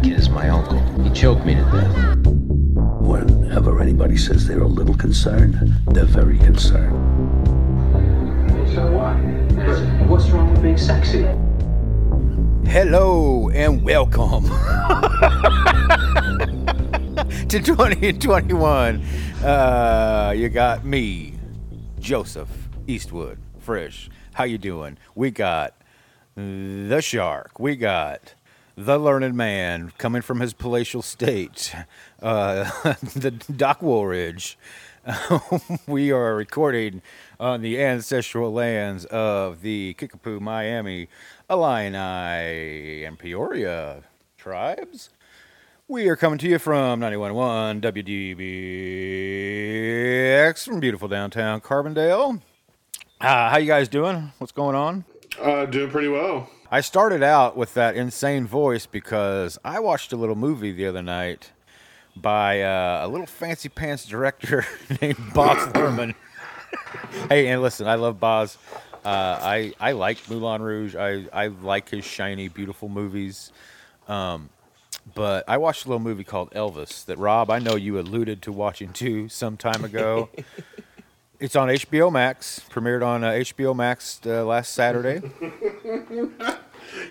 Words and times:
that 0.00 0.08
kid 0.08 0.18
is 0.18 0.30
my 0.30 0.48
uncle. 0.48 0.78
He 1.02 1.10
choked 1.10 1.44
me 1.44 1.54
to 1.54 1.62
death. 1.62 2.26
Whenever 3.00 3.80
anybody 3.80 4.16
says 4.16 4.46
they're 4.46 4.62
a 4.62 4.66
little 4.66 4.96
concerned, 4.96 5.54
they're 5.88 6.04
very 6.04 6.38
concerned. 6.38 6.96
So 8.72 8.90
what? 8.92 9.16
What's 10.08 10.30
wrong 10.30 10.52
with 10.52 10.62
being 10.62 10.78
sexy? 10.78 11.26
Hello 12.68 13.50
and 13.50 13.82
welcome 13.82 14.44
to 17.48 17.60
2021. 17.60 19.02
Uh, 19.42 20.32
you 20.36 20.48
got 20.48 20.84
me, 20.84 21.34
Joseph 21.98 22.68
Eastwood, 22.86 23.38
Frisch. 23.58 24.08
How 24.34 24.44
you 24.44 24.58
doing? 24.58 24.98
We 25.14 25.30
got 25.30 25.74
the 26.36 27.00
shark. 27.02 27.58
We 27.58 27.76
got 27.76 28.34
the 28.80 28.98
learned 28.98 29.34
man 29.34 29.92
coming 29.98 30.22
from 30.22 30.40
his 30.40 30.54
palatial 30.54 31.02
state, 31.02 31.74
uh, 32.22 32.64
the 33.14 33.30
Doc 33.30 33.82
Woolridge. 33.82 34.56
we 35.86 36.10
are 36.10 36.34
recording 36.34 37.02
on 37.38 37.60
the 37.60 37.78
ancestral 37.78 38.50
lands 38.52 39.04
of 39.06 39.60
the 39.60 39.94
Kickapoo, 39.94 40.40
Miami, 40.40 41.08
Illini, 41.50 43.04
and 43.04 43.18
Peoria 43.18 44.02
tribes. 44.38 45.10
We 45.86 46.08
are 46.08 46.16
coming 46.16 46.38
to 46.38 46.48
you 46.48 46.58
from 46.58 47.00
91.1 47.00 47.82
WDBX 50.46 50.64
from 50.64 50.80
beautiful 50.80 51.08
downtown 51.08 51.60
Carbondale. 51.60 52.40
Uh, 53.20 53.50
how 53.50 53.58
you 53.58 53.66
guys 53.66 53.88
doing? 53.88 54.32
What's 54.38 54.52
going 54.52 54.74
on? 54.74 55.04
Uh, 55.38 55.66
doing 55.66 55.90
pretty 55.90 56.08
well. 56.08 56.48
I 56.72 56.82
started 56.82 57.22
out 57.22 57.56
with 57.56 57.74
that 57.74 57.96
insane 57.96 58.46
voice 58.46 58.86
because 58.86 59.58
I 59.64 59.80
watched 59.80 60.12
a 60.12 60.16
little 60.16 60.36
movie 60.36 60.70
the 60.70 60.86
other 60.86 61.02
night 61.02 61.50
by 62.14 62.62
uh, 62.62 63.04
a 63.04 63.08
little 63.08 63.26
fancy 63.26 63.68
pants 63.68 64.06
director 64.06 64.64
named 65.02 65.18
Baz 65.34 65.66
Luhrmann. 65.72 66.14
hey, 67.28 67.48
and 67.48 67.60
listen, 67.60 67.88
I 67.88 67.96
love 67.96 68.20
Baz. 68.20 68.56
Uh, 69.04 69.08
I 69.40 69.72
I 69.80 69.92
like 69.92 70.18
Moulin 70.30 70.62
Rouge. 70.62 70.94
I 70.94 71.26
I 71.32 71.48
like 71.48 71.88
his 71.88 72.04
shiny, 72.04 72.46
beautiful 72.48 72.88
movies. 72.88 73.50
Um, 74.06 74.50
but 75.14 75.44
I 75.48 75.56
watched 75.56 75.86
a 75.86 75.88
little 75.88 76.02
movie 76.02 76.24
called 76.24 76.52
Elvis 76.52 77.04
that 77.06 77.18
Rob, 77.18 77.50
I 77.50 77.58
know 77.58 77.74
you 77.74 77.98
alluded 77.98 78.42
to 78.42 78.52
watching 78.52 78.92
too 78.92 79.28
some 79.28 79.56
time 79.56 79.84
ago. 79.84 80.28
it's 81.40 81.56
on 81.56 81.68
HBO 81.68 82.12
Max. 82.12 82.60
Premiered 82.70 83.04
on 83.04 83.24
uh, 83.24 83.30
HBO 83.30 83.74
Max 83.74 84.20
uh, 84.26 84.44
last 84.44 84.72
Saturday. 84.74 85.20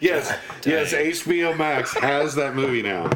Yes, 0.01 0.33
yes. 0.65 0.93
HBO 0.93 1.57
Max 1.57 1.93
has 1.93 2.35
that 2.35 2.53
movie 2.53 2.81
now. 2.81 3.09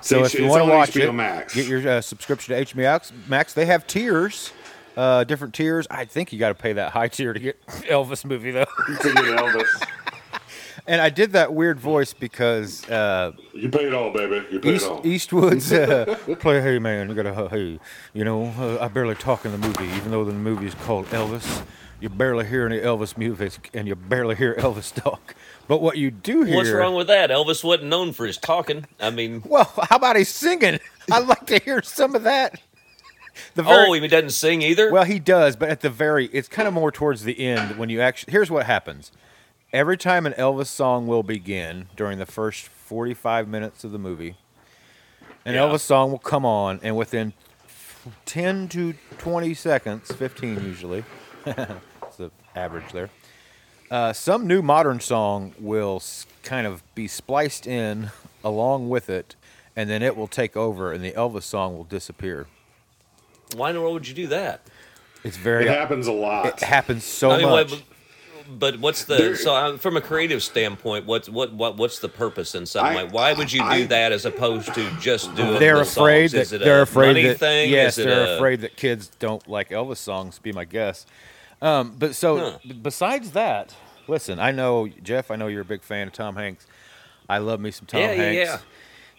So 0.00 0.18
It's- 0.18 0.34
if 0.34 0.40
you 0.40 0.46
want 0.46 0.62
to 0.64 0.70
watch 0.70 0.90
HBO 0.92 1.08
it, 1.08 1.12
Max. 1.12 1.54
get 1.54 1.66
your 1.66 1.86
uh, 1.88 2.00
subscription 2.00 2.54
to 2.54 2.64
HBO 2.74 3.28
Max. 3.28 3.52
They 3.54 3.66
have 3.66 3.84
tiers, 3.88 4.52
uh, 4.96 5.24
different 5.24 5.54
tiers. 5.54 5.88
I 5.90 6.04
think 6.04 6.32
you 6.32 6.38
got 6.38 6.50
to 6.50 6.54
pay 6.54 6.72
that 6.74 6.92
high 6.92 7.08
tier 7.08 7.32
to 7.32 7.40
get 7.40 7.64
Elvis 7.66 8.24
movie 8.24 8.52
though. 8.52 8.64
to 8.86 9.12
get 9.12 9.14
Elvis. 9.24 9.82
And 10.86 11.00
I 11.00 11.10
did 11.10 11.32
that 11.32 11.54
weird 11.54 11.78
voice 11.80 12.12
because 12.12 12.88
uh, 12.90 13.32
You 13.52 13.68
pay 13.68 13.86
it 13.86 13.94
all, 13.94 14.12
baby. 14.12 14.46
You 14.50 14.60
pay 14.60 14.74
East, 14.74 14.86
it 14.86 14.90
all. 14.90 15.06
Eastwood's 15.06 15.72
uh, 15.72 16.18
play. 16.40 16.60
Hey 16.60 16.78
man, 16.78 17.08
you 17.08 17.14
gotta 17.14 17.48
hey. 17.48 17.78
You 18.12 18.24
know, 18.24 18.46
uh, 18.58 18.78
I 18.84 18.88
barely 18.88 19.14
talk 19.14 19.44
in 19.44 19.52
the 19.52 19.58
movie, 19.58 19.86
even 19.96 20.10
though 20.10 20.24
the 20.24 20.32
movie 20.32 20.66
is 20.66 20.74
called 20.74 21.06
Elvis. 21.06 21.64
You 22.00 22.08
barely 22.10 22.46
hear 22.46 22.66
any 22.66 22.80
Elvis 22.80 23.16
music, 23.16 23.70
and 23.72 23.88
you 23.88 23.94
barely 23.94 24.34
hear 24.34 24.54
Elvis 24.56 24.92
talk. 24.94 25.34
But 25.66 25.80
what 25.80 25.96
you 25.96 26.10
do 26.10 26.42
hear. 26.42 26.56
What's 26.56 26.70
wrong 26.70 26.94
with 26.94 27.06
that? 27.06 27.30
Elvis 27.30 27.64
wasn't 27.64 27.88
known 27.88 28.12
for 28.12 28.26
his 28.26 28.36
talking. 28.36 28.86
I 29.00 29.10
mean, 29.10 29.42
Well, 29.46 29.72
how 29.88 29.96
about 29.96 30.16
his 30.16 30.28
singing? 30.28 30.80
I'd 31.10 31.26
like 31.26 31.46
to 31.46 31.58
hear 31.58 31.82
some 31.82 32.14
of 32.14 32.24
that. 32.24 32.60
The 33.54 33.62
very, 33.62 33.88
oh, 33.88 33.92
he 33.94 34.08
doesn't 34.08 34.30
sing 34.30 34.62
either. 34.62 34.92
Well, 34.92 35.04
he 35.04 35.18
does, 35.18 35.56
but 35.56 35.68
at 35.68 35.80
the 35.80 35.90
very, 35.90 36.26
it's 36.26 36.46
kind 36.46 36.68
of 36.68 36.74
more 36.74 36.92
towards 36.92 37.24
the 37.24 37.38
end 37.38 37.78
when 37.78 37.88
you 37.88 38.00
actually. 38.00 38.32
Here's 38.32 38.50
what 38.50 38.66
happens: 38.66 39.10
every 39.74 39.98
time 39.98 40.24
an 40.24 40.32
Elvis 40.34 40.68
song 40.68 41.06
will 41.08 41.24
begin 41.24 41.88
during 41.96 42.18
the 42.18 42.24
first 42.26 42.68
45 42.68 43.48
minutes 43.48 43.82
of 43.84 43.90
the 43.92 43.98
movie, 43.98 44.36
an 45.44 45.54
Yeah. 45.54 45.62
Elvis 45.62 45.80
song 45.80 46.10
will 46.12 46.18
come 46.20 46.46
on, 46.46 46.78
and 46.82 46.96
within 46.96 47.32
10 48.24 48.68
to 48.68 48.94
20 49.18 49.52
seconds, 49.52 50.12
15 50.12 50.64
usually, 50.64 51.04
it's 51.46 52.16
the 52.16 52.30
average 52.54 52.92
there. 52.92 53.10
Uh, 53.90 54.12
some 54.12 54.46
new 54.46 54.62
modern 54.62 55.00
song 55.00 55.54
will 55.58 56.00
kind 56.44 56.66
of 56.66 56.82
be 56.94 57.08
spliced 57.08 57.66
in 57.66 58.10
along 58.44 58.88
with 58.88 59.10
it, 59.10 59.34
and 59.76 59.90
then 59.90 60.02
it 60.02 60.16
will 60.16 60.28
take 60.28 60.56
over, 60.56 60.92
and 60.92 61.04
the 61.04 61.12
Elvis 61.12 61.42
song 61.42 61.76
will 61.76 61.84
disappear. 61.84 62.46
Why 63.56 63.70
in 63.70 63.74
the 63.76 63.80
world 63.82 63.94
would 63.94 64.08
you 64.08 64.14
do 64.14 64.28
that? 64.28 64.62
It's 65.24 65.36
very. 65.36 65.64
It 65.66 65.70
happens 65.70 66.06
a 66.06 66.12
lot. 66.12 66.46
It 66.46 66.60
happens 66.60 67.04
so 67.04 67.30
I 67.32 67.38
mean, 67.38 67.48
much. 67.48 67.70
what- 67.72 67.82
but 68.48 68.78
what's 68.80 69.04
the 69.04 69.16
There- 69.16 69.36
so 69.36 69.54
uh, 69.54 69.76
from 69.78 69.96
a 69.96 70.00
creative 70.00 70.42
standpoint? 70.42 71.06
What's 71.06 71.28
what 71.28 71.52
what 71.52 71.76
what's 71.76 71.98
the 71.98 72.08
purpose 72.08 72.54
in 72.54 72.66
something 72.66 72.96
I- 72.98 73.02
like? 73.04 73.12
Why 73.12 73.32
would 73.32 73.52
you 73.52 73.60
do 73.60 73.66
I- 73.66 73.84
that 73.86 74.12
as 74.12 74.24
opposed 74.24 74.74
to 74.74 74.90
just 75.00 75.34
doing? 75.34 75.58
they're 75.58 75.76
the 75.76 75.80
afraid 75.82 76.30
songs? 76.30 76.50
That 76.50 76.56
it 76.56 76.64
they're 76.64 76.80
a 76.80 76.82
afraid 76.82 77.24
that 77.26 77.38
thing? 77.38 77.70
yes, 77.70 77.96
they're 77.96 78.32
a- 78.32 78.36
afraid 78.36 78.60
that 78.62 78.76
kids 78.76 79.08
don't 79.18 79.46
like 79.48 79.70
Elvis 79.70 79.96
songs. 79.98 80.38
Be 80.38 80.52
my 80.52 80.64
guess. 80.64 81.06
Um, 81.62 81.94
but 81.98 82.14
so 82.14 82.36
Huh. 82.38 82.58
besides 82.82 83.30
that, 83.32 83.74
listen, 84.08 84.38
I 84.38 84.50
know 84.50 84.88
Jeff. 85.02 85.30
I 85.30 85.36
know 85.36 85.46
you're 85.46 85.62
a 85.62 85.64
big 85.64 85.82
fan 85.82 86.06
of 86.08 86.12
Tom 86.12 86.36
Hanks. 86.36 86.66
I 87.28 87.38
love 87.38 87.60
me 87.60 87.70
some 87.70 87.86
Tom 87.86 88.00
Yeah, 88.00 88.12
Hanks. 88.12 88.36
yeah. 88.36 88.58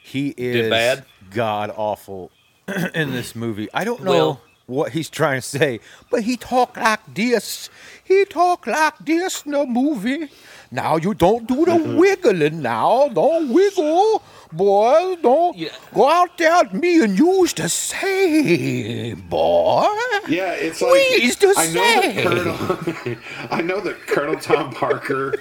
He 0.04 0.30
is 0.38 0.70
bad? 0.70 1.06
god 1.32 1.74
awful 1.76 2.30
in 2.94 3.12
this 3.12 3.36
movie. 3.36 3.68
I 3.74 3.84
don't 3.84 4.04
know 4.04 4.12
Well- 4.12 4.42
what 4.68 4.92
he's 4.94 5.10
trying 5.10 5.42
to 5.42 5.48
say, 5.48 5.80
but 6.10 6.24
he 6.24 6.38
talk 6.38 6.78
like 6.78 7.02
this. 7.14 7.70
He 8.04 8.26
talk 8.26 8.68
like 8.68 8.98
this 9.00 9.46
in 9.46 9.52
the 9.52 9.66
movie. 9.66 10.30
Now 10.72 10.98
you 10.98 11.14
don't 11.14 11.48
do 11.48 11.66
the 11.66 11.72
mm-hmm. 11.72 11.98
wiggling 11.98 12.62
now. 12.62 13.10
Don't 13.10 13.54
wiggle. 13.54 14.24
Boys, 14.52 15.18
don't 15.22 15.58
Yeah. 15.58 15.70
go 15.94 16.10
out 16.10 16.38
there. 16.38 16.64
Me 16.72 17.04
and 17.04 17.18
used 17.18 17.58
to 17.58 17.70
say, 17.70 19.14
boy. 19.14 19.86
yeah, 20.28 20.52
it's 20.54 20.82
like 20.82 20.92
We 20.94 21.24
used 21.24 21.42
to 21.42 21.54
I 21.56 21.68
know 21.68 22.02
that 22.02 22.24
Colonel. 22.24 23.18
I 23.52 23.62
know 23.62 23.80
that 23.82 24.08
Colonel 24.08 24.36
Tom 24.40 24.72
Parker 24.74 25.36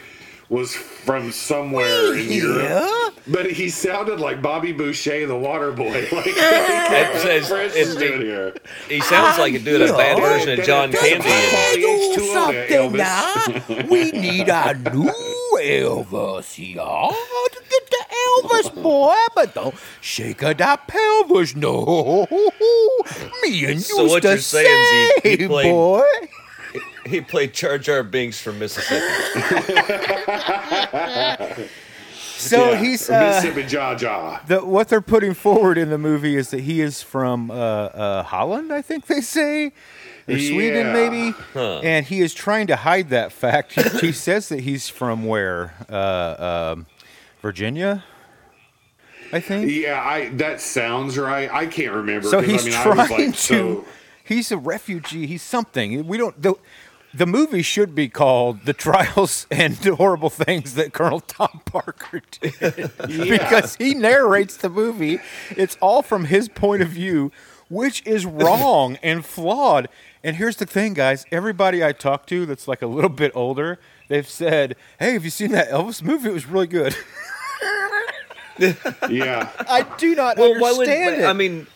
was 0.54 0.72
from 0.74 1.32
somewhere 1.32 2.14
in 2.14 2.30
Europe, 2.30 2.62
Yeah. 2.62 3.08
but 3.26 3.50
he 3.50 3.68
sounded 3.68 4.20
like 4.20 4.40
Bobby 4.40 4.72
Boucher, 4.72 5.26
the 5.26 5.36
Water 5.36 5.72
Boy. 5.72 6.06
Like 6.12 6.26
It's- 6.28 7.24
it's- 7.24 7.50
it's- 7.50 7.74
is 7.76 7.96
doing 7.96 8.20
here. 8.22 8.54
He 8.88 9.00
sounds 9.00 9.36
like 9.38 9.52
he's 9.54 9.64
doing 9.64 9.88
a 9.88 9.92
bad 9.92 10.18
version 10.20 10.58
of 10.60 10.64
John 10.64 10.92
Candy. 10.92 11.26
I 11.28 11.74
do 11.74 11.88
H2O 12.22 12.52
there, 12.52 12.68
something 12.68 13.00
Elvis. 13.00 13.68
now. 13.68 13.86
We 13.94 14.12
need 14.12 14.48
a 14.48 14.74
new 14.94 15.10
Elvis, 15.60 16.74
y'all. 16.74 17.14
Get 17.70 17.90
the 17.90 18.04
Elvis 18.26 18.82
boy, 18.82 19.16
but 19.34 19.54
don't 19.54 19.74
shake 20.00 20.42
a 20.42 20.54
that 20.54 20.86
pelvis, 20.86 21.56
no. 21.56 22.26
Me 23.42 23.64
and 23.64 23.74
you 23.74 23.80
So 23.80 24.04
what 24.04 24.22
to 24.22 24.28
you're 24.28 24.38
saying 24.38 24.66
is 24.68 24.90
he- 25.22 25.30
he 25.30 25.36
say, 25.38 25.46
played- 25.48 25.70
boy. 25.72 26.02
He 27.06 27.20
played 27.20 27.52
Jar 27.54 27.78
Jar 27.78 28.02
Binks 28.02 28.40
from 28.40 28.58
Mississippi. 28.58 29.04
So 32.36 32.72
Yeah, 32.72 32.76
he's 32.78 33.08
or 33.08 33.14
uh, 33.14 33.20
Mississippi 33.20 33.62
Jaw 33.62 33.94
Jaw. 33.94 34.40
the, 34.46 34.62
what 34.64 34.88
they're 34.88 35.00
putting 35.00 35.34
forward 35.34 35.78
in 35.78 35.88
the 35.88 35.96
movie 35.98 36.36
is 36.36 36.50
that 36.50 36.60
he 36.60 36.80
is 36.82 37.00
from 37.00 37.50
uh, 37.50 37.54
uh, 37.54 38.22
Holland, 38.24 38.72
I 38.72 38.82
think 38.82 39.06
they 39.06 39.20
say, 39.22 39.66
or 40.28 40.38
Sweden 40.38 40.92
maybe, 40.92 41.30
Huh. 41.54 41.78
and 41.78 42.04
he 42.04 42.20
is 42.20 42.34
trying 42.34 42.66
to 42.66 42.76
hide 42.76 43.08
that 43.10 43.32
fact. 43.32 43.72
He, 43.72 43.82
he 44.08 44.12
says 44.26 44.48
that 44.50 44.60
he's 44.60 44.88
from 44.90 45.24
where, 45.24 45.74
uh, 45.88 46.72
um, 46.74 46.86
Virginia, 47.40 48.04
I 49.32 49.40
think. 49.40 49.70
Yeah, 49.70 50.02
I 50.02 50.28
that 50.30 50.60
sounds 50.60 51.16
right. 51.16 51.50
I 51.50 51.66
can't 51.66 51.94
remember. 51.94 52.28
So 52.28 52.40
'cause, 52.42 52.50
he's 52.50 52.62
I 52.62 52.68
mean, 52.68 52.74
I 52.78 52.82
trying 52.82 52.96
was 52.98 53.10
like, 53.10 53.26
to. 53.32 53.32
so- 53.36 53.84
He's 54.26 54.50
a 54.50 54.56
refugee. 54.56 55.26
He's 55.26 55.42
something. 55.42 56.06
We 56.06 56.16
don't. 56.16 56.40
The, 56.40 56.54
the 57.14 57.26
movie 57.26 57.62
should 57.62 57.94
be 57.94 58.08
called 58.08 58.64
"The 58.64 58.72
Trials 58.72 59.46
and 59.50 59.76
Horrible 59.76 60.30
Things 60.30 60.74
That 60.74 60.92
Colonel 60.92 61.20
Tom 61.20 61.60
Parker 61.64 62.22
Did," 62.30 62.90
because 63.06 63.76
he 63.76 63.94
narrates 63.94 64.56
the 64.56 64.68
movie. 64.68 65.20
It's 65.56 65.76
all 65.80 66.02
from 66.02 66.24
his 66.24 66.48
point 66.48 66.82
of 66.82 66.88
view, 66.88 67.30
which 67.68 68.04
is 68.06 68.26
wrong 68.26 68.96
and 69.02 69.24
flawed. 69.24 69.88
And 70.22 70.36
here's 70.36 70.56
the 70.56 70.66
thing, 70.66 70.94
guys. 70.94 71.24
Everybody 71.30 71.84
I 71.84 71.92
talk 71.92 72.26
to 72.26 72.46
that's 72.46 72.66
like 72.66 72.82
a 72.82 72.86
little 72.86 73.10
bit 73.10 73.32
older, 73.34 73.78
they've 74.08 74.28
said, 74.28 74.76
"Hey, 74.98 75.12
have 75.12 75.24
you 75.24 75.30
seen 75.30 75.52
that 75.52 75.70
Elvis 75.70 76.02
movie? 76.02 76.28
It 76.30 76.32
was 76.32 76.46
really 76.46 76.66
good." 76.66 76.96
yeah. 79.08 79.50
I 79.68 79.84
do 79.98 80.14
not 80.14 80.36
Well, 80.36 80.60
why 80.60 80.72
would 80.72 80.88
understand 80.88 81.22
it. 81.22 81.24
I 81.24 81.32
mean, 81.32 81.66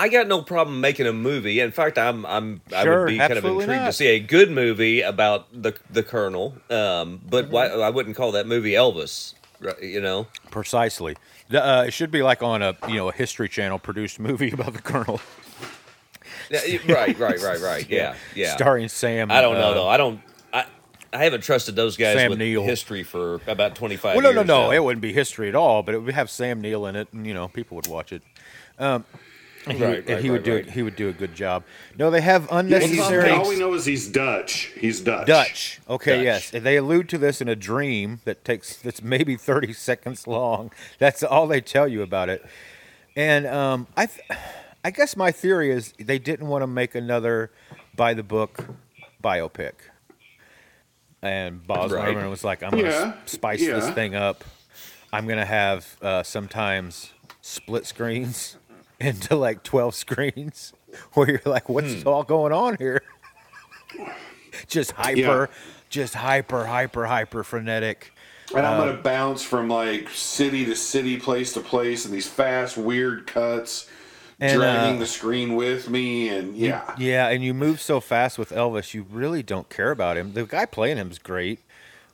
I 0.00 0.08
got 0.08 0.26
no 0.28 0.40
problem 0.40 0.80
making 0.80 1.06
a 1.06 1.12
movie. 1.12 1.60
In 1.60 1.72
fact, 1.72 1.98
I'm 1.98 2.24
I'm 2.24 2.62
I 2.74 2.88
would 2.88 3.08
be 3.08 3.18
kind 3.18 3.32
of 3.34 3.44
intrigued 3.44 3.68
not. 3.68 3.86
to 3.86 3.92
see 3.92 4.06
a 4.06 4.18
good 4.18 4.50
movie 4.50 5.02
about 5.02 5.46
the 5.52 5.76
the 5.90 6.02
Colonel. 6.02 6.54
Um, 6.70 7.20
but 7.28 7.50
why 7.50 7.66
I 7.66 7.90
wouldn't 7.90 8.16
call 8.16 8.32
that 8.32 8.46
movie 8.46 8.72
Elvis. 8.72 9.34
you 9.82 10.00
know. 10.00 10.26
Precisely. 10.50 11.16
Uh, 11.52 11.84
it 11.86 11.90
should 11.90 12.10
be 12.10 12.22
like 12.22 12.42
on 12.42 12.62
a 12.62 12.76
you 12.88 12.94
know 12.94 13.10
a 13.10 13.12
History 13.12 13.48
Channel 13.48 13.78
produced 13.78 14.18
movie 14.28 14.50
about 14.50 14.72
the 14.72 14.80
Colonel, 14.80 15.20
right, 16.50 17.18
right, 17.18 17.40
right, 17.42 17.60
right. 17.60 17.86
Yeah, 17.90 18.14
yeah. 18.34 18.54
starring 18.54 18.88
Sam. 18.88 19.30
I 19.30 19.42
don't 19.42 19.54
know 19.54 19.70
uh, 19.72 19.74
though. 19.74 19.88
I 19.88 19.96
don't. 19.98 20.20
I 20.50 20.64
I 21.12 21.24
haven't 21.24 21.42
trusted 21.42 21.76
those 21.76 21.98
guys 21.98 22.16
Sam 22.16 22.30
with 22.30 22.38
Neill. 22.38 22.64
history 22.64 23.02
for 23.02 23.40
about 23.46 23.74
twenty 23.74 23.96
five. 23.96 24.16
Well, 24.16 24.22
no, 24.22 24.32
no, 24.32 24.42
no. 24.42 24.62
now. 24.68 24.70
It 24.70 24.82
wouldn't 24.82 25.02
be 25.02 25.12
history 25.12 25.50
at 25.50 25.54
all, 25.54 25.82
but 25.82 25.94
it 25.94 25.98
would 25.98 26.14
have 26.14 26.30
Sam 26.30 26.62
Neill 26.62 26.86
in 26.86 26.96
it, 26.96 27.08
and 27.12 27.26
you 27.26 27.34
know 27.34 27.48
people 27.48 27.74
would 27.76 27.86
watch 27.86 28.12
it. 28.12 28.22
Um, 28.78 29.04
and 29.66 29.76
he, 29.78 29.84
Right, 29.84 29.90
would- 29.90 29.98
and 30.00 30.08
right, 30.08 30.22
he 30.22 30.30
would 30.30 30.36
right, 30.38 30.44
do 30.44 30.54
right. 30.54 30.66
it. 30.66 30.70
He 30.72 30.82
would 30.82 30.96
do 30.96 31.08
a 31.08 31.12
good 31.12 31.34
job. 31.34 31.64
No, 31.98 32.10
they 32.10 32.20
have 32.22 32.44
Yeah, 32.50 32.58
unnecessary. 32.60 33.30
all 33.30 33.48
we 33.48 33.58
know 33.58 33.74
is 33.74 33.84
he's 33.84 34.08
Dutch. 34.08 34.72
He's 34.78 35.00
Dutch. 35.00 35.26
Dutch. 35.26 35.80
Okay, 35.88 36.16
Dutch. 36.16 36.24
yes. 36.24 36.54
And 36.54 36.64
They 36.64 36.76
allude 36.76 37.08
to 37.10 37.18
this 37.18 37.40
in 37.40 37.48
a 37.48 37.56
dream 37.56 38.20
that 38.24 38.44
takes 38.44 38.76
that's 38.76 39.02
maybe 39.02 39.36
30 39.36 39.72
seconds 39.74 40.26
long. 40.26 40.70
That's 40.98 41.22
all 41.22 41.46
they 41.46 41.60
tell 41.60 41.86
you 41.88 42.02
about 42.02 42.28
it. 42.28 42.44
And 43.16 43.46
um, 43.46 43.86
I, 43.96 44.06
th- 44.06 44.20
I 44.84 44.90
guess 44.90 45.16
my 45.16 45.30
theory 45.32 45.70
is 45.70 45.92
they 45.98 46.18
didn't 46.18 46.46
want 46.48 46.62
to 46.62 46.66
make 46.66 46.94
another 46.94 47.50
by 47.94 48.14
the 48.14 48.22
book 48.22 48.64
biopic. 49.22 49.72
And 51.22 51.66
Baz 51.66 51.90
Right. 51.92 52.16
Luhrmann 52.16 52.30
was 52.30 52.44
like, 52.44 52.62
"I'm 52.62 52.70
gonna 52.70 52.84
Yeah, 52.84 53.14
s- 53.24 53.32
spice 53.32 53.60
this 53.60 53.90
thing 53.90 54.14
up. 54.14 54.42
I'm 55.12 55.26
gonna 55.26 55.44
have 55.44 55.98
uh, 56.00 56.22
sometimes 56.22 57.12
split 57.42 57.84
screens 57.84 58.56
into 59.10 59.36
like 59.36 59.62
12 59.62 59.94
screens, 59.94 60.72
where 61.14 61.30
you're 61.30 61.40
like, 61.44 61.68
what's 61.68 62.02
Hmm. 62.02 62.06
all 62.06 62.22
going 62.24 62.52
on 62.52 62.76
here?" 62.78 63.02
just 64.68 64.92
hyper, 64.92 65.50
Yeah. 65.50 65.56
just 65.88 66.14
hyper, 66.14 66.66
hyper, 66.66 67.06
hyper 67.06 67.44
frenetic. 67.44 68.12
And 68.54 68.66
I'm 68.66 68.76
Uh, 68.76 68.76
gonna 68.76 68.94
bounce 69.00 69.42
from 69.42 69.68
like 69.68 70.08
city 70.10 70.64
to 70.66 70.74
city, 70.74 71.16
place 71.18 71.52
to 71.54 71.60
place, 71.60 72.04
and 72.04 72.12
these 72.12 72.26
fast, 72.28 72.76
weird 72.76 73.26
cuts, 73.26 73.88
And, 74.40 74.48
dragging 74.48 74.98
uh, 74.98 74.98
the 74.98 75.06
screen 75.06 75.54
with 75.54 75.88
me, 75.88 76.28
and 76.28 76.56
yeah, 76.56 76.96
Yeah, 76.96 77.28
and 77.28 77.42
you 77.44 77.54
move 77.54 77.80
so 77.80 78.00
fast 78.00 78.38
with 78.38 78.50
Elvis, 78.50 78.94
you 78.94 79.06
really 79.08 79.42
don't 79.42 79.68
care 79.68 79.90
about 79.90 80.16
him. 80.16 80.32
The 80.32 80.44
guy 80.44 80.66
playing 80.66 80.96
him 80.98 81.10
is 81.10 81.18
great. 81.18 81.60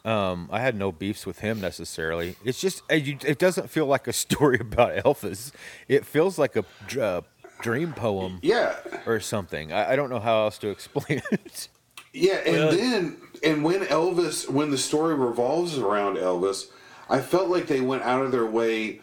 Um, 0.07 0.49
I 0.53 0.61
had 0.61 0.77
no 0.77 0.93
beefs 0.93 1.27
with 1.27 1.41
him 1.41 1.61
necessarily. 1.61 2.37
It's 2.45 2.61
just 2.61 2.81
uh, 2.91 2.95
it 2.95 3.39
doesn't 3.39 3.69
feel 3.71 3.87
like 3.87 4.07
a 4.07 4.13
story 4.25 4.59
about 4.61 4.95
Elvis. 5.05 5.53
It 5.89 6.07
feels 6.07 6.39
like 6.39 6.55
a 6.57 6.65
uh, 7.01 7.23
dream 7.61 7.93
poem 7.93 8.39
yeah, 8.43 8.77
or 9.05 9.19
something. 9.21 9.73
I, 9.73 9.93
I 9.93 9.97
don't 9.97 10.09
know 10.11 10.21
how 10.21 10.45
else 10.45 10.59
to 10.59 10.69
explain 10.77 11.23
it. 11.33 11.69
yeah. 12.13 12.37
And 12.47 12.57
Well- 12.57 12.73
then, 12.77 13.17
and 13.43 13.65
when 13.65 13.81
Elvis, 13.87 14.49
when 14.49 14.71
the 14.71 14.79
story 14.79 15.15
revolves 15.15 15.77
around 15.77 16.17
Elvis, 16.19 16.67
I 17.11 17.21
felt 17.21 17.49
like 17.49 17.67
they 17.67 17.81
went 17.81 18.03
out 18.03 18.23
of 18.25 18.31
their 18.33 18.47
way 18.47 19.01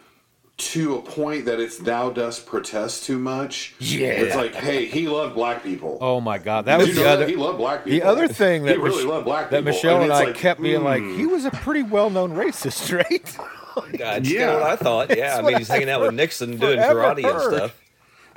to 0.71 0.95
a 0.95 1.01
point 1.01 1.45
that 1.45 1.59
it's 1.59 1.77
thou 1.77 2.09
dost 2.09 2.45
protest 2.45 3.03
too 3.05 3.17
much. 3.19 3.75
Yeah. 3.79 4.07
it's 4.07 4.35
like, 4.35 4.55
hey, 4.55 4.85
he 4.85 5.07
loved 5.07 5.35
black 5.35 5.63
people. 5.63 5.97
Oh 6.01 6.21
my 6.21 6.37
god, 6.37 6.65
that 6.65 6.77
Did 6.77 6.87
was 6.87 6.89
you 6.89 6.93
the 6.95 6.99
know 7.01 7.05
that? 7.07 7.13
other. 7.23 7.27
He 7.27 7.35
loved 7.35 7.57
black 7.57 7.83
people. 7.85 7.99
The 7.99 8.05
other 8.05 8.27
thing 8.27 8.63
that 8.65 8.75
he 8.75 8.81
really 8.81 8.97
Mich- 8.97 9.05
loved 9.05 9.25
black 9.25 9.49
that 9.49 9.57
people. 9.59 9.73
Michelle 9.73 9.95
and, 10.01 10.11
it's 10.11 10.19
I 10.19 10.23
like, 10.25 10.35
kept 10.35 10.61
being 10.61 10.83
like, 10.83 11.01
hmm. 11.01 11.17
he 11.17 11.25
was 11.25 11.45
a 11.45 11.51
pretty 11.51 11.83
well-known 11.83 12.31
racist, 12.33 12.95
right? 13.09 13.37
That's 13.97 14.29
Yeah. 14.29 14.39
yeah. 14.39 14.53
what 14.53 14.63
I 14.63 14.75
thought. 14.75 15.17
Yeah, 15.17 15.37
I 15.37 15.41
mean, 15.41 15.57
he's 15.57 15.67
hanging 15.67 15.89
out 15.89 16.01
with 16.01 16.13
Nixon 16.13 16.57
doing 16.57 16.77
forever 16.79 17.01
karate 17.21 17.29
and 17.31 17.55
stuff. 17.55 17.79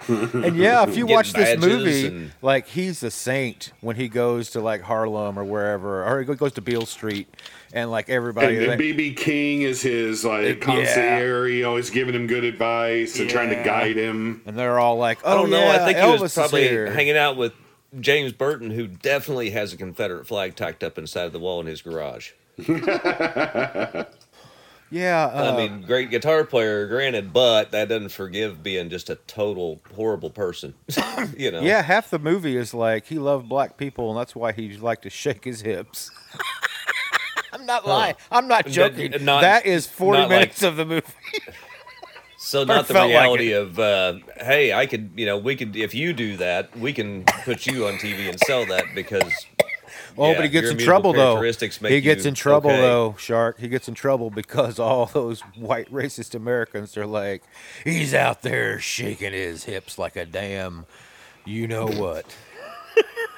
And 0.09 0.57
yeah, 0.57 0.87
if 0.87 0.97
you 0.97 1.07
watch 1.07 1.33
this 1.33 1.59
movie, 1.59 2.07
and- 2.07 2.33
like 2.43 2.67
he's 2.69 3.03
a 3.03 3.11
saint 3.11 3.73
when 3.81 3.97
he 3.97 4.09
goes 4.09 4.51
to 4.51 4.61
like 4.61 4.83
Harlem 4.83 5.39
or 5.39 5.45
wherever, 5.45 6.05
or 6.05 6.21
he 6.23 6.35
goes 6.35 6.53
to 6.53 6.61
Beale 6.61 6.85
Street, 6.87 7.29
and 7.73 7.91
like 7.91 8.09
everybody. 8.09 8.57
And, 8.59 8.67
like- 8.69 8.79
BB 8.79 9.17
King 9.17 9.63
is 9.63 9.83
his 9.83 10.25
like 10.25 10.45
Yeah. 10.47 10.55
concierge, 10.55 11.63
always 11.65 11.91
giving 11.91 12.15
him 12.15 12.27
good 12.27 12.45
advice 12.45 13.19
and 13.19 13.29
trying 13.29 13.51
to 13.51 13.63
guide 13.63 13.97
him. 13.97 14.43
and 14.47 14.57
they're 14.59 14.79
all 14.79 14.97
like, 14.99 15.19
"Oh 15.25 15.33
I 15.33 15.35
don't 15.35 15.51
know. 15.51 15.59
yeah, 15.59 15.83
I 15.83 15.85
think 15.87 15.99
Elvis 15.99 16.17
he 16.17 16.23
was 16.23 16.35
probably 16.35 16.69
hanging 16.69 17.17
out 17.17 17.37
with 17.37 17.53
James 18.01 18.33
Burton, 18.33 18.71
who 18.71 18.87
definitely 18.87 19.51
has 19.51 19.73
a 19.73 19.77
Confederate 19.77 20.27
flag 20.27 20.55
tacked 20.57 20.83
up 20.85 20.99
inside 20.99 21.25
of 21.25 21.33
the 21.33 21.39
wall 21.39 21.61
in 21.61 21.67
his 21.67 21.83
garage. 21.83 22.33
Yeah, 24.89 25.25
uh, 25.35 25.53
I 25.53 25.57
mean, 25.57 25.83
great 25.83 26.11
guitar 26.11 26.45
player, 26.45 26.87
granted, 26.87 27.33
but 27.33 27.73
that 27.73 27.89
doesn't 27.89 28.11
forgive 28.11 28.63
being 28.63 28.89
just 28.89 29.11
a 29.11 29.17
total 29.17 29.81
horrible 29.97 30.31
person. 30.31 30.75
you 31.37 31.51
know? 31.51 31.61
yeah. 31.61 31.83
Half 31.83 32.11
the 32.11 32.21
movie 32.21 32.57
is 32.57 32.73
like 32.73 33.07
he 33.07 33.19
loved 33.19 33.49
black 33.49 33.79
people, 33.79 34.11
and 34.11 34.19
that's 34.19 34.37
why 34.37 34.53
he 34.53 34.77
liked 34.77 35.03
to 35.03 35.11
shake 35.11 35.45
his 35.45 35.63
hips. 35.63 36.13
I'm 37.57 37.67
not 37.67 37.87
lying. 37.87 38.15
I'm 38.31 38.49
not 38.49 38.67
joking. 38.67 39.13
not- 39.25 39.41
that 39.41 39.67
is 39.67 39.87
40 39.87 40.19
not 40.19 40.21
like- 40.23 40.29
minutes 40.29 40.63
of 40.63 40.77
the 40.77 40.85
movie. 40.85 41.07
So 42.39 42.63
not 42.63 42.87
the 42.87 42.95
felt 42.95 43.11
like 43.11 43.23
reality 43.23 43.53
of, 43.53 43.77
uh, 43.77 44.19
hey, 44.37 44.73
I 44.73 44.87
could, 44.87 45.11
you 45.17 45.27
know, 45.27 45.37
we 45.37 45.57
could, 45.57 45.75
if 45.75 45.97
you 45.97 46.13
do 46.13 46.37
that, 46.37 46.79
we 46.79 46.93
can 46.93 47.25
put 47.25 47.67
you 47.67 47.89
on 47.89 47.95
TV 47.95 48.29
and 48.29 48.39
sell 48.47 48.65
that 48.67 48.85
because. 48.95 49.33
Oh, 50.19 50.31
yeah, 50.31 50.37
but 50.37 50.45
he 50.45 50.51
gets 50.51 50.71
in 50.71 50.79
trouble 50.79 51.13
though. 51.13 51.43
He 51.43 52.01
gets 52.01 52.25
in 52.25 52.33
trouble 52.33 52.71
okay. 52.71 52.81
though, 52.81 53.17
Shark. 53.19 53.59
He 53.59 53.69
gets 53.69 53.87
in 53.87 53.93
trouble 53.93 54.31
because 54.31 54.79
all 54.79 55.05
those 55.13 55.43
white 55.57 55.93
racist 55.93 56.35
Americans 56.35 56.97
are 56.97 57.07
like, 57.07 57.43
he's 57.85 58.15
out 58.15 58.41
there 58.41 58.79
shaking 58.79 59.35
his 59.35 59.65
hips 59.65 59.99
like 59.99 60.17
a 60.17 60.25
damn, 60.25 60.87
you 61.45 61.67
know 61.67 61.87
what? 61.87 62.35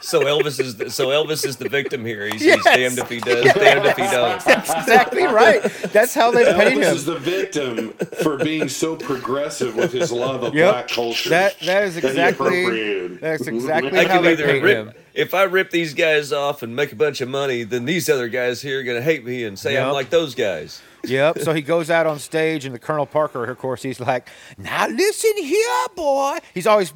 So 0.00 0.22
Elvis 0.22 0.60
is 0.60 0.76
the, 0.76 0.90
so 0.90 1.08
Elvis 1.08 1.44
is 1.44 1.56
the 1.56 1.68
victim 1.68 2.04
here. 2.04 2.26
He's, 2.26 2.44
Yes. 2.44 2.56
he's 2.56 2.64
damned 2.64 2.98
if 2.98 3.08
he 3.08 3.18
does, 3.20 3.52
damned 3.54 3.84
if 3.86 3.96
he 3.96 4.02
don't. 4.04 4.44
That's 4.44 4.70
exactly 4.70 5.24
right. 5.24 5.62
That's 5.92 6.14
how 6.14 6.30
they 6.30 6.44
paint 6.44 6.56
Elvis 6.58 6.70
him. 6.72 6.78
Elvis 6.82 6.94
is 6.94 7.04
the 7.04 7.18
victim 7.18 7.90
for 8.22 8.36
being 8.36 8.68
so 8.68 8.94
progressive 8.96 9.74
with 9.76 9.92
his 9.92 10.12
love 10.12 10.42
of 10.44 10.54
Yep. 10.54 10.72
black 10.72 10.88
culture. 10.88 11.30
That 11.30 11.58
that 11.60 11.84
is 11.84 11.96
exactly 11.96 12.62
appropriated. 12.62 13.20
that's 13.20 13.46
exactly 13.46 13.98
I 13.98 14.06
how 14.08 14.20
they 14.22 14.32
either 14.32 14.46
paint 14.46 14.64
rip 14.64 14.76
him. 14.88 14.94
If 15.14 15.34
I 15.34 15.42
rip 15.44 15.70
these 15.70 15.94
guys 15.94 16.32
off 16.32 16.62
and 16.62 16.74
make 16.76 16.92
a 16.92 16.96
bunch 16.96 17.20
of 17.20 17.28
money, 17.28 17.62
then 17.64 17.84
these 17.84 18.08
other 18.08 18.28
guys 18.28 18.62
here 18.62 18.80
are 18.80 18.82
gonna 18.82 19.02
hate 19.02 19.24
me 19.24 19.44
and 19.44 19.58
say 19.58 19.76
I'm 19.78 19.92
like 19.92 20.10
those 20.10 20.34
guys. 20.34 20.82
Yep. 21.04 21.38
So 21.38 21.54
he 21.54 21.62
goes 21.62 21.90
out 21.90 22.08
on 22.08 22.18
stage, 22.18 22.64
and 22.64 22.74
the 22.74 22.78
Colonel 22.80 23.06
Parker, 23.06 23.44
of 23.44 23.56
course, 23.56 23.84
he's 23.84 24.00
like, 24.00 24.28
"Now 24.58 24.88
listen 24.88 25.32
here, 25.36 25.86
boy." 25.94 26.38
He's 26.52 26.66
always 26.66 26.92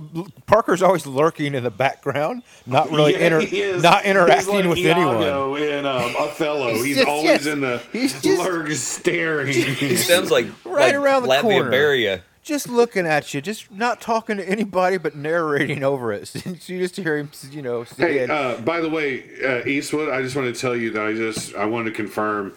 Parker's 0.47 0.83
always 0.83 1.07
lurking 1.07 1.55
in 1.55 1.63
the 1.63 1.71
background, 1.71 2.43
not 2.67 2.91
really 2.91 3.13
Yeah, 3.13 3.27
inter- 3.27 3.41
is. 3.43 3.81
not 3.81 4.05
interacting 4.05 4.55
He's 4.57 4.65
like 4.67 4.77
with 4.77 4.85
anyone. 4.87 5.23
Iago 5.23 5.55
in 5.55 5.87
um, 5.87 6.17
Othello. 6.19 6.75
He's 6.75 6.85
He's, 6.85 6.97
just- 6.97 7.09
always 7.09 7.25
yes. 7.27 7.47
in 7.47 7.61
the 7.61 7.81
He's 7.93 8.21
just- 8.21 8.41
lurk 8.41 8.71
staring. 8.73 9.53
He 9.53 9.95
sounds 9.97 10.33
like 10.33 10.47
Right 10.65 10.87
like 10.87 10.95
around 10.97 11.23
the 11.23 11.29
Latvia 11.29 11.41
corner. 11.43 11.71
Beria. 11.71 12.21
Just 12.43 12.69
looking 12.69 13.07
at 13.07 13.33
you, 13.33 13.41
just 13.41 13.71
not 13.71 14.01
talking 14.01 14.37
to 14.37 14.49
anybody, 14.49 14.97
but 14.99 15.15
narrating 15.15 15.85
over 15.85 16.13
it. 16.13 16.27
So 16.61 16.73
you 16.73 16.81
just 16.81 16.97
hear 16.97 17.17
him, 17.19 17.31
you 17.53 17.63
know, 17.63 17.85
Hey, 17.85 18.27
uh, 18.29 18.57
by 18.63 18.81
the 18.81 18.89
way, 18.89 19.23
uh, 19.45 19.65
Eastwood, 19.65 20.09
I 20.09 20.23
just 20.23 20.35
want 20.35 20.53
to 20.53 20.61
tell 20.61 20.75
you 20.75 20.91
that 20.91 21.07
I 21.07 21.13
just 21.13 21.55
I 21.55 21.67
wanted 21.67 21.91
to 21.91 21.97
confirm. 21.97 22.55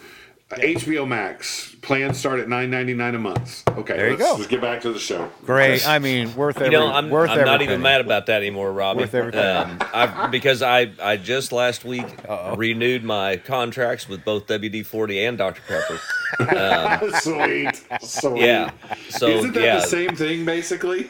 uh, 0.50 0.56
HBO 0.56 1.06
Max 1.06 1.75
plans 1.86 2.18
start 2.18 2.40
at 2.40 2.48
nine 2.48 2.68
ninety 2.70 2.92
nine 2.92 3.14
a 3.14 3.18
month. 3.18 3.62
Okay, 3.78 3.96
There 3.96 4.10
you 4.10 4.16
let's, 4.16 4.30
go. 4.30 4.36
Let's 4.36 4.46
get 4.48 4.60
back 4.60 4.82
to 4.82 4.92
the 4.92 4.98
show. 4.98 5.30
"Great." 5.44 5.86
I 5.86 5.98
mean, 5.98 6.34
worth 6.34 6.56
every. 6.56 6.66
You 6.72 6.78
know, 6.80 6.92
I'm, 6.92 7.08
worth 7.08 7.30
I'm 7.30 7.38
every 7.38 7.50
not 7.50 7.62
even 7.62 7.74
penny. 7.74 7.82
mad 7.82 8.00
about 8.00 8.26
that 8.26 8.38
anymore, 8.42 8.72
Robbie. 8.72 9.00
Worth 9.00 9.14
every 9.14 9.32
penny. 9.32 9.70
Um, 9.70 9.78
I, 9.94 10.26
because 10.26 10.62
I, 10.62 10.90
I 11.00 11.16
just 11.16 11.52
last 11.52 11.84
week 11.84 12.06
renewed 12.56 13.04
my 13.04 13.36
contracts 13.36 14.08
with 14.08 14.24
both 14.24 14.46
WD 14.46 14.84
40 14.84 15.24
and 15.24 15.38
Dr. 15.38 15.62
Pepper. 15.66 16.00
sweet, 17.20 17.82
sweet. 18.02 18.40
Yeah. 18.42 18.70
So, 19.08 19.28
Isn't 19.28 19.52
that 19.54 19.62
yeah. 19.62 19.76
the 19.76 19.86
same 19.86 20.16
thing 20.16 20.44
basically? 20.44 21.08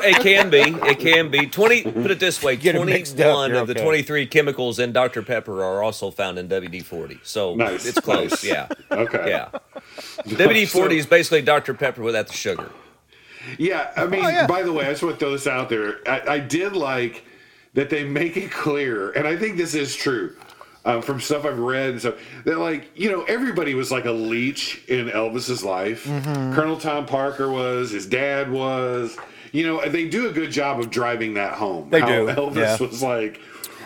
It 0.00 0.20
can 0.22 0.50
be. 0.50 0.60
It 0.60 0.98
can 0.98 1.30
be. 1.30 1.46
20, 1.46 1.82
put 1.84 2.10
it 2.10 2.20
this 2.20 2.42
way 2.42 2.56
Get 2.56 2.74
it 2.74 2.84
mixed 2.84 3.14
up, 3.20 3.34
21 3.34 3.50
you're 3.50 3.60
of 3.60 3.66
the 3.68 3.74
okay. 3.74 3.82
23 3.82 4.26
chemicals 4.26 4.78
in 4.78 4.92
Dr. 4.92 5.22
Pepper 5.22 5.62
are 5.62 5.82
also 5.82 6.10
found 6.10 6.38
in 6.38 6.48
WD 6.48 6.82
40. 6.84 7.20
So 7.22 7.54
Nice. 7.54 7.86
it's 7.86 8.00
close. 8.00 8.30
Nice. 8.30 8.44
Yeah. 8.44 8.68
Okay. 8.90 9.28
Yeah. 9.28 9.48
WD 10.24 10.68
40 10.68 10.98
is 10.98 11.06
basically 11.06 11.42
Dr. 11.42 11.74
Pepper 11.74 12.02
without 12.02 12.26
the 12.28 12.32
sugar. 12.34 12.70
Yeah, 13.56 13.92
I 13.96 14.06
mean, 14.06 14.24
Oh, 14.24 14.28
yeah. 14.28 14.46
by 14.46 14.62
the 14.62 14.72
way, 14.72 14.86
I 14.86 14.90
just 14.90 15.02
want 15.02 15.14
to 15.14 15.20
throw 15.20 15.32
this 15.32 15.46
out 15.46 15.68
there. 15.68 15.98
I, 16.06 16.34
I 16.34 16.38
did 16.38 16.74
like 16.74 17.24
that 17.74 17.88
they 17.90 18.04
make 18.04 18.36
it 18.36 18.50
clear, 18.50 19.10
and 19.12 19.26
I 19.26 19.36
think 19.36 19.56
this 19.56 19.74
is 19.74 19.94
true 19.96 20.36
um, 20.84 21.02
from 21.02 21.20
stuff 21.20 21.44
I've 21.44 21.58
read. 21.58 21.90
And 21.90 22.00
stuff 22.00 22.14
that, 22.44 22.58
like, 22.58 22.90
you 22.94 23.10
know, 23.10 23.22
everybody 23.24 23.74
was 23.74 23.90
like 23.90 24.04
a 24.04 24.12
leech 24.12 24.82
in 24.88 25.08
Elvis's 25.08 25.64
life. 25.64 26.04
Mm-hmm. 26.04 26.54
Colonel 26.54 26.78
Tom 26.78 27.06
Parker 27.06 27.50
was, 27.50 27.90
his 27.90 28.06
dad 28.06 28.50
was. 28.50 29.16
You 29.50 29.66
know, 29.66 29.88
they 29.88 30.06
do 30.06 30.28
a 30.28 30.32
good 30.32 30.50
job 30.50 30.78
of 30.78 30.90
driving 30.90 31.34
that 31.34 31.54
home. 31.54 31.88
They 31.88 32.00
How 32.00 32.06
do, 32.06 32.26
Elvis 32.26 32.56
yeah. 32.56 32.86
was 32.86 33.02
like 33.02 33.40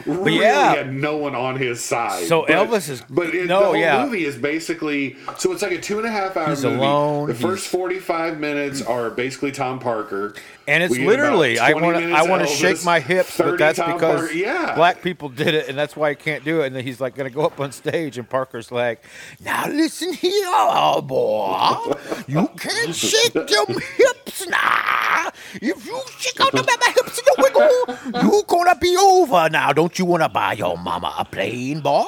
really 0.06 0.40
yeah. 0.40 0.74
had 0.74 0.92
no 0.92 1.16
one 1.16 1.34
on 1.34 1.56
his 1.56 1.82
side. 1.82 2.24
So 2.26 2.44
But- 2.46 2.50
Elvis 2.68 2.88
is- 2.88 3.02
but 3.10 3.34
it, 3.34 3.46
no, 3.46 3.60
the 3.60 3.66
whole 3.66 3.76
yeah. 3.76 4.04
movie 4.04 4.24
is 4.24 4.36
basically 4.36 5.16
so 5.38 5.52
it's 5.52 5.62
like 5.62 5.72
a 5.72 5.80
two 5.80 5.98
and 5.98 6.06
a 6.06 6.10
half 6.10 6.36
hour 6.36 6.48
He's 6.50 6.64
movie. 6.64 6.76
alone, 6.76 7.28
The 7.28 7.34
first 7.34 7.68
forty 7.68 7.98
five 7.98 8.38
minutes 8.38 8.82
are 8.82 9.10
basically 9.10 9.52
Tom 9.52 9.78
Parker, 9.78 10.34
And 10.66 10.82
it's 10.82 10.96
literally, 10.96 11.58
I 11.58 11.72
want 11.72 11.96
to, 11.96 12.12
I 12.12 12.22
want 12.22 12.42
to 12.42 12.48
shake 12.48 12.84
my 12.84 13.00
hips, 13.00 13.36
but 13.36 13.58
that's 13.58 13.78
because 13.78 14.00
Parker- 14.00 14.32
yeah. 14.32 14.74
black 14.74 15.02
people 15.02 15.28
did 15.28 15.54
it, 15.54 15.68
and 15.68 15.76
that's 15.76 15.96
why 15.96 16.10
I 16.10 16.14
can't 16.14 16.44
do 16.44 16.60
it. 16.62 16.66
And 16.68 16.76
then 16.76 16.84
he's 16.84 17.00
like 17.00 17.14
going 17.14 17.28
to 17.28 17.34
go 17.34 17.44
up 17.44 17.58
on 17.60 17.72
stage, 17.72 18.18
and 18.18 18.28
Parker's 18.28 18.70
like, 18.70 19.04
"Now 19.40 19.66
listen 19.68 20.12
here, 20.12 20.44
oh 20.46 21.02
boy, 21.02 21.94
you 22.28 22.48
can't 22.56 22.94
shake 22.94 23.32
them 23.32 23.76
hips 23.96 24.46
now. 24.46 25.30
If 25.54 25.84
you 25.86 26.00
shake 26.18 26.40
out 26.40 26.52
them 26.52 26.64
hips 26.94 27.18
in 27.18 27.24
the 27.24 28.02
wiggle, 28.12 28.22
you 28.22 28.42
gonna 28.46 28.76
be 28.76 28.96
over 28.96 29.48
now. 29.50 29.72
Don't 29.72 29.98
you 29.98 30.04
want 30.04 30.22
to 30.22 30.28
buy 30.28 30.52
your 30.54 30.78
mama 30.78 31.14
a 31.18 31.24
plane, 31.24 31.80
boy?" 31.80 32.04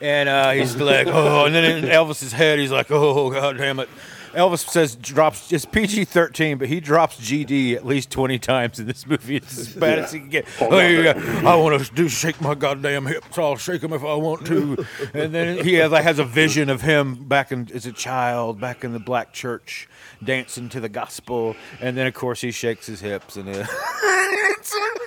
And 0.00 0.28
uh, 0.28 0.50
he's 0.50 0.76
like, 0.76 1.06
"Oh," 1.08 1.46
and 1.46 1.54
then 1.54 1.84
in 1.84 1.84
Elvis's 1.90 2.32
head, 2.32 2.58
he's 2.58 2.72
like, 2.72 2.90
"Oh, 2.90 3.30
god 3.30 3.58
damn 3.58 3.78
it." 3.80 3.88
Elvis 4.32 4.68
says 4.68 4.96
drops 4.96 5.52
it's 5.52 5.64
PG 5.64 6.04
thirteen, 6.06 6.58
but 6.58 6.68
he 6.68 6.80
drops 6.80 7.16
GD 7.20 7.74
at 7.76 7.84
least 7.86 8.10
twenty 8.10 8.38
times 8.38 8.78
in 8.78 8.86
this 8.86 9.06
movie. 9.06 9.36
It's 9.36 9.58
as 9.58 9.68
bad 9.74 9.98
as 9.98 10.12
he 10.12 10.20
can 10.20 10.28
get. 10.28 10.46
Oh, 10.60 10.78
yeah, 10.78 11.42
I 11.46 11.54
want 11.56 11.84
to 11.84 11.94
do 11.94 12.08
shake 12.08 12.40
my 12.40 12.54
goddamn 12.54 13.06
hips. 13.06 13.36
I'll 13.38 13.56
shake 13.56 13.80
them 13.82 13.92
if 13.92 14.02
I 14.02 14.14
want 14.14 14.46
to. 14.46 14.84
And 15.14 15.34
then 15.34 15.62
he 15.64 15.74
has, 15.74 15.92
like, 15.92 16.04
has 16.04 16.18
a 16.18 16.24
vision 16.24 16.70
of 16.70 16.80
him 16.82 17.24
back 17.24 17.52
in 17.52 17.68
as 17.74 17.86
a 17.86 17.92
child, 17.92 18.60
back 18.60 18.84
in 18.84 18.92
the 18.92 18.98
black 18.98 19.32
church, 19.32 19.88
dancing 20.24 20.68
to 20.70 20.80
the 20.80 20.88
gospel. 20.88 21.54
And 21.80 21.96
then 21.96 22.06
of 22.06 22.14
course 22.14 22.40
he 22.40 22.50
shakes 22.50 22.86
his 22.86 23.00
hips 23.00 23.36
and. 23.36 23.48
Uh, 23.48 23.64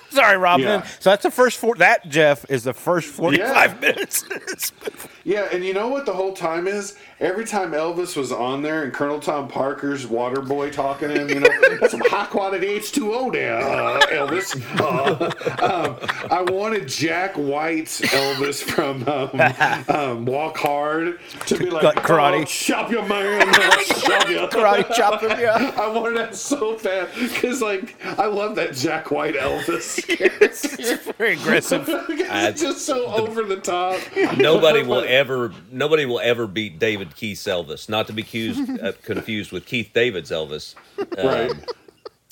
Sorry, 0.09 0.37
Robin. 0.37 0.65
Yeah. 0.65 0.83
So 0.99 1.09
that's 1.09 1.23
the 1.23 1.31
first 1.31 1.57
four. 1.59 1.75
That 1.75 2.07
Jeff 2.09 2.49
is 2.49 2.63
the 2.63 2.73
first 2.73 3.09
forty-five 3.09 3.73
Yeah. 3.73 3.79
minutes. 3.89 4.23
Yeah, 5.25 5.47
and 5.51 5.65
you 5.65 5.73
know 5.73 5.87
what 5.87 6.05
the 6.05 6.13
whole 6.13 6.33
time 6.33 6.67
is? 6.67 6.97
Every 7.19 7.45
time 7.45 7.71
Elvis 7.71 8.15
was 8.15 8.31
on 8.31 8.61
there 8.61 8.83
and 8.83 8.93
Colonel 8.93 9.19
Tom 9.19 9.47
Parker's 9.47 10.05
water 10.05 10.39
boy 10.39 10.69
talking 10.69 11.07
to 11.09 11.19
him, 11.19 11.29
you 11.29 11.39
know, 11.39 11.87
some 11.87 12.01
high 12.01 12.27
quality 12.27 12.67
H2O 12.67 13.33
there, 13.33 13.57
uh, 13.57 13.99
Elvis. 14.01 14.55
Uh, 14.79 15.65
um, 15.65 16.29
I 16.29 16.43
wanted 16.43 16.87
Jack 16.87 17.33
White's 17.33 18.01
Elvis 18.01 18.61
from 18.61 19.03
um, 19.09 19.95
um, 19.99 20.25
Walk 20.25 20.57
Hard 20.57 21.19
to 21.47 21.57
be 21.57 21.71
like, 21.71 21.95
karate. 21.95 22.41
"Oh, 22.41 22.45
chop 22.45 22.91
your 22.91 23.07
man, 23.07 23.51
chop 23.85 24.29
your 24.29 24.47
Karate 24.49 24.93
chop 24.93 25.21
him, 25.23 25.31
yeah. 25.39 25.73
I 25.77 25.87
wanted 25.87 26.17
that 26.19 26.35
so 26.35 26.77
bad 26.77 27.09
because, 27.17 27.63
like, 27.63 27.95
I 28.19 28.27
love 28.27 28.55
that 28.57 28.75
Jack 28.75 29.09
White 29.09 29.33
Elvis. 29.33 30.05
it's 30.07 30.75
very 31.17 31.33
aggressive. 31.33 31.85
it's 31.89 32.61
just 32.61 32.85
so 32.85 33.07
over 33.07 33.41
the 33.41 33.57
top. 33.57 33.99
Nobody 34.37 34.83
will 34.83 35.14
ever, 35.15 35.53
nobody 35.71 36.05
will 36.05 36.19
ever 36.19 36.47
beat 36.47 36.77
David 36.79 37.15
Keith's 37.15 37.43
Elvis. 37.45 37.89
Not 37.89 38.07
to 38.07 38.13
be 38.13 38.21
accused, 38.21 38.69
uh, 38.81 38.91
confused 39.03 39.51
with 39.51 39.65
Keith 39.65 39.91
David's 39.93 40.31
Elvis. 40.31 40.75
Um, 41.17 41.25
Right. 41.25 41.51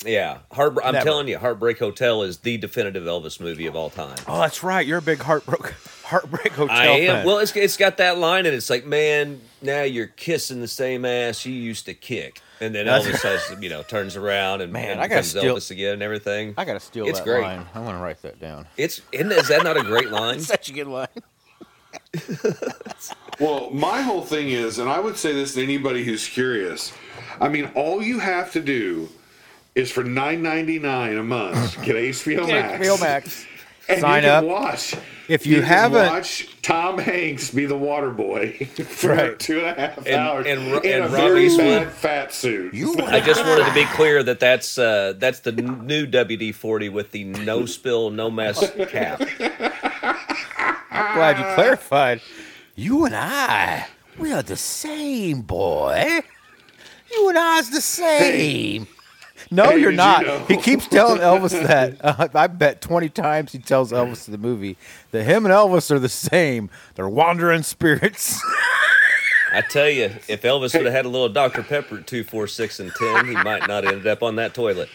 Yeah, 0.06 0.40
Heart, 0.52 0.76
I'm 0.84 0.92
Never. 0.92 1.04
telling 1.04 1.28
you, 1.28 1.38
Heartbreak 1.38 1.78
Hotel 1.78 2.24
is 2.24 2.38
the 2.38 2.58
definitive 2.58 3.04
Elvis 3.04 3.40
movie 3.40 3.64
of 3.66 3.74
all 3.74 3.88
time. 3.88 4.18
Oh, 4.28 4.38
that's 4.38 4.62
right. 4.62 4.86
You're 4.86 4.98
a 4.98 5.02
big 5.02 5.18
heartbreak 5.22 5.72
heartbreak 6.02 6.52
hotel 6.52 6.76
I 6.76 6.84
am. 6.88 7.06
fan. 7.06 7.26
Well, 7.26 7.38
it's, 7.38 7.56
it's 7.56 7.78
got 7.78 7.96
that 7.96 8.18
line, 8.18 8.44
and 8.44 8.54
it's 8.54 8.68
like, 8.68 8.84
man, 8.84 9.40
now 9.62 9.80
you're 9.82 10.08
kissing 10.08 10.60
the 10.60 10.68
same 10.68 11.06
ass 11.06 11.46
you 11.46 11.54
used 11.54 11.86
to 11.86 11.94
kick. 11.94 12.42
And 12.60 12.74
then 12.74 12.84
That's- 12.84 13.06
Elvis 13.06 13.22
has, 13.50 13.62
you 13.62 13.70
know, 13.70 13.82
turns 13.82 14.14
around 14.14 14.60
and, 14.60 14.70
Man, 14.74 14.90
and 14.90 15.00
I 15.00 15.04
gotta 15.08 15.22
becomes 15.22 15.30
steal- 15.30 15.56
Elvis 15.56 15.70
again 15.70 15.94
and 15.94 16.02
everything. 16.02 16.52
I 16.58 16.66
gotta 16.66 16.80
steal 16.80 17.06
It's 17.08 17.20
that 17.20 17.24
great. 17.26 17.40
line. 17.42 17.64
I 17.74 17.80
want 17.80 17.96
to 17.96 18.02
write 18.02 18.20
that 18.22 18.38
down. 18.38 18.66
It's 18.76 19.00
isn't, 19.10 19.32
is 19.32 19.48
that 19.48 19.64
not 19.64 19.78
a 19.78 19.82
great 19.82 20.10
line? 20.10 20.38
Such 20.40 20.68
a 20.68 20.72
good 20.74 20.86
line. 20.88 21.08
Well, 23.40 23.70
my 23.70 24.00
whole 24.00 24.22
thing 24.22 24.50
is, 24.50 24.78
and 24.78 24.88
I 24.88 25.00
would 25.00 25.16
say 25.16 25.32
this 25.32 25.54
to 25.54 25.62
anybody 25.62 26.04
who's 26.04 26.28
curious. 26.28 26.92
I 27.40 27.48
mean, 27.48 27.68
all 27.74 28.00
you 28.00 28.20
have 28.20 28.52
to 28.52 28.60
do 28.60 29.08
is 29.74 29.90
for 29.90 30.04
nine 30.04 30.40
ninety 30.40 30.78
nine 30.78 31.16
a 31.16 31.22
month 31.24 31.74
get 31.82 31.96
HBO 31.96 32.46
Max. 32.46 32.86
HBO 32.86 33.00
Max. 33.00 33.46
And 33.86 34.00
Sign 34.00 34.22
you 34.22 34.28
can 34.30 34.38
up. 34.38 34.44
Watch. 34.46 34.94
If 35.28 35.46
you 35.46 35.56
can 35.56 35.64
haven't- 35.64 36.06
watch 36.06 36.48
Tom 36.62 36.96
Hanks 36.96 37.50
be 37.50 37.66
the 37.66 37.76
water 37.76 38.08
boy 38.08 38.52
for 38.86 39.08
Right. 39.14 39.38
two 39.38 39.58
and 39.58 39.66
a 39.66 39.74
half 39.88 39.98
And- 40.06 40.14
hours 40.14 40.46
and 40.46 40.72
Ro- 40.72 40.78
in 40.78 40.92
and 40.92 41.04
a 41.04 41.08
Rob 41.08 41.10
very 41.20 41.44
Eastwood- 41.46 41.82
bad 41.84 41.92
fat 41.92 42.32
suit. 42.32 42.72
You 42.72 42.96
I 43.00 43.20
just 43.20 43.44
wanted 43.44 43.66
to 43.66 43.74
be 43.74 43.84
clear 43.84 44.22
that 44.22 44.40
that's 44.40 44.78
uh, 44.78 45.12
that's 45.18 45.40
the 45.40 45.52
new 45.52 46.06
WD 46.06 46.54
forty 46.54 46.88
with 46.88 47.10
the 47.10 47.24
no 47.24 47.66
spill, 47.66 48.08
no 48.08 48.30
mess 48.30 48.58
cap. 48.88 49.20
I'm 50.94 51.14
glad 51.16 51.38
you 51.38 51.54
clarified. 51.54 52.20
You 52.76 53.04
and 53.04 53.14
I, 53.14 53.86
we 54.18 54.32
are 54.32 54.42
the 54.42 54.56
same, 54.56 55.42
boy. 55.42 56.20
You 57.12 57.28
and 57.28 57.38
I's 57.38 57.70
the 57.70 57.80
same. 57.80 58.86
No, 59.50 59.64
Hey, 59.70 59.78
you're 59.78 59.90
did 59.90 59.96
you 59.96 59.96
not. 59.96 60.26
know- 60.26 60.44
He 60.48 60.56
keeps 60.56 60.86
telling 60.88 61.20
Elvis 61.20 61.50
that. 61.66 61.96
Uh, 62.04 62.28
I 62.34 62.46
bet 62.46 62.80
20 62.80 63.08
times 63.10 63.52
he 63.52 63.58
tells 63.58 63.92
Elvis 63.92 64.26
in 64.26 64.32
the 64.32 64.38
movie 64.38 64.76
that 65.10 65.24
him 65.24 65.44
and 65.44 65.52
Elvis 65.54 65.90
are 65.90 65.98
the 65.98 66.08
same. 66.08 66.70
They're 66.94 67.08
wandering 67.08 67.62
spirits. 67.62 68.40
I 69.52 69.60
tell 69.60 69.88
you, 69.88 70.10
if 70.28 70.42
Elvis 70.42 70.74
would 70.74 70.84
have 70.86 70.94
had 70.94 71.04
a 71.04 71.08
little 71.08 71.28
Dr 71.28 71.62
Pepper 71.62 71.98
at 71.98 72.06
two, 72.08 72.24
four, 72.24 72.48
six, 72.48 72.80
and 72.80 72.90
ten, 72.98 73.26
he 73.26 73.34
might 73.34 73.68
not 73.68 73.84
have 73.84 73.92
ended 73.92 74.06
up 74.08 74.22
on 74.22 74.36
that 74.36 74.54
toilet. 74.54 74.88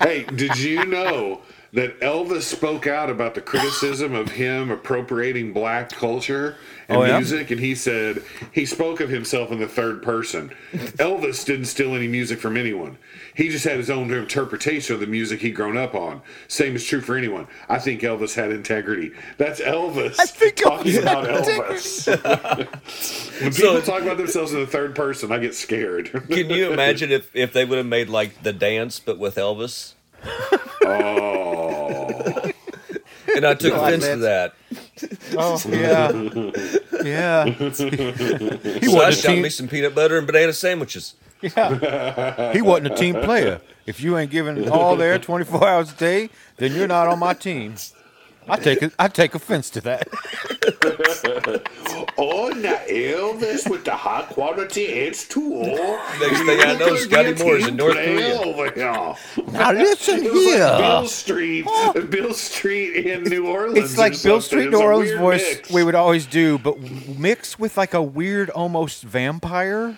Hey, 0.00 0.24
did 0.24 0.56
you 0.58 0.84
know 0.84 1.40
that 1.74 1.98
Elvis 2.00 2.42
spoke 2.42 2.86
out 2.86 3.08
about 3.08 3.34
the 3.34 3.40
criticism 3.40 4.14
of 4.14 4.32
him 4.32 4.70
appropriating 4.70 5.52
black 5.54 5.88
culture 5.90 6.56
and 6.88 6.98
Oh, 6.98 7.04
yeah? 7.04 7.16
music? 7.16 7.50
And 7.50 7.58
he 7.58 7.74
said 7.74 8.22
he 8.52 8.66
spoke 8.66 9.00
of 9.00 9.08
himself 9.08 9.50
in 9.50 9.58
the 9.58 9.66
third 9.66 10.02
person. 10.02 10.52
Elvis 10.74 11.46
didn't 11.46 11.64
steal 11.64 11.94
any 11.94 12.08
music 12.08 12.38
from 12.40 12.58
anyone. 12.58 12.98
He 13.34 13.48
just 13.48 13.64
had 13.64 13.78
his 13.78 13.88
own 13.88 14.10
interpretation 14.12 14.92
of 14.92 15.00
the 15.00 15.06
music 15.06 15.40
he'd 15.40 15.52
grown 15.52 15.78
up 15.78 15.94
on. 15.94 16.20
Same 16.48 16.76
is 16.76 16.84
true 16.84 17.00
for 17.00 17.16
anyone. 17.16 17.46
I 17.70 17.78
think 17.78 18.02
Elvis 18.02 18.34
had 18.34 18.50
integrity. 18.50 19.12
That's 19.38 19.60
Elvis 19.60 20.16
I 20.20 20.26
think 20.26 20.56
talking 20.56 20.98
about 20.98 21.26
Elvis. 21.26 22.06
when 23.42 23.52
So- 23.52 23.76
people 23.76 23.82
talk 23.82 24.02
about 24.02 24.18
themselves 24.18 24.52
in 24.52 24.60
the 24.60 24.66
third 24.66 24.94
person, 24.94 25.32
I 25.32 25.38
get 25.38 25.54
scared. 25.54 26.10
Can 26.28 26.50
you 26.50 26.70
imagine 26.72 27.10
if, 27.10 27.34
if 27.34 27.54
they 27.54 27.64
would 27.64 27.78
have 27.78 27.86
made 27.86 28.10
like 28.10 28.42
the 28.42 28.52
dance 28.52 29.00
but 29.00 29.18
with 29.18 29.36
Elvis? 29.36 29.94
Oh. 30.84 32.52
And 33.34 33.46
I 33.46 33.54
took 33.54 33.72
No, 33.72 33.84
offense 33.84 34.04
I 34.04 34.14
to 34.14 34.16
that. 34.20 34.54
Oh, 35.36 35.60
yeah. 35.68 36.12
Yeah. 37.02 37.44
he 37.46 37.72
So 37.74 37.86
I 37.88 39.08
wasn't 39.08 39.08
a 39.08 39.12
shot 39.12 39.28
team, 39.32 39.42
me 39.42 39.48
some 39.48 39.68
peanut 39.68 39.94
butter 39.94 40.18
and 40.18 40.26
banana 40.26 40.52
sandwiches. 40.52 41.14
yeah. 41.40 42.52
he 42.52 42.62
wasn't 42.62 42.92
a 42.92 42.96
team 42.96 43.14
player. 43.16 43.60
If 43.86 44.00
you 44.00 44.16
ain't 44.16 44.30
giving 44.30 44.68
all 44.68 44.96
there 44.96 45.18
24 45.18 45.68
hours 45.68 45.92
a 45.92 45.96
day, 45.96 46.30
then 46.58 46.72
you're 46.74 46.86
not 46.86 47.08
on 47.08 47.18
my 47.18 47.34
team. 47.34 47.74
I 48.48 48.56
take 48.56 48.82
I 48.98 49.08
take 49.08 49.34
offense 49.34 49.70
to 49.70 49.80
that. 49.82 50.08
Oh, 52.18 52.48
now 52.48 52.74
Elvis 52.88 53.68
with 53.70 53.84
the 53.84 53.92
high 53.94 54.22
quality 54.22 54.86
H2O. 54.86 56.20
Next 56.20 56.38
thing 56.44 56.60
I 56.60 56.74
know, 56.78 56.96
Scotty 56.96 57.34
Moore's 57.42 57.66
in 57.66 57.76
North 57.76 57.94
Korea. 57.94 58.38
Over 58.40 58.70
here. 58.72 59.14
Now 59.52 59.72
listen 59.72 60.22
here. 60.22 60.58
like 60.66 60.78
Beale 60.78 61.08
Street, 61.08 61.66
Beale 62.10 62.34
Street 62.34 63.06
in 63.06 63.24
New 63.24 63.46
Orleans. 63.46 63.78
It's 63.90 63.98
like 63.98 64.20
Bill. 64.22 64.40
Street 64.40 64.70
New 64.70 64.80
Orleans 64.82 65.18
voice 65.18 65.56
mix. 65.56 65.70
we 65.70 65.84
would 65.84 65.94
always 65.94 66.26
do, 66.26 66.58
but 66.58 66.78
mixed 67.18 67.58
with 67.58 67.76
like 67.76 67.94
a 67.94 68.02
weird 68.02 68.50
almost 68.50 69.02
vampire, 69.02 69.96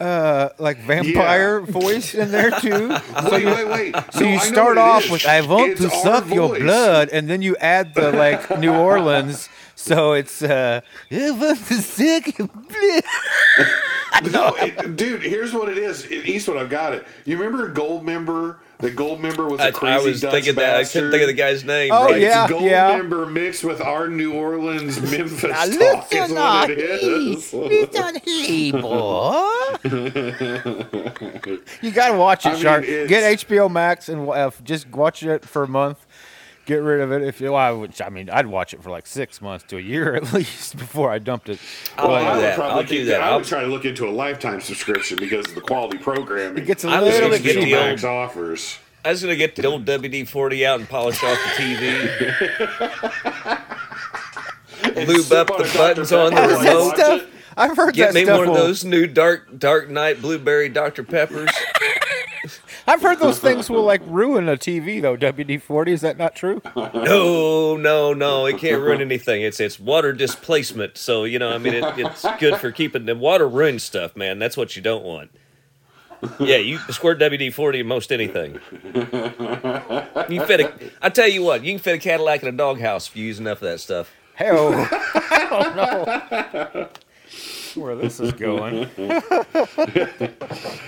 uh, 0.00 0.48
like 0.58 0.78
vampire 0.78 1.60
voice 1.60 2.14
in 2.14 2.30
there 2.30 2.50
too. 2.50 2.96
So 3.20 3.30
Wait, 3.32 3.42
you, 3.42 3.48
wait, 3.48 3.68
wait. 3.68 3.94
so 4.12 4.24
you 4.24 4.36
I 4.36 4.38
start 4.38 4.78
off 4.78 5.10
with 5.10 5.26
"I 5.26 5.40
want 5.46 5.72
It's 5.72 5.80
to 5.82 5.90
suck 5.90 6.28
your 6.32 6.58
blood," 6.58 7.10
and 7.10 7.28
then 7.28 7.42
you 7.42 7.56
add 7.56 7.94
the 7.94 8.10
like 8.12 8.58
New 8.58 8.72
Orleans. 8.72 9.48
So 9.74 10.12
it's 10.12 10.42
uh, 10.42 10.80
I 11.10 11.30
want 11.32 11.58
to 11.66 11.74
suck 11.74 12.38
your 12.38 12.48
blood. 12.48 13.04
No, 14.32 14.54
it, 14.56 14.96
dude. 14.96 15.22
Here's 15.22 15.54
what 15.54 15.68
it 15.68 15.78
is. 15.78 16.10
Eastwood, 16.10 16.56
I've 16.56 16.68
got 16.68 16.92
it. 16.94 17.06
You 17.24 17.38
remember 17.38 17.72
Goldmember? 17.72 18.56
The 18.80 18.90
Goldmember 18.90 19.50
was 19.50 19.60
a 19.60 19.64
I, 19.64 19.70
crazy 19.72 19.92
I 19.92 19.98
was 19.98 20.20
Dutch 20.20 20.32
thinking 20.32 20.54
that 20.56 20.74
I 20.76 20.78
bastard. 20.80 20.92
couldn't 21.00 21.10
think 21.12 21.22
of 21.22 21.26
the 21.28 21.32
guy's 21.34 21.64
name. 21.64 21.90
Oh, 21.92 22.04
right? 22.06 22.20
yeah. 22.20 22.44
It's 22.44 22.52
Goldmember 22.52 23.30
mixed 23.30 23.64
with 23.64 23.80
our 23.80 24.08
New 24.08 24.32
Orleans 24.32 25.00
Memphis 25.00 25.42
Now 25.42 25.64
talk 25.64 26.12
is 26.12 26.20
listen, 26.20 26.34
what 26.34 26.70
uh, 26.70 26.72
it 26.72 26.78
is. 26.78 27.52
listen, 27.52 28.20
hey, 28.24 28.70
boy. 28.72 29.46
you 31.82 31.90
gotta 31.90 32.14
watch 32.16 32.46
it, 32.46 32.50
I 32.50 32.52
mean, 32.54 32.62
Shark. 32.62 32.84
it's- 32.84 33.08
Get 33.08 33.38
HBO 33.46 33.70
Max 33.70 34.08
and 34.08 34.28
uh, 34.28 34.50
just 34.64 34.88
watch 34.90 35.22
it 35.22 35.44
for 35.44 35.62
a 35.64 35.68
month. 35.68 36.06
Get 36.70 36.82
rid 36.84 37.00
of 37.00 37.10
it 37.10 37.22
if 37.22 37.40
you. 37.40 37.50
Well, 37.50 37.56
I, 37.56 37.72
would, 37.72 38.00
I 38.00 38.10
mean, 38.10 38.30
I'd 38.30 38.46
watch 38.46 38.72
it 38.74 38.80
for 38.80 38.90
like 38.90 39.04
six 39.04 39.40
months 39.42 39.64
to 39.70 39.76
a 39.76 39.80
year 39.80 40.14
at 40.22 40.32
least 40.32 40.76
before 40.76 41.10
I 41.10 41.18
dumped 41.18 41.48
it. 41.48 41.58
I'll 41.98 42.08
Well, 42.08 42.20
do 42.22 42.28
I 42.28 42.32
would 42.36 42.42
that. 42.44 42.54
probably 42.54 42.74
I'll 42.76 42.82
do 42.82 42.88
think 42.98 43.08
that. 43.08 43.20
I 43.22 43.26
I'll- 43.30 43.38
would 43.38 43.46
try 43.48 43.62
to 43.62 43.66
look 43.66 43.84
into 43.84 44.06
a 44.08 44.12
lifetime 44.12 44.60
subscription 44.60 45.18
because 45.18 45.48
of 45.48 45.56
the 45.56 45.62
quality 45.62 45.98
programming. 45.98 46.62
It 46.62 46.66
gets 46.66 46.84
a 46.84 46.88
I 46.88 47.00
was 47.00 47.12
little 47.14 47.30
gonna 47.30 47.42
bit 47.42 47.54
get 47.54 47.54
the 47.56 47.64
cheaper. 47.72 48.06
old- 48.08 48.28
offers. 48.28 48.78
I 49.04 49.10
was 49.10 49.20
gonna 49.20 49.34
get 49.34 49.56
the 49.56 49.64
old 49.66 49.84
WD 49.84 50.28
forty 50.28 50.64
out 50.64 50.78
and 50.78 50.88
polish 50.88 51.24
off 51.24 51.36
the 51.56 51.60
TV. 51.60 51.80
Lube 55.08 55.32
up 55.32 55.48
the 55.48 55.70
buttons 55.76 56.12
on 56.12 56.30
the 56.32 56.36
Pepper 56.40 56.54
while 56.54 56.62
you 56.64 56.68
remote. 56.70 56.86
watch 56.86 56.96
stuff. 56.98 57.22
it. 57.22 57.28
I've 57.56 57.76
heard 57.76 57.94
Get 57.94 58.14
that 58.14 58.26
me 58.26 58.30
one 58.32 58.48
of 58.48 58.54
those 58.54 58.84
new 58.84 59.08
Dark 59.08 59.58
Dark 59.58 59.90
Knight 59.90 60.22
blueberry 60.22 60.68
Dr 60.68 61.02
Peppers. 61.02 61.50
I've 62.90 63.02
heard 63.02 63.20
those 63.20 63.38
things 63.38 63.70
will 63.70 63.84
like 63.84 64.02
ruin 64.06 64.48
a 64.48 64.56
TV 64.56 65.00
though. 65.00 65.16
WD 65.16 65.62
forty 65.62 65.92
is 65.92 66.00
that 66.00 66.18
not 66.18 66.34
true? 66.34 66.60
No, 66.74 67.76
no, 67.76 68.12
no. 68.12 68.46
It 68.46 68.58
can't 68.58 68.82
ruin 68.82 69.00
anything. 69.00 69.42
It's 69.42 69.60
it's 69.60 69.78
water 69.78 70.12
displacement. 70.12 70.98
So 70.98 71.22
you 71.22 71.38
know, 71.38 71.50
I 71.50 71.58
mean, 71.58 71.74
it, 71.74 71.84
it's 71.98 72.26
good 72.40 72.56
for 72.56 72.72
keeping 72.72 73.06
the 73.06 73.14
water 73.14 73.48
ruins 73.48 73.84
stuff, 73.84 74.16
man. 74.16 74.40
That's 74.40 74.56
what 74.56 74.74
you 74.74 74.82
don't 74.82 75.04
want. 75.04 75.30
Yeah, 76.40 76.56
you 76.56 76.78
squirt 76.90 77.20
WD 77.20 77.52
forty 77.52 77.78
in 77.78 77.86
most 77.86 78.10
anything. 78.10 78.54
You 78.82 78.90
can 80.40 80.46
fit 80.48 80.60
a. 80.60 80.74
I 81.00 81.10
tell 81.10 81.28
you 81.28 81.42
what, 81.44 81.62
you 81.62 81.72
can 81.74 81.80
fit 81.80 81.94
a 81.94 81.98
Cadillac 81.98 82.42
in 82.42 82.48
a 82.48 82.52
doghouse 82.52 83.06
if 83.06 83.14
you 83.16 83.24
use 83.24 83.38
enough 83.38 83.58
of 83.58 83.68
that 83.68 83.78
stuff. 83.78 84.12
Hell, 84.34 84.72
I 84.74 85.46
don't 85.48 85.76
know 85.76 86.88
where 87.76 87.94
this 87.94 88.18
is 88.18 88.32
going. 88.32 88.88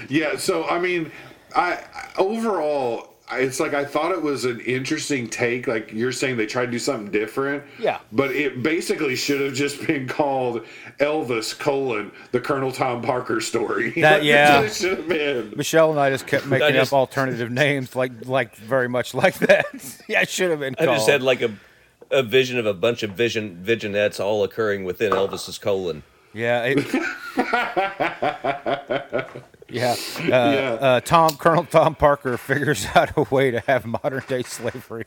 Yeah, 0.08 0.36
so 0.36 0.64
I 0.66 0.78
mean, 0.78 1.10
I 1.54 1.74
I- 1.94 2.08
overall, 2.18 3.08
it's 3.34 3.60
like 3.60 3.72
I 3.72 3.84
thought 3.84 4.12
it 4.12 4.20
was 4.20 4.44
an 4.44 4.60
interesting 4.60 5.26
take. 5.28 5.66
Like 5.66 5.90
you're 5.92 6.12
saying, 6.12 6.36
they 6.36 6.44
tried 6.46 6.66
to 6.66 6.72
do 6.72 6.78
something 6.78 7.10
different. 7.10 7.62
Yeah. 7.78 7.98
but 8.12 8.30
it 8.32 8.62
basically 8.62 9.16
should 9.16 9.40
have 9.40 9.54
just 9.54 9.86
been 9.86 10.06
called 10.06 10.62
Elvis 10.98 11.58
colon 11.58 12.12
the 12.32 12.40
Colonel 12.40 12.72
Tom 12.72 13.00
Parker 13.02 13.40
story. 13.40 13.90
That- 14.00 14.24
yeah. 14.32 14.60
that's 14.60 14.62
what 14.62 14.64
it 14.66 14.74
should 14.74 14.98
have 14.98 15.08
been. 15.08 15.54
Michelle 15.56 15.90
and 15.92 16.00
I 16.00 16.10
just 16.10 16.26
kept 16.26 16.46
making 16.46 16.74
just- 16.74 16.92
up 16.92 16.96
alternative 16.98 17.50
names, 17.50 17.96
like 17.96 18.12
like 18.26 18.56
very 18.56 18.88
much 18.88 19.14
like 19.14 19.38
that. 19.38 19.66
yeah, 20.08 20.20
it 20.22 20.28
should 20.28 20.50
have 20.50 20.60
been. 20.60 20.74
I 20.78 20.84
just 20.86 21.08
had 21.08 21.22
like 21.22 21.40
a 21.42 21.52
a 22.10 22.22
vision 22.22 22.58
of 22.58 22.66
a 22.66 22.74
bunch 22.74 23.02
of 23.02 23.12
vision 23.12 23.62
visionettes 23.66 24.22
all 24.22 24.44
occurring 24.44 24.84
within 24.84 25.12
Elvis's 25.12 25.56
colon. 25.56 26.02
Yeah. 26.34 26.64
It, 26.66 26.78
yeah. 29.72 29.92
Uh, 30.18 30.20
Yeah. 30.28 30.78
Uh, 30.80 31.00
Tom 31.00 31.36
Colonel 31.36 31.64
Tom 31.64 31.94
Parker 31.94 32.36
figures 32.36 32.86
out 32.94 33.10
a 33.16 33.22
way 33.34 33.50
to 33.50 33.60
have 33.60 33.84
modern 33.86 34.22
day 34.28 34.42
slavery. 34.42 35.06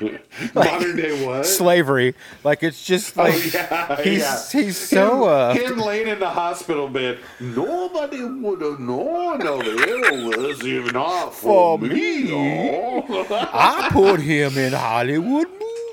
Modern 0.54 0.96
day 0.96 1.26
what? 1.26 1.44
slavery, 1.44 2.14
like 2.42 2.62
it's 2.62 2.82
just 2.86 3.18
like 3.18 3.34
Oh, 3.34 3.50
yeah, 3.52 4.02
he's 4.02 4.20
yeah. 4.54 4.60
he's 4.62 4.78
so 4.78 5.24
uh, 5.24 5.52
him 5.52 5.76
laying 5.78 6.08
in 6.08 6.18
the 6.20 6.30
hospital 6.30 6.88
bed. 6.88 7.18
Nobody 7.38 8.24
would 8.24 8.62
have 8.62 8.80
known 8.80 9.42
of 9.42 9.60
Elvis 9.60 10.64
if 10.64 10.92
not 10.94 11.34
for, 11.34 11.78
For 11.78 11.84
me. 11.84 12.22
me. 12.24 12.32
oh. 12.32 13.48
I 13.52 13.90
put 13.92 14.20
him 14.20 14.56
in 14.56 14.72
Hollywood 14.86 15.48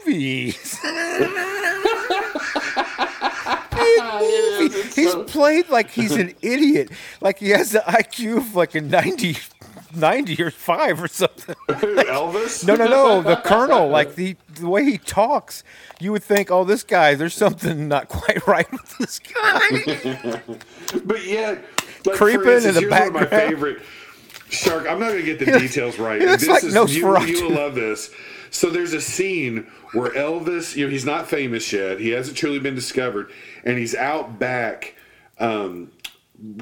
movies. 0.05 0.79
In 3.77 4.59
movies. 4.59 4.95
He's 4.95 5.15
played 5.31 5.69
like 5.69 5.89
he's 5.91 6.11
an 6.15 6.33
idiot, 6.41 6.89
like 7.21 7.39
he 7.39 7.49
has 7.49 7.71
the 7.71 7.79
IQ 7.79 8.37
of 8.37 8.55
like 8.55 8.75
a 8.75 8.81
90, 8.81 9.37
90 9.95 10.41
or 10.43 10.51
five 10.51 11.01
or 11.01 11.07
something. 11.07 11.55
Elvis? 11.69 12.65
No, 12.65 12.75
no, 12.75 12.87
no. 12.87 13.21
The 13.21 13.37
Colonel, 13.37 13.87
like 13.89 14.15
the 14.15 14.35
the 14.55 14.67
way 14.67 14.83
he 14.83 14.97
talks, 14.97 15.63
you 15.99 16.11
would 16.11 16.23
think, 16.23 16.49
oh, 16.51 16.63
this 16.63 16.83
guy, 16.83 17.15
there's 17.15 17.35
something 17.35 17.87
not 17.87 18.07
quite 18.09 18.45
right 18.47 18.69
with 18.71 18.97
this 18.97 19.19
guy. 19.19 20.41
But 21.05 21.25
yet, 21.25 21.63
like, 22.05 22.15
Creeping 22.15 22.47
instance, 22.47 22.77
in 22.77 22.89
the 22.89 22.89
here's 22.89 22.91
one 22.91 23.07
of 23.07 23.13
my 23.13 23.19
background. 23.21 23.49
favorite. 23.49 23.81
Shark, 24.49 24.87
I'm 24.89 24.99
not 24.99 25.09
going 25.11 25.25
to 25.25 25.35
get 25.35 25.39
the 25.39 25.59
details 25.59 25.99
right. 25.99 26.19
this 26.21 26.47
like 26.47 26.63
is 26.63 26.73
Nosferatu. 26.73 27.27
you, 27.27 27.35
you 27.35 27.43
will 27.49 27.55
love 27.55 27.75
this. 27.75 28.09
So 28.49 28.69
there's 28.69 28.93
a 28.93 29.01
scene 29.01 29.67
where 29.93 30.11
Elvis, 30.11 30.75
you 30.75 30.85
know, 30.85 30.91
he's 30.91 31.05
not 31.05 31.27
famous 31.27 31.71
yet. 31.71 31.99
He 31.99 32.09
hasn't 32.09 32.37
truly 32.37 32.59
been 32.59 32.75
discovered, 32.75 33.31
and 33.63 33.77
he's 33.77 33.95
out 33.95 34.39
back, 34.39 34.95
um, 35.39 35.91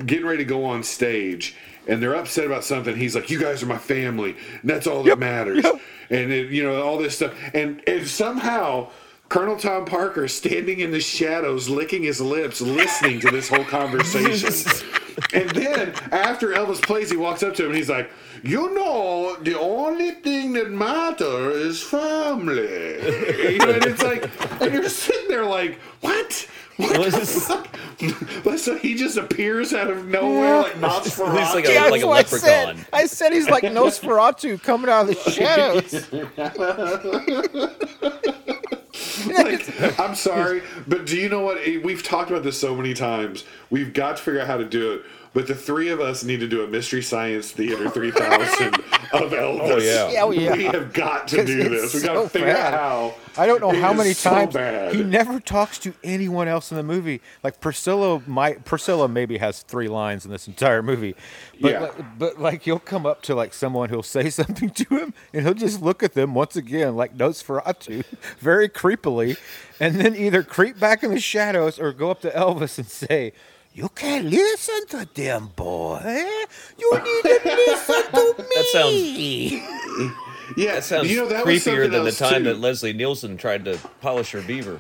getting 0.06 0.26
ready 0.26 0.40
to 0.40 0.46
go 0.46 0.66
on 0.66 0.84
stage, 0.84 1.56
and 1.88 2.02
they're 2.02 2.16
upset 2.16 2.46
about 2.46 2.64
something. 2.64 2.96
He's 2.96 3.16
like, 3.16 3.30
"You 3.30 3.40
guys 3.40 3.62
are 3.64 3.68
my 3.68 3.78
family, 3.78 4.36
and 4.62 4.70
that's 4.70 4.88
all 4.88 5.04
that 5.04 5.20
matters." 5.20 5.66
And 6.08 6.32
it, 6.32 6.52
you 6.52 6.62
know 6.62 6.84
all 6.84 7.00
this 7.00 7.16
stuff, 7.16 7.34
and 7.54 7.82
and 7.88 8.08
somehow. 8.08 8.90
Colonel 9.28 9.58
Tom 9.58 9.86
Parker 9.86 10.28
standing 10.28 10.82
in 10.82 10.92
the 10.92 11.00
shadows, 11.00 11.68
licking 11.68 12.04
his 12.04 12.22
lips, 12.22 12.62
listening 12.62 13.20
to 13.22 13.32
this 13.32 13.50
whole 13.50 13.64
conversation. 13.80 14.52
And 15.34 15.50
then 15.52 15.94
after 16.12 16.50
Elvis 16.50 16.82
plays, 16.82 17.10
he 17.10 17.18
walks 17.18 17.44
up 17.44 17.54
to 17.56 17.64
him 17.64 17.70
and 17.70 17.78
he's 17.78 17.90
like, 17.90 18.10
"You 18.44 18.74
know, 18.74 19.36
the 19.42 19.58
only 19.60 20.12
thing 20.12 20.54
that 20.54 20.72
matters 20.72 21.56
is 21.58 21.84
family." 21.84 22.64
You 23.56 23.60
know, 23.60 23.70
and 23.72 23.86
it's 23.86 24.04
like, 24.04 24.30
and 24.62 24.74
you're 24.74 24.90
sitting 24.90 25.28
there 25.30 25.46
like, 25.46 25.80
"What?" 26.02 26.48
What 26.78 26.98
What 26.98 27.12
the 27.14 27.26
fuck? 27.26 27.68
So 28.60 28.76
he 28.78 28.96
just 28.96 29.16
appears 29.18 29.74
out 29.74 29.90
of 29.90 30.08
nowhere 30.08 30.64
like 30.64 30.74
Nosferatu. 30.74 31.40
He's 31.40 31.54
like 31.56 31.66
a- 31.68 31.74
Yeah, 31.74 31.84
like 31.88 32.02
that's 32.02 32.04
what 32.06 32.18
I 32.18 32.24
said. 32.24 32.86
I 32.92 33.06
said 33.06 33.32
he's 33.34 33.50
like 33.50 33.64
Nosferatu 33.80 34.62
coming 34.62 34.90
out 34.90 35.08
of 35.10 35.16
the 35.16 35.32
shadows. 35.32 36.10
like, 39.28 40.00
I'm 40.00 40.16
sorry, 40.16 40.64
but 40.88 41.06
do 41.06 41.18
you 41.18 41.30
know 41.30 41.42
what? 41.42 41.58
We've 41.84 42.04
talked 42.04 42.30
about 42.30 42.44
this 42.44 42.60
so 42.60 42.76
many 42.76 42.94
times. 42.94 43.44
We've 43.70 43.94
got 43.94 44.18
to 44.18 44.24
figure 44.24 44.42
out 44.42 44.48
how 44.48 44.58
to 44.58 44.66
do 44.66 44.94
it. 44.94 45.06
But 45.36 45.48
the 45.48 45.54
three 45.54 45.90
of 45.90 46.00
us 46.00 46.24
need 46.24 46.40
to 46.40 46.48
do 46.48 46.64
a 46.64 46.68
Mystery 46.68 47.04
Science 47.04 47.52
Theater 47.52 47.90
3000 47.90 48.68
of 48.74 49.32
Elvis. 49.32 49.60
Oh, 49.70 49.78
yeah. 49.78 50.10
Yeah, 50.10 50.24
oh, 50.24 50.32
yeah. 50.32 50.54
We 50.56 50.64
have 50.64 50.94
got 50.94 51.28
to 51.28 51.44
do 51.46 51.68
this. 51.70 51.94
We 51.94 52.02
got 52.02 52.14
to 52.14 52.30
figure 52.30 52.48
bad. 52.48 52.74
out 52.74 52.80
how. 52.80 53.16
I 53.38 53.46
don't 53.46 53.60
know 53.60 53.72
It 53.72 53.82
how 53.82 53.92
is 53.92 53.98
many 53.98 54.14
so 54.14 54.30
times 54.30 54.54
bad. 54.54 54.96
he 54.96 55.04
never 55.04 55.42
talks 55.42 55.78
to 55.80 55.94
anyone 56.06 56.48
else 56.48 56.72
in 56.72 56.78
the 56.78 56.84
movie. 56.84 57.20
Like 57.44 57.60
Priscilla, 57.60 58.22
might 58.26 58.64
Priscilla 58.64 59.10
maybe 59.10 59.38
has 59.40 59.62
three 59.62 59.90
lines 59.90 60.24
in 60.24 60.32
this 60.32 60.48
entire 60.48 60.82
movie, 60.82 61.16
but 61.60 61.70
Yeah. 61.72 61.80
like, 61.82 62.18
but 62.18 62.40
like 62.40 62.62
he'll 62.62 62.80
come 62.80 63.06
up 63.06 63.22
to 63.24 63.36
like 63.36 63.54
someone 63.54 63.90
who'll 63.90 64.04
say 64.04 64.30
something 64.30 64.70
to 64.70 64.86
him, 64.98 65.14
and 65.34 65.44
he'll 65.44 65.54
just 65.54 65.82
look 65.82 66.02
at 66.02 66.14
them 66.14 66.34
once 66.34 66.56
again 66.56 66.96
like 66.96 67.18
Nosferatu, 67.18 68.06
very 68.40 68.70
creepily, 68.70 69.38
and 69.82 69.96
then 69.96 70.16
either 70.16 70.42
creep 70.42 70.80
back 70.80 71.04
in 71.04 71.12
the 71.14 71.20
shadows 71.20 71.78
or 71.78 71.92
go 71.92 72.10
up 72.12 72.22
to 72.22 72.30
Elvis 72.32 72.78
and 72.78 72.88
say. 72.88 73.34
You 73.76 73.90
can't 73.90 74.28
listen 74.28 74.88
to 74.88 75.06
them, 75.14 75.50
boy. 75.54 76.00
You 76.78 76.92
need 77.04 77.22
to 77.24 77.42
listen 77.46 78.04
to 78.14 78.36
me. 78.38 78.46
That 78.56 78.66
sounds- 78.72 80.16
Yeah, 80.58 80.76
That 80.76 80.84
sounds 80.86 81.10
you 81.12 81.18
know, 81.18 81.28
that 81.28 81.44
was 81.46 81.56
creepier 81.56 81.64
something 81.64 81.92
than 81.92 82.06
the 82.06 82.12
time 82.12 82.44
too. 82.44 82.54
that 82.54 82.60
Leslie 82.60 82.94
Nielsen 82.94 83.36
tried 83.36 83.66
to 83.66 83.78
polish 84.00 84.32
her 84.32 84.42
beaver. 84.44 84.80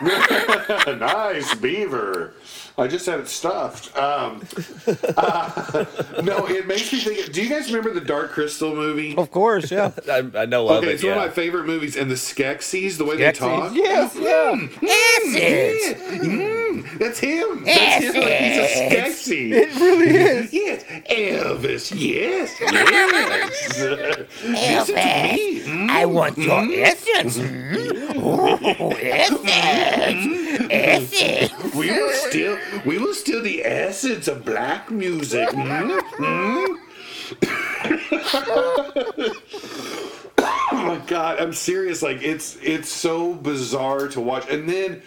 nice 0.02 1.54
beaver. 1.54 2.34
I 2.76 2.88
just 2.88 3.06
had 3.06 3.20
it 3.20 3.28
stuffed. 3.28 3.96
Um, 3.96 4.42
uh, 5.16 5.84
no, 6.24 6.46
it 6.48 6.66
makes 6.66 6.92
me 6.92 6.98
think. 6.98 7.32
Do 7.32 7.40
you 7.40 7.48
guys 7.48 7.72
remember 7.72 7.98
the 7.98 8.04
Dark 8.04 8.32
Crystal 8.32 8.74
movie? 8.74 9.16
Of 9.16 9.30
course, 9.30 9.70
yeah. 9.70 9.92
I, 10.10 10.28
I 10.34 10.46
know 10.46 10.68
of 10.68 10.78
Okay, 10.78 10.88
it. 10.90 10.94
it's 10.94 11.04
one 11.04 11.12
of 11.12 11.18
my 11.18 11.28
favorite 11.28 11.66
movies, 11.66 11.96
and 11.96 12.10
the 12.10 12.16
Skeksis, 12.16 12.98
the 12.98 13.04
way 13.04 13.16
they 13.16 13.30
talk. 13.30 13.72
Yes, 13.74 14.16
yeah. 14.16 14.54
Yeah, 14.82 15.94
mm, 16.18 16.98
that's 16.98 17.18
him. 17.20 17.64
That's 17.64 18.04
him. 18.04 18.14
Like 18.22 18.38
he's 18.40 18.58
a 18.58 18.90
Skeksy. 18.90 19.52
It 19.52 19.74
really 19.76 20.08
is. 20.16 20.52
Yes, 20.52 20.84
Elvis. 21.08 21.92
Yes, 21.96 22.60
yes. 22.60 24.28
Listen 24.42 24.96
to 24.96 25.02
me. 25.04 25.60
Mm, 25.60 25.90
I 25.90 26.06
want 26.06 26.36
your 26.38 26.60
essence. 26.82 27.38
Mm. 27.38 28.14
Oh, 28.16 28.90
essence. 29.00 30.43
Essence. 30.70 31.74
We 31.74 31.90
will 31.90 32.12
still, 32.12 32.58
we 32.84 32.98
will 32.98 33.14
steal 33.14 33.42
the 33.42 33.64
essence 33.64 34.28
of 34.28 34.44
black 34.44 34.90
music. 34.90 35.48
Mm, 35.50 35.98
mm. 36.00 36.78
oh 40.38 40.68
my 40.72 41.00
god, 41.06 41.40
I'm 41.40 41.52
serious. 41.52 42.02
Like 42.02 42.22
it's 42.22 42.56
it's 42.62 42.88
so 42.88 43.34
bizarre 43.34 44.08
to 44.08 44.20
watch, 44.20 44.48
and 44.50 44.68
then 44.68 45.02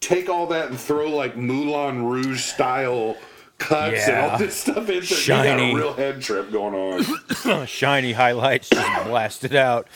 take 0.00 0.28
all 0.28 0.46
that 0.48 0.68
and 0.68 0.78
throw 0.80 1.08
like 1.08 1.36
Moulin 1.36 2.04
Rouge 2.04 2.42
style 2.42 3.16
cuts 3.58 4.08
and 4.08 4.18
all 4.18 4.38
this 4.38 4.56
stuff 4.56 4.78
into 4.78 4.92
it. 4.96 5.10
You 5.10 5.16
Shiny. 5.16 5.48
got 5.48 5.60
a 5.60 5.74
real 5.74 5.92
head 5.92 6.22
trip 6.22 6.50
going 6.50 6.74
on. 6.74 7.66
shiny 7.66 8.12
highlights 8.12 8.70
just 8.70 9.04
blasted 9.06 9.54
out. 9.54 9.86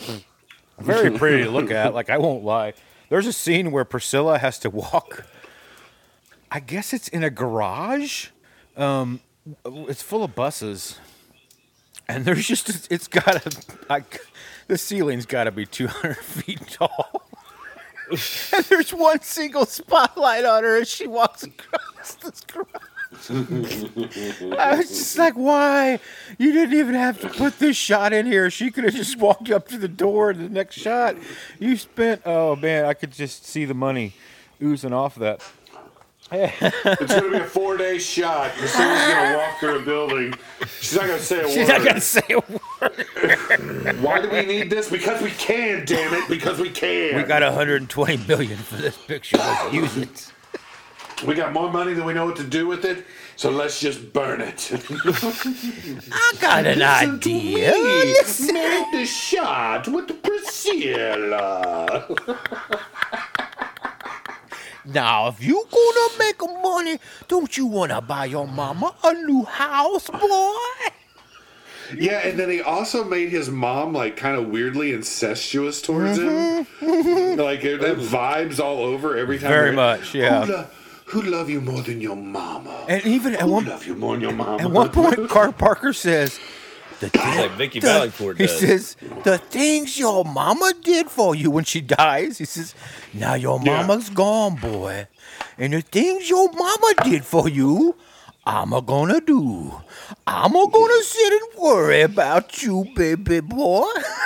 Very 0.79 1.11
pretty 1.11 1.45
to 1.45 1.51
look 1.51 1.71
at. 1.71 1.95
Like 1.95 2.11
I 2.11 2.19
won't 2.19 2.45
lie. 2.45 2.75
There's 3.15 3.29
a 3.29 3.33
scene 3.33 3.71
where 3.71 3.85
Priscilla 3.85 4.39
has 4.39 4.59
to 4.59 4.71
walk. 4.71 5.25
I 6.51 6.59
guess 6.59 6.93
it's 6.93 7.07
in 7.07 7.23
a 7.23 7.31
garage. 7.31 8.31
Um, 8.77 9.21
it's 9.65 10.03
full 10.03 10.25
of 10.25 10.35
buses, 10.35 10.99
and 12.09 12.25
there's 12.25 12.49
just 12.49 12.91
it's 12.91 13.07
got 13.07 13.57
like 13.89 14.19
the 14.67 14.77
ceiling's 14.77 15.27
got 15.27 15.45
to 15.45 15.53
be 15.53 15.65
200 15.65 16.17
feet 16.25 16.67
tall. 16.69 17.23
and 18.11 18.65
there's 18.65 18.93
one 18.93 19.21
single 19.21 19.65
spotlight 19.65 20.45
on 20.45 20.65
her 20.65 20.81
as 20.81 20.89
she 20.89 21.07
walks 21.07 21.45
across 21.45 22.15
this 22.15 22.41
garage. 22.41 22.67
I 23.31 24.77
was 24.77 24.89
just 24.89 25.19
like, 25.19 25.35
why? 25.35 25.99
You 26.39 26.53
didn't 26.53 26.79
even 26.79 26.95
have 26.95 27.21
to 27.21 27.29
put 27.29 27.59
this 27.59 27.77
shot 27.77 28.13
in 28.13 28.27
here. 28.27 28.51
She 28.51 28.71
could 28.71 28.85
have 28.85 28.95
just 28.95 29.19
walked 29.19 29.51
up 29.51 29.69
to 29.69 29.79
the 29.79 29.89
door 29.89 30.31
and 30.31 30.41
the 30.41 30.49
next 30.49 30.77
shot. 30.77 31.17
You 31.59 31.77
spent, 31.77 32.23
oh 32.25 32.57
man, 32.57 32.85
I 32.85 32.95
could 32.95 33.13
just 33.13 33.47
see 33.47 33.65
the 33.65 33.75
money 33.75 34.15
oozing 34.63 34.93
off 34.93 35.17
of 35.17 35.21
that. 35.21 35.43
It's 36.33 37.15
gonna 37.15 37.31
be 37.31 37.37
a 37.39 37.45
four 37.45 37.77
day 37.77 37.99
shot. 37.99 38.51
Priscilla's 38.53 38.99
gonna 39.13 39.37
walk 39.39 39.61
through 39.61 39.79
a 39.79 39.83
building. 39.85 40.35
She's 40.81 40.97
not 40.97 41.07
gonna 41.07 41.19
say 41.19 41.41
a 41.41 41.49
She's 41.49 41.69
word. 41.69 41.79
not 41.79 41.85
gonna 41.87 42.01
say 42.01 42.23
a 42.31 42.39
word. 42.39 44.01
Why 44.01 44.21
do 44.23 44.31
we 44.31 44.45
need 44.47 44.71
this? 44.71 44.91
Because 44.91 45.23
we 45.23 45.31
can, 45.31 45.85
damn 45.85 46.15
it. 46.15 46.29
Because 46.29 46.59
we 46.59 46.71
can. 46.71 47.17
We 47.17 47.23
got 47.25 47.43
120 47.43 48.17
million 48.27 48.57
for 48.57 48.77
this 48.77 48.97
picture. 48.97 49.37
Let's 49.37 49.73
use 49.75 49.97
it. 49.99 50.33
We 51.27 51.35
got 51.35 51.53
more 51.53 51.71
money 51.71 51.95
than 51.95 52.05
we 52.05 52.13
know 52.13 52.27
what 52.27 52.37
to 52.37 52.45
do 52.45 52.67
with 52.67 52.85
it, 52.85 53.05
so 53.37 53.51
let's 53.51 53.81
just 53.81 54.13
burn 54.13 54.41
it. 54.41 54.71
I 56.13 56.33
got 56.41 56.67
an 56.67 56.83
idea. 56.83 57.73
Make 57.73 58.93
the 58.93 59.07
shot 59.07 59.89
with 59.89 60.23
Priscilla. 60.23 62.07
Now, 64.87 65.29
if 65.29 65.43
you 65.43 65.67
gonna 65.71 66.19
make 66.19 66.39
money, 66.63 66.99
don't 67.27 67.57
you 67.57 67.65
wanna 67.65 68.03
buy 68.03 68.27
your 68.27 68.47
mama 68.47 68.95
a 69.03 69.15
new 69.15 69.45
house, 69.45 70.11
boy? 70.11 70.55
Yeah, 71.97 72.19
and 72.27 72.39
then 72.39 72.51
he 72.51 72.61
also 72.61 73.03
made 73.05 73.31
his 73.31 73.49
mom 73.49 73.95
like 73.95 74.17
kind 74.17 74.37
of 74.37 74.49
weirdly 74.49 74.93
incestuous 74.93 75.81
towards 75.81 76.19
him. 76.19 76.67
Mm-hmm. 76.81 77.41
like 77.41 77.65
it 77.65 77.81
had 77.81 77.97
mm-hmm. 77.97 78.15
vibes 78.15 78.61
all 78.61 78.81
over 78.81 79.17
every 79.17 79.39
time. 79.39 79.49
Very 79.49 79.73
much, 79.73 80.15
yeah. 80.15 80.45
Oh, 80.47 80.51
Lo- 80.51 80.67
who 81.07 81.23
love 81.23 81.49
you 81.51 81.61
more 81.61 81.83
than 81.83 82.01
your 82.01 82.17
mama? 82.17 82.85
And 82.89 83.05
even 83.05 83.35
at 83.35 83.43
who 83.43 83.53
one 83.53 83.67
love 83.67 83.87
you 83.87 83.95
more 83.95 84.15
than 84.15 84.23
your 84.23 84.33
mama? 84.33 84.63
at 84.63 84.71
one 84.71 84.89
point, 84.91 85.29
Carl 85.29 85.53
Parker 85.53 85.93
says, 85.93 86.39
"The 87.01 87.11
Like 87.15 87.53
Vicky 87.53 87.81
the- 87.81 87.87
Valancourt 87.89 88.39
He 88.39 88.47
does. 88.47 88.59
says, 88.59 88.97
the 89.25 89.39
things 89.39 89.99
your 89.99 90.25
mama 90.25 90.73
did 90.83 91.11
for 91.11 91.35
you 91.35 91.51
when 91.51 91.65
she 91.65 91.81
dies. 91.81 92.39
He 92.39 92.45
says, 92.45 92.75
now 93.13 93.35
your 93.35 93.61
Yeah. 93.63 93.83
mama's 93.83 94.09
gone, 94.11 94.57
boy. 94.57 95.07
And 95.59 95.73
the 95.73 95.83
things 95.83 96.29
your 96.31 96.51
mama 96.53 96.95
did 97.05 97.25
for 97.25 97.49
you, 97.49 97.97
I'm 98.47 98.73
a 98.73 98.81
gonna 98.83 99.21
do. 99.21 99.73
I'm 100.27 100.55
a 100.55 100.69
gonna 100.69 101.03
sit 101.03 101.33
and 101.33 101.59
worry 101.63 102.03
about 102.03 102.63
you, 102.63 102.87
baby 102.95 103.41
boy. 103.41 103.89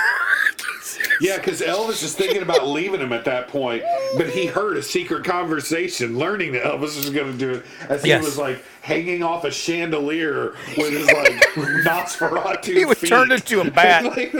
Yeah, 1.21 1.37
because 1.37 1.61
Elvis 1.61 2.03
is 2.03 2.15
thinking 2.15 2.41
about 2.41 2.67
leaving 2.67 3.01
him 3.01 3.13
at 3.13 3.25
that 3.25 3.47
point, 3.47 3.83
but 4.17 4.29
he 4.29 4.45
heard 4.45 4.77
a 4.77 4.83
secret 4.83 5.23
conversation, 5.25 6.17
learning 6.17 6.53
that 6.53 6.63
Elvis 6.63 6.97
was 6.97 7.09
going 7.09 7.31
to 7.31 7.37
do 7.37 7.51
it 7.51 7.65
as 7.89 8.03
he 8.03 8.15
was 8.15 8.37
like 8.37 8.63
hanging 8.81 9.21
off 9.21 9.43
a 9.43 9.51
chandelier 9.51 10.55
with 10.77 10.91
his 10.91 11.05
like 11.07 11.33
Nosferatu. 11.85 12.73
He 12.75 12.85
was 12.85 12.97
feet. 12.97 13.09
turned 13.09 13.31
into 13.31 13.61
a 13.61 13.69
bat. 13.69 13.99
Like, 14.19 14.33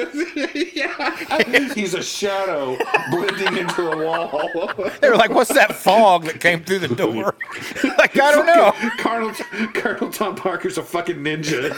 yeah, 0.74 1.74
he's 1.74 1.94
a 1.94 2.02
shadow 2.02 2.78
blending 3.12 3.58
into 3.58 3.92
a 3.92 4.06
wall. 4.06 4.72
They 5.02 5.10
were 5.10 5.16
like, 5.18 5.30
what's 5.32 5.54
that 5.54 5.76
fog 5.76 6.24
that 6.24 6.40
came 6.40 6.64
through 6.64 6.80
the 6.80 6.88
door? 6.96 7.36
like, 7.98 8.18
I 8.20 8.32
don't 8.32 8.46
know. 8.46 8.72
Colonel, 8.98 9.32
Colonel 9.74 10.10
Tom 10.12 10.36
Parker's 10.36 10.78
a 10.78 10.84
fucking 10.84 11.18
ninja 11.18 11.70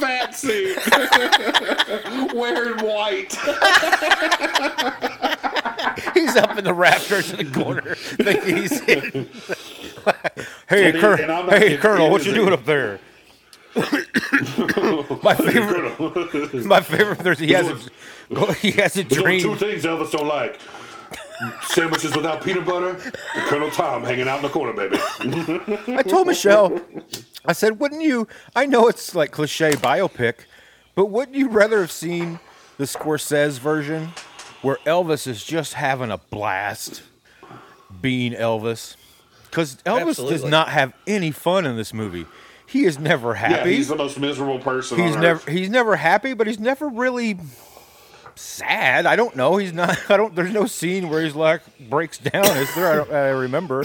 fat 0.00 0.34
suit, 0.34 0.78
wearing 2.34 2.78
white. 2.84 3.32
He's 6.14 6.36
up 6.36 6.56
in 6.58 6.64
the 6.64 6.74
rafters 6.74 7.32
in 7.32 7.50
the 7.50 7.60
corner, 7.62 7.94
thinking 7.94 8.56
he's 8.56 8.80
hidden. 8.84 9.28
hey, 10.68 10.86
And 10.86 10.94
he- 10.96 11.00
Col- 11.00 11.12
and 11.20 11.50
hey, 11.50 11.76
Colonel, 11.76 12.06
he 12.06 12.12
what 12.12 12.20
is 12.22 12.26
you 12.26 12.34
doing 12.34 12.52
up 12.52 12.64
there? 12.64 12.98
my 15.22 15.34
favorite, 15.34 16.64
my 16.64 16.80
favorite. 16.80 17.18
There's, 17.18 17.38
he 17.38 17.52
has 17.52 17.68
a, 17.68 18.52
he 18.54 18.70
has 18.72 18.96
a 18.96 19.02
There's 19.04 19.42
two 19.42 19.54
things 19.56 19.84
Elvis 19.84 20.10
don't 20.12 20.26
like. 20.26 20.58
Sandwiches 21.64 22.16
without 22.16 22.42
peanut 22.42 22.64
butter 22.64 22.90
and 22.98 23.12
Colonel 23.46 23.70
Tom 23.70 24.02
hanging 24.02 24.26
out 24.28 24.36
in 24.38 24.42
the 24.42 24.48
corner, 24.48 24.72
baby. 24.72 24.96
I 25.94 26.02
told 26.02 26.26
Michelle, 26.26 26.80
I 27.46 27.52
said, 27.52 27.78
wouldn't 27.78 28.02
you? 28.02 28.28
I 28.54 28.66
know 28.66 28.88
it's 28.88 29.14
like 29.14 29.30
cliche 29.30 29.72
biopic, 29.72 30.40
but 30.94 31.06
wouldn't 31.06 31.36
you 31.36 31.48
rather 31.48 31.80
have 31.80 31.92
seen 31.92 32.40
the 32.78 32.84
Scorsese 32.84 33.58
version 33.58 34.10
where 34.62 34.76
Elvis 34.86 35.26
is 35.26 35.44
just 35.44 35.74
having 35.74 36.10
a 36.10 36.18
blast 36.18 37.02
being 38.00 38.32
Elvis? 38.32 38.96
Because 39.44 39.76
Elvis 39.86 40.16
does 40.28 40.44
not 40.44 40.68
have 40.68 40.92
any 41.06 41.30
fun 41.30 41.66
in 41.66 41.76
this 41.76 41.94
movie. 41.94 42.26
He 42.66 42.84
is 42.84 42.98
never 42.98 43.34
happy. 43.34 43.52
Yeah, 43.52 43.58
happy. 43.58 43.76
he's 43.76 43.88
the 43.88 43.96
most 43.96 44.18
miserable 44.18 44.58
person 44.58 44.98
he's 44.98 45.14
on 45.14 45.22
never 45.22 45.38
earth. 45.38 45.48
he's 45.48 45.70
never 45.70 45.96
happy, 45.96 46.34
but 46.34 46.46
he's 46.48 46.58
never 46.58 46.88
really 46.88 47.38
sad. 48.34 49.06
I 49.06 49.16
don't 49.16 49.36
know. 49.36 49.56
He's 49.56 49.72
not. 49.72 49.98
I 50.10 50.16
don't. 50.16 50.34
There's 50.34 50.52
no 50.52 50.66
scene 50.66 51.08
where 51.08 51.22
he's 51.22 51.34
like 51.34 51.62
breaks 51.88 52.18
down. 52.18 52.44
Is 52.44 52.74
there? 52.74 52.92
I, 52.92 52.96
don't, 52.96 53.12
I 53.12 53.28
remember. 53.28 53.84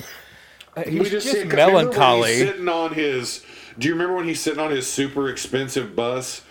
Uh, 0.75 0.83
He's 0.83 0.99
We 0.99 1.09
just, 1.09 1.27
see- 1.27 1.43
'cause 1.43 1.51
remember 1.51 1.75
when 1.75 1.87
he's 1.87 1.97
melancholy. 1.97 2.37
sitting 2.37 2.69
on 2.69 2.93
his. 2.93 3.43
Do 3.77 3.87
you 3.87 3.93
remember 3.93 4.15
when 4.15 4.27
he's 4.27 4.39
sitting 4.41 4.59
on 4.59 4.71
his 4.71 4.87
super 4.87 5.29
expensive 5.29 5.95
bus 5.95 6.41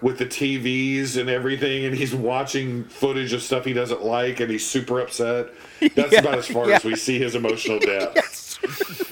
with 0.00 0.18
the 0.18 0.26
TVs 0.26 1.16
and 1.16 1.28
everything, 1.28 1.84
and 1.84 1.94
he's 1.94 2.14
watching 2.14 2.84
footage 2.84 3.32
of 3.32 3.42
stuff 3.42 3.64
he 3.64 3.72
doesn't 3.72 4.04
like, 4.04 4.40
and 4.40 4.50
he's 4.50 4.66
super 4.66 5.00
upset? 5.00 5.48
That's 5.94 6.12
Yeah, 6.12 6.20
about 6.20 6.38
as 6.38 6.46
far 6.46 6.68
yeah. 6.68 6.76
as 6.76 6.84
we 6.84 6.96
see 6.96 7.18
his 7.18 7.34
emotional 7.34 7.78
depth. 7.80 8.36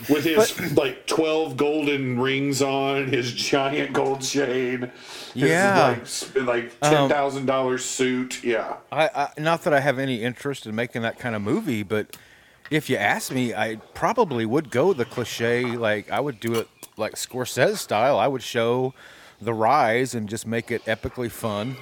With 0.09 0.25
his 0.25 0.77
like 0.77 1.07
twelve 1.07 1.57
golden 1.57 2.19
rings 2.19 2.62
on, 2.62 3.09
his 3.09 3.33
giant 3.33 3.92
gold 3.92 4.21
chain, 4.21 4.90
his 5.35 5.42
Yeah. 5.51 5.97
like 6.37 6.47
like 6.47 6.81
ten 6.81 7.09
thousand 7.09 7.47
dollars 7.47 7.85
suit, 7.85 8.42
yeah. 8.45 8.77
I, 8.92 9.09
I 9.14 9.29
not 9.40 9.62
that 9.64 9.75
I 9.75 9.81
have 9.81 9.99
any 9.99 10.23
interest 10.23 10.66
in 10.66 10.75
making 10.75 11.03
that 11.03 11.19
kind 11.19 11.35
of 11.35 11.42
movie, 11.42 11.83
but 11.83 12.16
if 12.70 12.88
you 12.90 12.96
ask 12.96 13.33
me, 13.33 13.55
I 13.55 13.76
probably 13.94 14.44
would 14.46 14.70
go 14.70 14.92
the 14.92 15.05
cliche. 15.05 15.64
Like 15.64 16.11
I 16.11 16.20
would 16.20 16.40
do 16.40 16.55
it 16.55 16.68
like 16.96 17.14
Scorsese 17.14 17.76
style. 17.79 18.18
I 18.18 18.26
would 18.26 18.42
show 18.42 18.94
the 19.40 19.52
rise 19.55 20.14
and 20.14 20.29
just 20.29 20.46
make 20.46 20.70
it 20.70 20.85
epically 20.87 21.31
fun. 21.31 21.76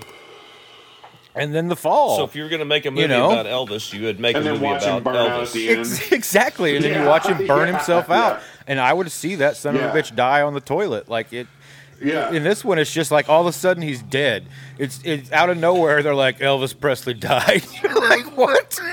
And 1.37 1.53
then 1.53 1.67
the 1.67 1.75
fall. 1.77 2.17
So 2.19 2.25
if 2.25 2.37
you 2.37 2.45
were 2.45 2.49
going 2.49 2.61
to 2.61 2.65
make 2.65 2.87
a 2.87 2.93
movie 2.93 3.09
know? 3.09 3.31
about 3.33 3.47
Elvis, 3.47 3.93
you 3.93 4.05
would 4.05 4.21
make 4.21 4.37
And 4.37 4.45
a 4.47 4.51
then 4.51 4.55
movie 4.55 4.67
watch 4.67 4.85
him 4.85 4.97
about 4.97 5.05
burn 5.05 5.17
out 5.17 5.41
at 5.41 5.49
Elvis. 5.49 5.53
the 5.53 5.69
end. 5.69 5.81
Ex- 5.81 6.13
exactly, 6.13 6.77
and 6.77 6.85
then 6.85 6.93
you 6.93 6.99
Yeah, 7.01 7.09
watch 7.09 7.27
him 7.27 7.45
burn 7.49 7.67
yeah, 7.69 7.75
himself 7.77 8.09
out, 8.09 8.35
yeah. 8.39 8.43
and 8.69 8.79
I 8.81 8.93
would 8.93 9.11
see 9.11 9.35
that 9.37 9.57
son 9.57 9.75
of 9.75 9.81
Yeah. 9.81 9.93
a 9.93 9.95
bitch 10.01 10.15
die 10.15 10.43
on 10.43 10.55
the 10.55 10.61
toilet. 10.61 11.09
Like 11.09 11.33
it. 11.33 11.49
Yeah. 12.05 12.31
In 12.33 12.43
this 12.45 12.65
one, 12.65 12.79
it's 12.79 12.93
just 12.93 13.11
like 13.11 13.29
all 13.29 13.41
of 13.41 13.47
a 13.47 13.53
sudden 13.53 13.83
he's 13.83 14.03
dead. 14.03 14.47
It's 14.79 15.01
it's 15.05 15.33
out 15.33 15.49
of 15.51 15.57
nowhere. 15.59 16.03
They're 16.03 16.15
like 16.15 16.39
Elvis 16.41 16.79
Presley 16.79 17.15
died. 17.33 17.65
You're 17.83 17.95
like 18.09 18.37
what? 18.37 18.79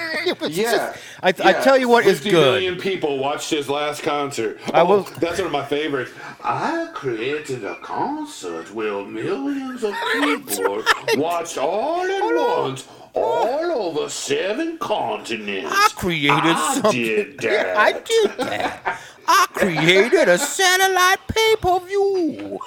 Yeah. 0.49 0.71
just- 0.71 0.99
I, 1.23 1.29
I 1.29 1.53
tell 1.53 1.77
you 1.77 1.87
what 1.89 2.05
is 2.05 2.17
50 2.19 2.29
good. 2.31 2.41
million 2.53 2.77
people 2.79 3.17
watched 3.17 3.49
his 3.49 3.67
last 3.69 4.01
concert. 4.03 4.59
I 4.73 4.81
Oh, 4.81 4.85
will- 4.85 5.03
That's 5.03 5.37
one 5.39 5.47
of 5.47 5.51
my 5.51 5.65
favorites. 5.65 6.11
I 6.43 6.89
created 6.93 7.63
a 7.63 7.75
concert 7.77 8.71
where 8.73 9.03
millions 9.03 9.83
of 9.83 9.93
people 10.13 10.83
watched 11.17 11.57
all 11.57 12.01
at 12.03 12.35
once, 12.35 12.87
all 13.13 13.71
over 13.71 14.09
seven 14.09 14.77
continents. 14.77 15.71
I 15.71 15.87
created 15.95 16.31
I 16.55 16.73
something. 16.75 16.91
did 17.01 17.39
that. 17.39 17.43
Yeah, 17.51 17.75
I 17.77 17.91
did 17.93 18.37
that. 18.37 18.99
I 19.27 19.45
created 19.53 20.27
a 20.29 20.37
satellite 20.37 21.19
pay 21.27 21.55
per 21.59 21.79
view. 21.79 22.59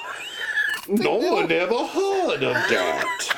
No 0.89 1.17
one 1.17 1.51
ever 1.51 1.87
heard 1.87 2.43
of 2.43 2.55
that. 2.55 3.37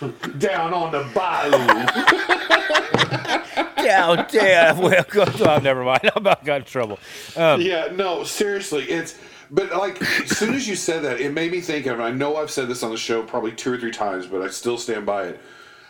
Down 0.38 0.74
on 0.74 0.92
the 0.92 1.08
bayou. 1.14 1.50
Down 3.84 4.26
there. 4.30 4.74
Welcome. 4.74 5.28
Oh, 5.40 5.58
never 5.58 5.84
mind. 5.84 6.00
I'm 6.04 6.12
about 6.16 6.44
got 6.44 6.60
in 6.60 6.64
trouble. 6.64 6.98
Um, 7.36 7.60
yeah, 7.60 7.88
no, 7.92 8.24
seriously, 8.24 8.84
it's 8.84 9.18
but 9.50 9.72
like 9.72 10.00
as 10.02 10.36
soon 10.36 10.54
as 10.54 10.68
you 10.68 10.76
said 10.76 11.02
that, 11.04 11.20
it 11.20 11.32
made 11.32 11.52
me 11.52 11.60
think 11.60 11.86
of. 11.86 12.00
I 12.00 12.10
know 12.10 12.36
I've 12.36 12.50
said 12.50 12.68
this 12.68 12.82
on 12.82 12.90
the 12.90 12.96
show 12.96 13.22
probably 13.22 13.52
two 13.52 13.72
or 13.72 13.78
three 13.78 13.90
times, 13.90 14.26
but 14.26 14.42
I 14.42 14.48
still 14.48 14.78
stand 14.78 15.06
by 15.06 15.24
it. 15.24 15.40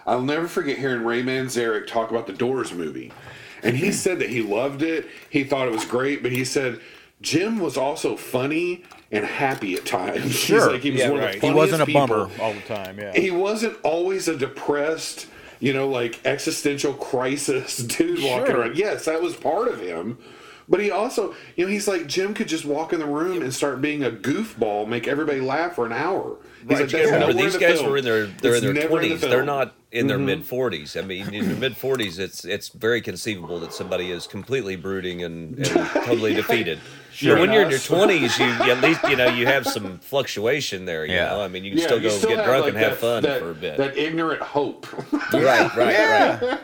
I'll 0.07 0.23
never 0.23 0.49
forget 0.49 0.79
hearing 0.79 1.05
Ray 1.05 1.23
Manzarek 1.23 1.87
talk 1.87 2.11
about 2.11 2.27
the 2.27 2.33
Doors 2.33 2.73
movie, 2.73 3.13
and 3.63 3.77
he 3.77 3.93
said 3.93 4.21
that 4.21 4.31
he 4.31 4.43
loved 4.43 4.83
it. 4.83 5.07
He 5.29 5.45
thought 5.45 5.67
it 5.67 5.73
was 5.73 5.85
great, 5.85 6.23
but 6.23 6.33
he 6.33 6.45
said 6.45 6.81
Jim 7.21 7.59
was 7.59 7.77
also 7.77 8.17
funny 8.17 8.85
and 9.11 9.25
happy 9.25 9.75
at 9.75 9.87
times. 9.87 10.35
Sure. 10.39 10.73
like 10.73 10.83
he 10.83 10.91
was 10.91 11.01
Yeah, 11.01 11.09
right. 11.09 11.43
He 11.43 11.51
wasn't 11.51 11.83
a 11.83 11.87
people. 11.87 12.07
bummer 12.07 12.31
all 12.41 12.53
the 12.55 12.61
time. 12.63 12.99
Yeah. 12.99 13.13
He 13.19 13.31
wasn't 13.31 13.77
always 13.83 14.29
a 14.29 14.37
depressed, 14.37 15.27
you 15.61 15.73
know, 15.73 15.89
like 15.89 16.21
existential 16.25 16.95
crisis 16.95 17.77
dude 17.79 18.23
walking 18.23 18.55
around. 18.55 18.77
Yes, 18.77 19.05
that 19.07 19.21
was 19.23 19.37
part 19.37 19.69
of 19.69 19.81
him. 19.81 20.19
But 20.71 20.81
he 20.81 20.91
also, 20.91 21.35
you 21.57 21.65
know, 21.65 21.71
he's 21.73 21.89
like 21.89 22.07
Jim 22.07 22.35
could 22.35 22.49
just 22.49 22.67
walk 22.67 22.93
in 22.93 22.99
the 23.01 23.07
room 23.07 23.43
and 23.43 23.55
start 23.55 23.81
being 23.81 24.05
a 24.05 24.11
goofball, 24.11 24.87
make 24.87 25.09
everybody 25.09 25.41
laugh 25.41 25.75
for 25.75 25.87
an 25.87 25.93
hour. 25.93 26.37
He's 26.69 26.79
Right, 26.81 26.93
like, 26.93 27.05
remember 27.05 27.33
these 27.33 27.55
the 27.55 27.59
guys 27.59 27.79
film. 27.81 27.91
were 27.91 27.97
in 27.97 28.05
their 28.05 28.27
they're 28.27 28.55
It's 28.55 28.65
in 28.65 28.75
their 28.75 28.83
in 28.85 28.89
the 28.89 28.89
twenties. 28.89 29.21
They're 29.23 29.45
not 29.45 29.75
in 29.93 30.07
their 30.09 30.19
mm-hmm. 30.19 30.27
mid 30.27 30.45
40s. 30.45 31.03
I 31.03 31.07
mean, 31.07 31.33
in 31.33 31.49
their 31.49 31.57
mid 31.57 31.75
40s, 31.75 32.19
it's 32.19 32.45
it's 32.45 32.69
very 32.69 33.01
conceivable 33.01 33.61
that 33.61 33.73
somebody 33.73 34.11
is 34.11 34.27
completely 34.27 34.77
brooding 34.77 35.23
and, 35.23 35.57
and 35.59 35.67
totally 36.05 36.35
defeated. 36.35 36.81
Sure. 37.19 37.35
But 37.35 37.41
when 37.41 37.53
you're 37.53 37.63
in 37.65 37.71
your 37.71 37.81
20s, 37.81 38.39
you, 38.39 38.47
you 38.67 38.71
at 38.73 38.81
least 38.81 39.03
you 39.09 39.17
know 39.17 39.27
you 39.27 39.45
have 39.47 39.67
some 39.67 39.99
fluctuation 39.99 40.85
there. 40.85 41.05
You 41.05 41.15
Yeah. 41.15 41.31
know, 41.31 41.41
I 41.43 41.49
mean, 41.49 41.65
you 41.65 41.73
can 41.73 41.81
Yeah, 41.81 41.87
still 41.87 42.01
you 42.01 42.11
go 42.11 42.21
get 42.29 42.45
drunk 42.45 42.65
like, 42.67 42.75
and 42.75 42.77
have 42.85 42.99
fun 42.99 43.23
that- 43.25 43.41
for 43.41 43.51
a 43.51 43.55
bit. 43.55 43.77
That 43.77 43.97
ignorant 43.99 44.41
hope. 44.41 44.87
right, 45.33 45.75
right, 45.77 45.77
right. 45.77 46.59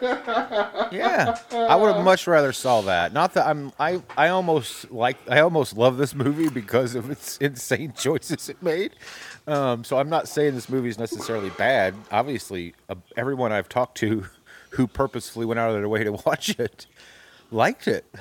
Yeah. 0.93 0.93
yeah. 0.93 1.39
I 1.69 1.75
would 1.75 1.93
have 1.95 2.05
much 2.05 2.27
rather 2.29 2.53
saw 2.53 2.83
that. 2.83 3.13
Not 3.13 3.35
that 3.35 3.47
I'm 3.49 3.73
I 3.81 4.01
I 4.17 4.29
almost 4.29 4.93
like 4.93 5.17
I 5.29 5.41
almost 5.41 5.77
love 5.77 5.97
this 5.97 6.15
movie 6.15 6.49
because 6.49 6.95
of 6.95 7.11
its 7.11 7.37
insane 7.49 7.93
choices 7.97 8.49
it 8.49 8.63
made. 8.63 8.93
Um, 9.49 9.83
so 9.83 9.99
I'm 9.99 10.09
not 10.09 10.29
saying 10.29 10.55
this 10.55 10.69
movie 10.69 10.89
is 10.89 10.99
necessarily 10.99 11.51
bad. 11.51 11.95
Obviously, 12.13 12.75
uh, 12.89 12.95
everyone 13.17 13.51
I've 13.53 13.69
talked 13.69 13.97
to 13.99 14.27
who 14.71 14.87
purposefully 14.87 15.47
went 15.47 15.61
out 15.61 15.71
of 15.71 15.77
their 15.77 15.89
way 15.89 16.03
to 16.05 16.13
watch 16.27 16.59
it 16.59 16.87
liked 17.55 17.89
it. 17.89 18.05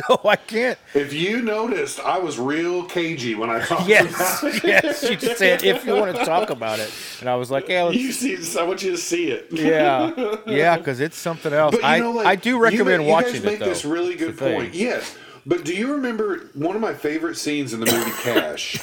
So 0.00 0.18
I 0.24 0.36
can't 0.36 0.78
if 0.94 1.12
you 1.12 1.42
noticed, 1.42 2.00
I 2.00 2.18
was 2.18 2.38
real 2.38 2.84
cagey 2.84 3.34
when 3.34 3.50
I 3.50 3.60
talked 3.64 3.86
Yes, 3.86 4.40
about 4.42 4.54
it. 4.54 4.64
yes. 4.64 5.02
You 5.02 5.14
just 5.16 5.36
said 5.38 5.62
if 5.62 5.84
you 5.84 5.94
want 5.94 6.16
to 6.16 6.24
talk 6.24 6.48
about 6.48 6.78
it, 6.78 6.90
and 7.20 7.28
I 7.28 7.34
was 7.36 7.50
like, 7.50 7.68
yeah, 7.68 7.82
let's 7.82 7.98
You 7.98 8.12
see, 8.12 8.58
I 8.58 8.62
want 8.62 8.82
you 8.82 8.92
to 8.92 8.96
see 8.96 9.26
it. 9.30 9.48
Yeah, 9.52 10.36
yeah, 10.46 10.78
because 10.78 11.00
it's 11.00 11.18
something 11.18 11.52
else. 11.52 11.72
But 11.72 11.82
you 11.82 11.86
I 11.86 11.98
know, 11.98 12.12
like, 12.12 12.26
I 12.26 12.34
do 12.36 12.50
you 12.50 12.58
recommend 12.58 13.02
ma- 13.02 13.04
you 13.08 13.12
watching 13.12 13.32
guys 13.34 13.42
it 13.42 13.46
make 13.46 13.58
though. 13.58 13.66
this 13.66 13.84
really 13.84 14.14
good 14.14 14.38
thing. 14.38 14.54
point. 14.56 14.74
Yes, 14.74 15.16
but 15.44 15.64
do 15.64 15.74
you 15.74 15.92
remember 15.92 16.48
one 16.54 16.74
of 16.74 16.80
my 16.80 16.94
favorite 16.94 17.36
scenes 17.36 17.74
in 17.74 17.80
the 17.80 17.86
movie 17.92 18.10
Cash? 18.22 18.78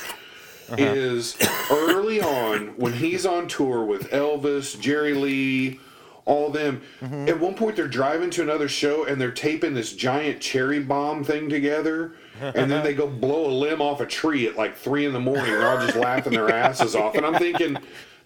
Uh-huh. 0.69 0.75
Is 0.83 1.35
early 1.71 2.21
on 2.21 2.75
when 2.77 2.91
he's 2.93 3.25
on 3.25 3.47
tour 3.47 3.85
with 3.85 4.11
Elvis, 4.11 4.79
Jerry 4.79 5.13
Lee, 5.15 5.79
all 6.27 6.51
them. 6.51 6.81
Mm-hmm. 7.01 7.29
At 7.29 7.39
one 7.39 7.55
point, 7.55 7.75
they're 7.77 7.87
driving 7.87 8.29
to 8.31 8.41
another 8.43 8.67
show 8.67 9.05
and 9.05 9.19
they're 9.19 9.31
taping 9.31 9.73
this 9.73 9.93
giant 9.93 10.41
cherry 10.41 10.79
bomb 10.79 11.23
thing 11.23 11.49
together. 11.49 12.13
And 12.39 12.69
then 12.69 12.83
they 12.83 12.93
go 12.93 13.07
blow 13.07 13.47
a 13.47 13.51
limb 13.51 13.81
off 13.81 13.99
a 13.99 14.05
tree 14.05 14.45
at 14.47 14.55
like 14.55 14.77
three 14.77 15.07
in 15.07 15.13
the 15.13 15.19
morning. 15.19 15.45
They're 15.45 15.67
all 15.67 15.83
just 15.83 15.95
laughing 16.09 16.33
their 16.33 16.51
asses 16.53 16.93
off. 16.95 17.15
And 17.15 17.25
I'm 17.25 17.33
thinking, 17.33 17.77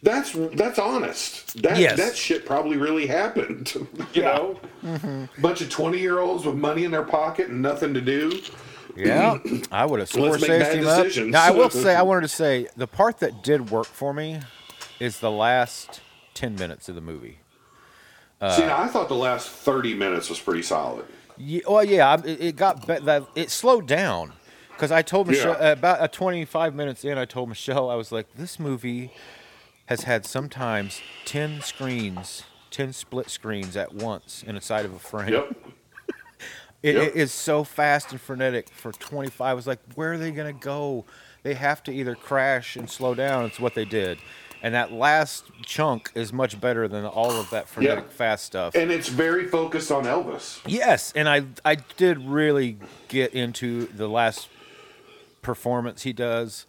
that's 0.03 0.33
that's 0.53 0.79
honest. 0.79 1.61
That 1.63 1.77
Yes. 1.77 1.95
that 1.97 2.13
shit 2.17 2.45
probably 2.45 2.75
really 2.75 3.07
happened. 3.07 3.71
You 4.13 4.23
know, 4.23 4.59
bunch 5.39 5.61
of 5.61 5.69
twenty 5.69 5.99
year 5.99 6.19
olds 6.19 6.45
with 6.45 6.55
money 6.55 6.83
in 6.83 6.91
their 6.91 7.03
pocket 7.05 7.47
and 7.47 7.61
nothing 7.61 7.93
to 7.93 8.01
do. 8.01 8.41
Yeah, 8.97 9.37
I 9.71 9.85
would 9.85 10.01
have 10.01 10.09
Scorsese 10.09 10.45
bad 10.47 10.73
team 10.73 10.87
up. 10.87 11.03
decisions. 11.05 11.31
Now 11.31 11.45
I 11.45 11.51
will 11.51 11.69
say, 11.69 11.95
I 11.95 12.01
wanted 12.01 12.23
to 12.23 12.27
say 12.27 12.67
the 12.75 12.87
part 12.87 13.19
that 13.19 13.41
did 13.45 13.69
work 13.69 13.85
for 13.85 14.13
me 14.13 14.41
is 14.99 15.19
the 15.21 15.31
last 15.31 16.01
ten 16.33 16.55
minutes 16.55 16.89
of 16.89 16.95
the 16.95 17.01
movie. 17.01 17.37
See, 18.49 18.65
now, 18.65 18.81
I 18.81 18.87
thought 18.87 19.07
the 19.07 19.13
last 19.15 19.49
thirty 19.49 19.93
minutes 19.93 20.29
was 20.29 20.39
pretty 20.39 20.63
solid. 20.63 21.05
Yeah, 21.37 21.61
well, 21.67 21.83
yeah, 21.83 22.17
it, 22.25 22.41
it 22.41 22.55
got 22.55 22.87
be- 22.87 23.39
it 23.41 23.49
slowed 23.51 23.87
down 23.87 24.33
because 24.71 24.91
I 24.91 25.01
told 25.03 25.27
Michelle 25.27 25.57
Yeah. 25.59 25.71
about 25.73 26.01
uh, 26.01 26.07
25 26.07 26.73
minutes 26.73 27.05
in. 27.05 27.17
I 27.17 27.25
told 27.25 27.49
Michelle 27.49 27.89
I 27.89 27.95
was 27.95 28.11
like, 28.11 28.27
this 28.35 28.59
movie 28.59 29.11
has 29.85 30.03
had 30.03 30.25
sometimes 30.25 31.01
10 31.25 31.61
screens, 31.61 32.43
10 32.71 32.93
split 32.93 33.29
screens 33.29 33.77
at 33.77 33.93
once 33.93 34.43
inside 34.45 34.85
of 34.85 34.93
a 34.93 34.99
frame. 34.99 35.33
Yep. 35.33 35.55
It, 36.83 36.95
Yep. 36.95 37.07
it 37.09 37.15
is 37.15 37.31
so 37.31 37.63
fast 37.63 38.11
and 38.11 38.19
frenetic 38.19 38.67
for 38.69 38.91
25. 38.91 39.39
I 39.39 39.53
was 39.53 39.67
like, 39.67 39.77
where 39.93 40.13
are 40.13 40.17
they 40.17 40.31
going 40.31 40.51
to 40.51 40.59
go? 40.65 41.05
They 41.43 41.53
have 41.53 41.83
to 41.83 41.91
either 41.91 42.15
crash 42.15 42.75
and 42.75 42.89
slow 42.89 43.13
down. 43.13 43.45
It's 43.45 43.59
what 43.59 43.75
they 43.75 43.85
did. 43.85 44.17
And 44.63 44.75
that 44.75 44.91
last 44.91 45.45
chunk 45.65 46.11
is 46.13 46.31
much 46.31 46.61
better 46.61 46.87
than 46.87 47.05
all 47.05 47.31
of 47.31 47.49
that 47.49 47.67
frenetic 47.67 48.05
Yeah. 48.09 48.15
fast 48.15 48.45
stuff. 48.45 48.75
And 48.75 48.91
it's 48.91 49.07
very 49.09 49.47
focused 49.47 49.91
on 49.91 50.03
Elvis. 50.05 50.59
Yes, 50.67 51.11
and 51.15 51.27
I 51.27 51.43
I 51.65 51.75
did 51.97 52.19
really 52.19 52.77
get 53.07 53.33
into 53.33 53.87
the 53.87 54.07
last 54.07 54.49
performance 55.41 56.03
he 56.03 56.13
does. 56.13 56.65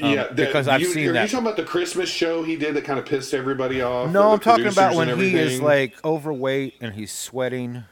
Um, 0.00 0.12
yeah, 0.12 0.28
because 0.32 0.68
I've 0.68 0.80
you, 0.80 0.86
seen 0.92 1.08
are 1.08 1.12
that. 1.14 1.22
you 1.22 1.28
talking 1.28 1.46
about 1.46 1.56
the 1.56 1.64
Christmas 1.64 2.08
show 2.08 2.44
he 2.44 2.54
did 2.56 2.74
that 2.76 2.84
kind 2.84 2.98
of 3.00 3.04
pissed 3.04 3.34
everybody 3.34 3.82
off? 3.82 4.10
no, 4.10 4.30
I'm 4.32 4.38
talking 4.38 4.66
about 4.66 4.94
when 4.94 5.18
he 5.18 5.34
is 5.36 5.60
like 5.60 6.02
overweight 6.04 6.74
and 6.80 6.94
he's 6.94 7.12
sweating. 7.12 7.82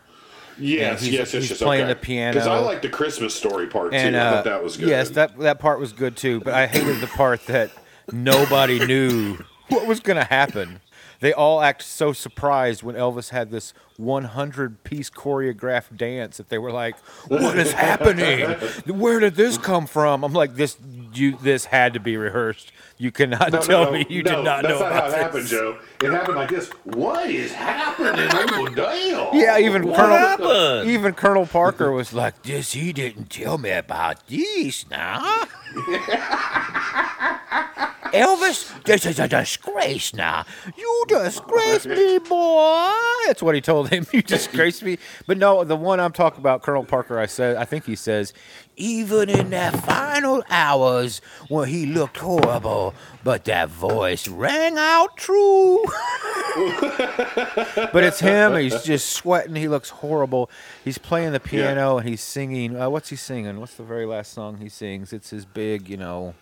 yes, 0.57 1.01
he's- 1.03 1.13
yes, 1.13 1.33
he's 1.33 1.51
yes, 1.51 1.59
playing 1.61 1.85
okay. 1.85 1.95
the 1.95 1.99
piano. 1.99 2.33
Because 2.35 2.47
I 2.47 2.59
like 2.61 2.81
the 2.81 2.89
Christmas 2.89 3.35
story 3.35 3.67
part 3.67 3.91
too. 3.91 3.99
And 3.99 4.17
I 4.17 4.21
uh, 4.21 4.31
thought 4.35 4.45
that 4.45 4.63
was 4.63 4.77
good. 4.77 4.89
yes, 4.89 5.11
that 5.11 5.37
that 5.41 5.59
part 5.59 5.81
was 5.81 5.93
good 5.93 6.17
too. 6.17 6.41
But 6.41 6.55
I 6.55 6.67
hated 6.69 7.01
the 7.01 7.09
part 7.09 7.45
that 7.47 7.71
nobody 8.13 8.85
knew 8.85 9.39
what 9.69 9.87
was 9.87 10.01
going 10.01 10.19
to 10.19 10.25
happen. 10.25 10.81
They 11.21 11.33
all 11.33 11.63
act 11.63 11.81
so 11.81 12.13
surprised 12.13 12.83
when 12.83 12.95
Elvis 12.95 13.31
had 13.31 13.51
this 13.51 13.73
100 13.97 14.85
piece 14.85 15.09
choreographed 15.09 15.97
dance 15.97 16.37
that 16.37 16.51
they 16.51 16.59
were 16.59 16.71
like, 16.71 16.95
"What 17.29 17.57
is 17.59 17.73
happening? 17.73 18.51
Where 18.87 19.19
did 19.19 19.35
this 19.35 19.57
come 19.57 19.87
from?" 19.87 20.25
I'm 20.25 20.35
like, 20.35 20.57
"This 20.57 20.77
you 21.15 21.39
this 21.41 21.65
had 21.65 21.95
to 21.95 22.01
be 22.01 22.19
rehearsed. 22.19 22.71
You 22.99 23.11
cannot 23.13 23.51
No, 23.51 23.61
no, 23.61 23.65
tell 23.65 23.85
no, 23.87 23.93
me 23.93 24.05
you 24.11 24.23
no, 24.23 24.37
did 24.37 24.45
not 24.45 24.63
that's 24.63 24.79
know 24.79 24.81
not 24.81 24.93
about 24.93 25.01
how 25.01 25.07
it 25.07 25.11
this." 25.13 25.21
happened, 25.23 25.47
Joe. 25.47 25.79
It 26.05 26.11
happened 26.13 26.37
like 26.37 26.51
this. 26.51 26.69
What 26.85 27.31
is 27.31 27.53
happening? 27.55 28.29
Oh, 28.53 28.67
damn. 28.75 29.35
Yeah, 29.41 29.57
even 29.59 29.87
What 29.87 29.97
Colonel 29.97 30.19
happened? 30.19 30.91
even 30.91 31.15
Colonel 31.15 31.47
Parker 31.47 31.91
was 31.93 32.13
like, 32.13 32.43
"This 32.43 32.75
he 32.75 32.93
didn't 32.93 33.31
tell 33.31 33.57
me 33.57 33.71
about 33.71 34.27
this 34.27 34.85
now." 34.91 35.45
Elvis, 38.13 38.83
this 38.85 39.07
is 39.07 39.19
a 39.19 39.29
disgrace 39.29 40.15
now. 40.15 40.45
You 40.77 41.05
disgrace 41.09 41.87
me, 41.87 42.19
boy. 42.19 42.93
That's 43.27 43.43
what 43.43 43.55
he 43.55 43.61
told 43.61 43.89
him. 43.91 44.07
You 44.17 44.23
disgrace 44.23 44.83
me. 44.83 44.99
But 45.27 45.37
no, 45.37 45.63
the 45.65 45.77
one 45.77 46.01
I'm 46.01 46.13
talking 46.13 46.39
about, 46.39 46.63
Colonel 46.63 46.85
Parker, 46.85 47.19
I 47.19 47.27
said, 47.27 47.57
I 47.57 47.65
think 47.65 47.85
he 47.85 47.95
says, 47.95 48.33
even 48.77 49.29
in 49.29 49.51
the 49.51 49.79
final 49.85 50.43
hours 50.49 51.21
when 51.49 51.69
he 51.69 51.87
looked 51.87 52.19
horrible, 52.19 52.95
but 53.25 53.45
that 53.45 53.69
voice 53.69 54.29
rang 54.29 54.79
out 54.79 55.17
true. 55.17 55.83
but 56.57 58.05
it's 58.05 58.21
him. 58.21 58.57
He's 58.57 58.83
just 58.83 59.11
sweating. 59.11 59.57
He 59.57 59.69
looks 59.69 59.91
horrible. 59.91 60.51
He's 60.85 60.99
playing 60.99 61.33
the 61.33 61.41
piano 61.41 61.99
and 61.99 62.09
he's 62.09 62.23
singing. 62.23 62.81
Uh, 62.81 62.89
what's 62.89 63.11
he 63.11 63.17
singing? 63.17 63.61
What's 63.61 63.75
the 63.75 63.83
very 63.83 64.07
last 64.07 64.33
song 64.33 64.59
he 64.59 64.69
sings? 64.69 65.13
It's 65.13 65.31
his 65.31 65.45
big, 65.45 65.89
you 65.89 65.97
know, 65.97 66.35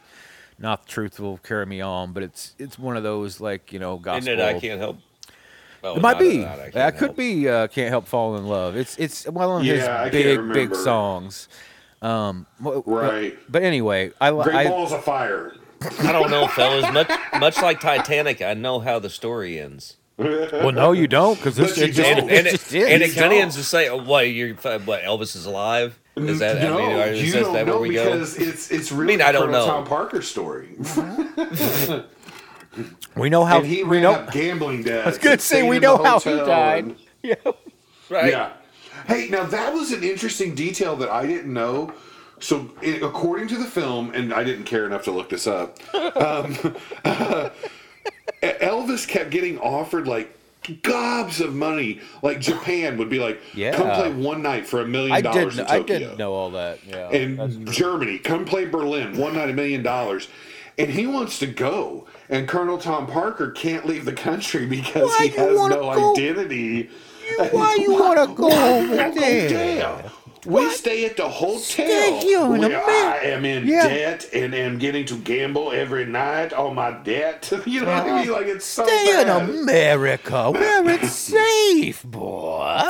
not 0.58 0.86
the 0.86 0.88
truth 0.92 1.18
will 1.20 1.38
carry 1.38 1.66
me 1.66 1.80
on, 1.80 2.12
but 2.12 2.22
it's 2.22 2.54
it's 2.58 2.78
one 2.78 2.96
of 2.96 3.02
those 3.02 3.40
like 3.40 3.72
you 3.72 3.78
know 3.78 3.96
gospel. 3.96 4.28
Isn't 4.32 4.40
it? 4.40 4.56
I 4.56 4.58
can't 4.60 4.80
help. 4.80 4.98
Oh, 5.82 5.96
It 5.96 6.00
might 6.02 6.18
be. 6.18 6.38
that, 6.38 6.58
I 6.60 6.70
That 6.70 6.92
could 6.96 7.08
help. 7.08 7.16
be. 7.16 7.48
Uh, 7.48 7.66
can't 7.66 7.90
help 7.90 8.06
falling 8.08 8.42
in 8.44 8.48
love. 8.48 8.74
It's 8.76 8.96
it's 8.96 9.26
one 9.28 9.60
of 9.60 9.64
Yeah, 9.66 10.04
his 10.04 10.12
big 10.12 10.52
big 10.52 10.74
songs. 10.74 11.48
Um, 12.00 12.46
w- 12.62 12.82
w- 12.82 12.98
Right. 12.98 13.38
But 13.50 13.62
anyway, 13.62 14.10
I, 14.20 14.30
Great 14.30 14.54
I 14.54 14.68
balls 14.68 14.92
of 14.92 15.04
fire. 15.04 15.54
I 16.00 16.12
don't 16.12 16.30
know, 16.30 16.46
fellas. 16.48 16.90
Much 16.92 17.10
much 17.38 17.60
like 17.60 17.80
Titanic, 17.80 18.40
I 18.42 18.54
know 18.54 18.80
how 18.80 18.98
the 18.98 19.10
story 19.10 19.58
ends. 19.60 19.96
well, 20.16 20.70
no, 20.72 20.92
you 20.92 21.06
don't, 21.08 21.36
because 21.36 21.56
this 21.56 21.70
But 21.72 21.76
you 21.78 21.84
it 21.86 21.92
just, 21.92 22.08
don't. 22.18 22.30
it 22.30 22.38
and 22.38 22.46
it, 22.46 22.72
and 22.92 23.02
it 23.02 23.14
kind 23.14 23.32
of 23.32 23.38
ends 23.38 23.56
to 23.56 23.64
say, 23.64 23.88
oh, 23.88 23.96
"What? 24.02 24.22
You're 24.30 24.54
what? 24.54 25.02
Elvis 25.02 25.34
is 25.34 25.44
alive? 25.44 25.98
Is 26.16 26.38
that? 26.38 26.62
no, 26.62 26.78
I 26.78 26.86
mean, 26.86 26.96
are- 26.96 27.12
you 27.12 27.32
that 27.32 27.40
don't 27.42 27.52
where 27.52 27.64
know 27.66 27.78
we 27.80 27.94
go?" 27.94 28.04
because 28.04 28.36
it's 28.36 28.70
it's 28.70 28.92
really 28.92 29.14
mean, 29.14 29.22
I 29.22 29.32
don't 29.32 29.46
Colonel 29.46 29.66
know. 29.66 29.72
Tom 29.72 29.84
Parker's 29.86 30.28
story. 30.28 30.68
we 33.16 33.30
know 33.30 33.44
how 33.44 33.58
and 33.58 33.66
he 33.66 33.82
we 33.84 33.98
ran 33.98 34.02
know. 34.02 34.12
up 34.14 34.32
gambling 34.32 34.82
debts. 34.82 35.06
I 35.06 35.10
was 35.10 35.18
gonna 35.18 35.38
say 35.38 35.68
we 35.68 35.78
know 35.78 35.96
how 36.02 36.18
he 36.20 36.30
died. 36.36 36.84
and- 36.84 36.96
Yeah. 37.22 37.34
Right? 38.10 38.30
Yeah. 38.32 38.52
Hey, 39.06 39.28
now 39.30 39.44
that 39.44 39.72
was 39.72 39.92
an 39.92 40.04
interesting 40.04 40.54
detail 40.54 40.94
that 40.96 41.08
I 41.10 41.26
didn't 41.26 41.52
know. 41.52 41.92
So, 42.40 42.70
i 42.82 42.86
according 43.02 43.48
to 43.48 43.56
the 43.56 43.64
film, 43.64 44.10
and 44.12 44.34
I 44.34 44.44
didn't 44.44 44.64
care 44.64 44.84
enough 44.84 45.04
to 45.04 45.10
look 45.10 45.30
this 45.30 45.46
up, 45.46 45.78
um, 45.94 46.54
Elvis 48.42 49.08
kept 49.08 49.30
getting 49.30 49.58
offered 49.58 50.06
like 50.06 50.36
gobs 50.82 51.40
of 51.40 51.54
money. 51.54 52.00
Like 52.22 52.40
Japan 52.40 52.96
would 52.98 53.08
be 53.08 53.18
like, 53.18 53.40
Yeah. 53.54 53.72
"Come 53.76 53.90
play 53.90 54.12
one 54.12 54.42
night 54.42 54.66
for 54.66 54.80
a 54.80 54.86
million 54.86 55.22
dollars 55.22 55.58
in 55.58 55.66
I 55.66 55.80
didn't 55.80 56.18
know 56.18 56.32
all 56.32 56.50
that. 56.50 56.78
Yeah. 56.86 57.10
and 57.10 57.70
Germany, 57.70 58.18
come 58.18 58.44
play 58.44 58.64
Berlin, 58.64 59.16
one 59.16 59.34
night 59.34 59.50
a 59.50 59.52
million 59.52 59.82
dollars. 59.82 60.28
And 60.76 60.90
he 60.90 61.06
wants 61.06 61.38
to 61.38 61.46
go. 61.46 62.06
And 62.28 62.48
Colonel 62.48 62.78
Tom 62.78 63.06
Parker 63.06 63.52
can't 63.52 63.86
leave 63.86 64.04
the 64.04 64.12
country 64.12 64.66
because 64.76 65.04
Why 65.08 65.26
he 65.26 65.36
has 65.36 65.56
no 65.56 65.68
go? 65.68 66.12
identity. 66.12 66.90
Why 67.52 67.76
you 67.80 67.92
want 67.94 68.28
to 68.28 68.34
go 68.34 68.50
over 68.78 68.96
there? 69.12 69.78
down. 69.78 70.10
We 70.46 70.68
stay 70.70 71.06
at 71.06 71.16
the 71.16 71.28
hotel. 71.28 71.58
Stay 71.60 72.18
here 72.20 72.54
in. 72.54 72.64
I 72.64 73.18
am 73.24 73.44
in 73.44 73.66
Yeah. 73.66 73.88
debt 73.88 74.28
and 74.32 74.54
am 74.54 74.78
getting 74.78 75.04
to 75.06 75.16
gamble 75.16 75.72
every 75.72 76.04
night 76.06 76.52
on 76.52 76.74
my 76.74 76.90
debt. 76.90 77.50
You 77.66 77.80
know 77.80 77.86
what 77.94 78.06
I 78.06 78.22
mean? 78.22 78.32
Like 78.32 78.46
it's 78.46 78.66
so 78.66 78.86
Stay 78.86 79.22
in. 79.22 79.28
America 79.28 80.50
where 80.50 80.88
it's 80.90 81.12
safe, 81.34 82.02
boy. 82.04 82.82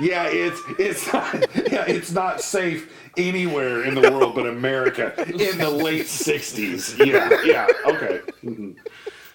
Yeah, 0.00 0.24
it's 0.28 0.60
it's 0.78 1.12
not, 1.12 1.34
yeah, 1.70 1.84
it's 1.86 2.12
not 2.12 2.40
safe 2.40 2.90
anywhere 3.16 3.82
in 3.84 3.94
the 3.96 4.10
world 4.12 4.34
but 4.36 4.46
America 4.46 5.12
in 5.28 5.58
the 5.58 5.68
late 5.70 6.06
'60s. 6.06 7.04
Yeah, 7.04 7.42
yeah, 7.44 7.66
okay, 7.86 8.20
Mhm. 8.44 8.76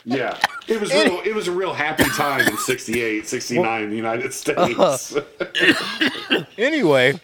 yeah. 0.06 0.38
It 0.68 0.82
was 0.82 0.92
real. 0.92 1.22
It 1.24 1.36
was 1.36 1.48
a 1.48 1.52
real 1.52 1.74
happy 1.74 2.06
time 2.06 2.48
in 2.48 2.58
68, 2.58 3.28
69 3.28 3.84
in 3.84 3.90
the 3.90 3.96
United 3.96 4.34
States. 4.34 5.16
Anyway, 6.58 7.20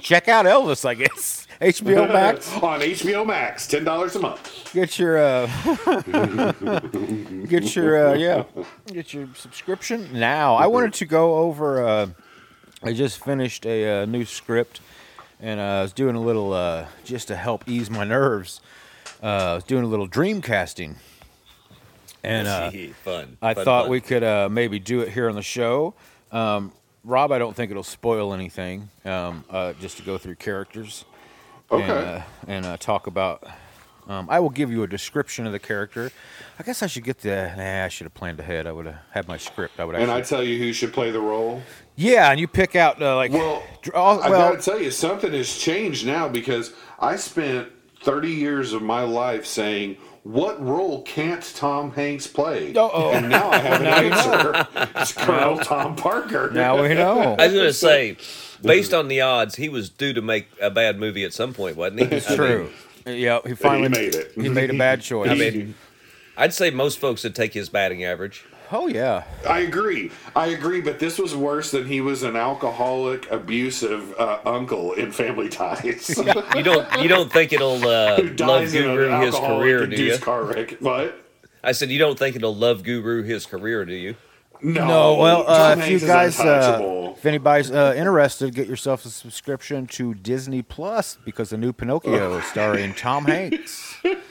check 0.00 0.28
out 0.28 0.46
Elvis, 0.46 0.84
I 0.84 0.94
guess. 0.94 1.46
HBO 1.60 2.10
Max. 2.10 2.50
on 2.62 2.80
HBO 2.80 3.26
Max, 3.26 3.66
ten 3.66 3.84
dollars 3.84 4.16
a 4.16 4.20
month. 4.20 4.72
Get 4.72 4.98
your 4.98 5.18
uh, 5.18 5.46
get 7.46 7.76
your 7.76 8.10
uh, 8.10 8.14
yeah, 8.14 8.44
get 8.86 9.12
your 9.12 9.28
subscription 9.34 10.08
now. 10.12 10.54
I 10.54 10.66
wanted 10.66 10.94
to 10.94 11.04
go 11.04 11.36
over. 11.36 11.86
Uh, 11.86 12.06
I 12.82 12.94
just 12.94 13.22
finished 13.22 13.66
a 13.66 14.02
uh, 14.02 14.06
new 14.06 14.24
script, 14.24 14.80
and 15.38 15.60
uh, 15.60 15.62
I 15.62 15.82
was 15.82 15.92
doing 15.92 16.16
a 16.16 16.20
little 16.20 16.54
uh, 16.54 16.86
just 17.04 17.28
to 17.28 17.36
help 17.36 17.68
ease 17.68 17.90
my 17.90 18.04
nerves. 18.04 18.62
Uh, 19.22 19.26
I 19.26 19.54
was 19.56 19.64
doing 19.64 19.84
a 19.84 19.88
little 19.88 20.06
dream 20.06 20.40
casting, 20.40 20.96
and 22.22 22.46
uh, 22.48 22.70
fun. 23.04 23.36
I 23.42 23.54
fun, 23.54 23.64
thought 23.64 23.82
fun. 23.84 23.90
we 23.90 24.00
could 24.00 24.22
uh, 24.24 24.48
maybe 24.50 24.78
do 24.78 25.00
it 25.00 25.08
here 25.08 25.28
on 25.28 25.34
the 25.34 25.42
show. 25.42 25.94
Um, 26.32 26.72
Rob, 27.04 27.32
I 27.32 27.38
don't 27.38 27.56
think 27.56 27.70
it'll 27.70 27.82
spoil 27.82 28.34
anything. 28.34 28.88
Um, 29.04 29.44
uh, 29.50 29.72
just 29.80 29.96
to 29.98 30.02
go 30.02 30.18
through 30.18 30.34
characters 30.36 31.04
Okay. 31.72 31.82
and, 31.82 31.92
uh, 31.92 32.22
and 32.46 32.66
uh, 32.66 32.76
talk 32.76 33.06
about. 33.06 33.44
Um, 34.08 34.26
I 34.28 34.40
will 34.40 34.50
give 34.50 34.72
you 34.72 34.82
a 34.82 34.88
description 34.88 35.46
of 35.46 35.52
the 35.52 35.58
character. 35.60 36.10
I 36.58 36.62
guess 36.64 36.82
I 36.82 36.88
should 36.88 37.04
get 37.04 37.18
the. 37.20 37.54
Nah, 37.56 37.84
I 37.84 37.88
should 37.88 38.06
have 38.06 38.14
planned 38.14 38.40
ahead. 38.40 38.66
I 38.66 38.72
would 38.72 38.86
have 38.86 38.98
had 39.12 39.28
my 39.28 39.36
script. 39.36 39.78
I 39.78 39.84
would 39.84 39.94
and 39.94 40.10
I 40.10 40.20
tell 40.20 40.42
you 40.42 40.58
who 40.58 40.72
should 40.72 40.92
play 40.92 41.10
the 41.12 41.20
role. 41.20 41.62
yeah, 41.96 42.30
and 42.30 42.40
you 42.40 42.48
pick 42.48 42.74
out 42.74 43.00
uh, 43.00 43.14
like. 43.14 43.30
Well, 43.30 43.62
dr- 43.82 43.94
all- 43.96 44.20
I 44.20 44.28
well, 44.30 44.50
gotta 44.52 44.62
tell 44.62 44.80
you, 44.80 44.90
something 44.90 45.32
has 45.32 45.56
changed 45.56 46.06
now 46.06 46.28
because 46.28 46.72
I 46.98 47.16
spent 47.16 47.68
30 48.02 48.30
years 48.30 48.72
of 48.72 48.82
my 48.82 49.02
life 49.02 49.46
saying, 49.46 49.96
"What 50.22 50.62
role 50.62 51.02
can't 51.02 51.42
Tom 51.56 51.92
Hanks 51.92 52.26
play?" 52.26 52.74
Uh-oh. 52.74 53.10
And 53.12 53.28
now 53.28 53.50
I 53.50 53.58
have 53.58 53.80
an 53.80 53.86
answer. 53.86 54.66
It's 55.00 55.12
Colonel 55.12 55.58
Tom 55.58 55.96
Parker. 55.96 56.50
now 56.52 56.82
we 56.82 56.94
know. 56.94 57.36
I 57.38 57.46
was 57.46 57.54
going 57.54 57.66
to 57.66 57.72
say, 57.72 58.16
based 58.62 58.92
on 58.92 59.08
the 59.08 59.20
odds, 59.22 59.56
he 59.56 59.68
was 59.68 59.88
due 59.88 60.12
to 60.12 60.20
make 60.22 60.48
a 60.60 60.70
bad 60.70 60.98
movie 60.98 61.24
at 61.24 61.32
some 61.32 61.54
point, 61.54 61.76
wasn't 61.76 62.00
he? 62.00 62.16
It's 62.16 62.26
I 62.26 62.30
mean, 62.30 62.36
true. 62.38 62.70
yeah, 63.06 63.38
he 63.46 63.54
finally 63.54 63.88
made 63.88 64.14
it. 64.14 64.32
He 64.34 64.48
made 64.48 64.70
a 64.70 64.76
bad 64.76 65.00
choice. 65.10 65.30
I 65.30 65.34
mean, 65.34 65.74
I'd 66.36 66.52
say 66.54 66.70
most 66.70 66.98
folks 66.98 67.24
would 67.24 67.34
take 67.34 67.54
his 67.54 67.68
batting 67.70 68.04
average. 68.04 68.44
Oh 68.72 68.86
yeah. 68.88 69.24
I 69.48 69.60
agree. 69.60 70.10
I 70.34 70.48
agree, 70.48 70.80
but 70.80 70.98
this 70.98 71.18
was 71.18 71.34
worse 71.34 71.70
than 71.70 71.86
he 71.86 72.00
was 72.00 72.22
an 72.22 72.36
alcoholic, 72.36 73.30
abusive 73.30 74.14
uh, 74.18 74.40
uncle 74.44 74.92
in 74.92 75.12
Family 75.12 75.48
Ties. 75.48 76.18
You 76.56 76.62
don't 76.62 77.02
you 77.02 77.08
don't 77.08 77.32
think 77.32 77.52
it'll 77.52 77.86
uh, 77.86 78.16
Who 78.20 78.22
love 78.28 78.36
dies 78.36 78.74
in 78.74 78.82
guru 78.82 79.20
his 79.20 79.34
career, 79.34 79.86
do 79.86 80.02
you? 80.02 80.18
car 80.18 80.44
wreck. 80.44 80.72
What? 80.80 81.24
I 81.62 81.72
said 81.72 81.90
you 81.90 81.98
don't 81.98 82.18
think 82.18 82.36
it'll 82.36 82.54
love 82.54 82.82
guru 82.82 83.22
his 83.22 83.46
career, 83.46 83.84
do 83.84 83.94
you? 83.94 84.16
No. 84.62 84.86
No, 84.86 85.14
well, 85.16 85.48
uh, 85.48 85.74
if 85.78 85.88
you 85.88 85.98
guys, 86.00 86.38
uh, 86.38 87.14
if 87.16 87.24
anybody's 87.24 87.70
uh, 87.70 87.94
interested, 87.96 88.54
get 88.54 88.68
yourself 88.68 89.06
a 89.06 89.08
subscription 89.08 89.86
to 89.88 90.12
Disney 90.12 90.60
Plus 90.60 91.16
because 91.24 91.48
the 91.50 91.56
new 91.56 91.72
Pinocchio, 91.72 92.40
starring 92.40 92.92
Tom 92.92 93.24
Hanks, 93.24 93.94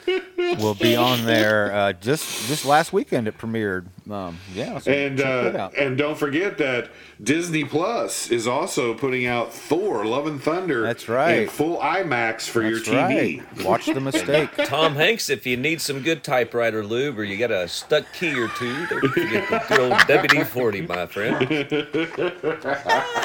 will 0.58 0.74
be 0.74 0.96
on 0.96 1.24
there. 1.24 1.72
Uh, 1.72 1.92
just 1.92 2.48
this 2.48 2.64
last 2.64 2.92
weekend, 2.92 3.28
it 3.28 3.38
premiered. 3.38 3.86
Um, 4.10 4.38
yeah, 4.54 4.78
so 4.78 4.90
And 4.90 5.20
uh, 5.20 5.70
and 5.76 5.96
don't 5.96 6.16
forget 6.18 6.58
that 6.58 6.90
Disney 7.22 7.64
Plus 7.64 8.30
is 8.30 8.46
also 8.46 8.94
putting 8.94 9.26
out 9.26 9.52
Thor: 9.52 10.04
Love 10.04 10.26
and 10.26 10.42
Thunder. 10.42 10.82
That's 10.82 11.08
right. 11.08 11.42
In 11.42 11.48
full 11.48 11.78
IMAX 11.78 12.48
for 12.48 12.62
your 12.62 12.80
TV. 12.80 13.42
right. 13.56 13.64
Watch 13.64 13.86
the 13.86 14.00
mistake. 14.00 14.50
Tom 14.64 14.94
Hanks, 14.94 15.30
if 15.30 15.46
you 15.46 15.56
need 15.56 15.80
some 15.80 16.00
good 16.00 16.24
typewriter 16.24 16.84
lube 16.84 17.18
or 17.18 17.24
you 17.24 17.36
got 17.36 17.50
a 17.50 17.68
stuck 17.68 18.04
key 18.12 18.34
or 18.38 18.48
two, 18.48 18.86
don't 18.86 19.08
forget 19.12 19.48
the 19.50 19.64
good 19.68 19.80
old 19.80 19.92
WD 19.92 20.46
forty, 20.46 20.80
my 20.82 21.06
friend. 21.06 21.46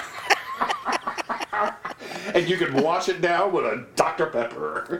And 2.33 2.49
you 2.49 2.57
can 2.57 2.81
wash 2.83 3.07
it 3.07 3.21
down 3.21 3.53
with 3.53 3.65
a 3.65 3.85
Dr 3.95 4.25
Pepper. 4.25 4.97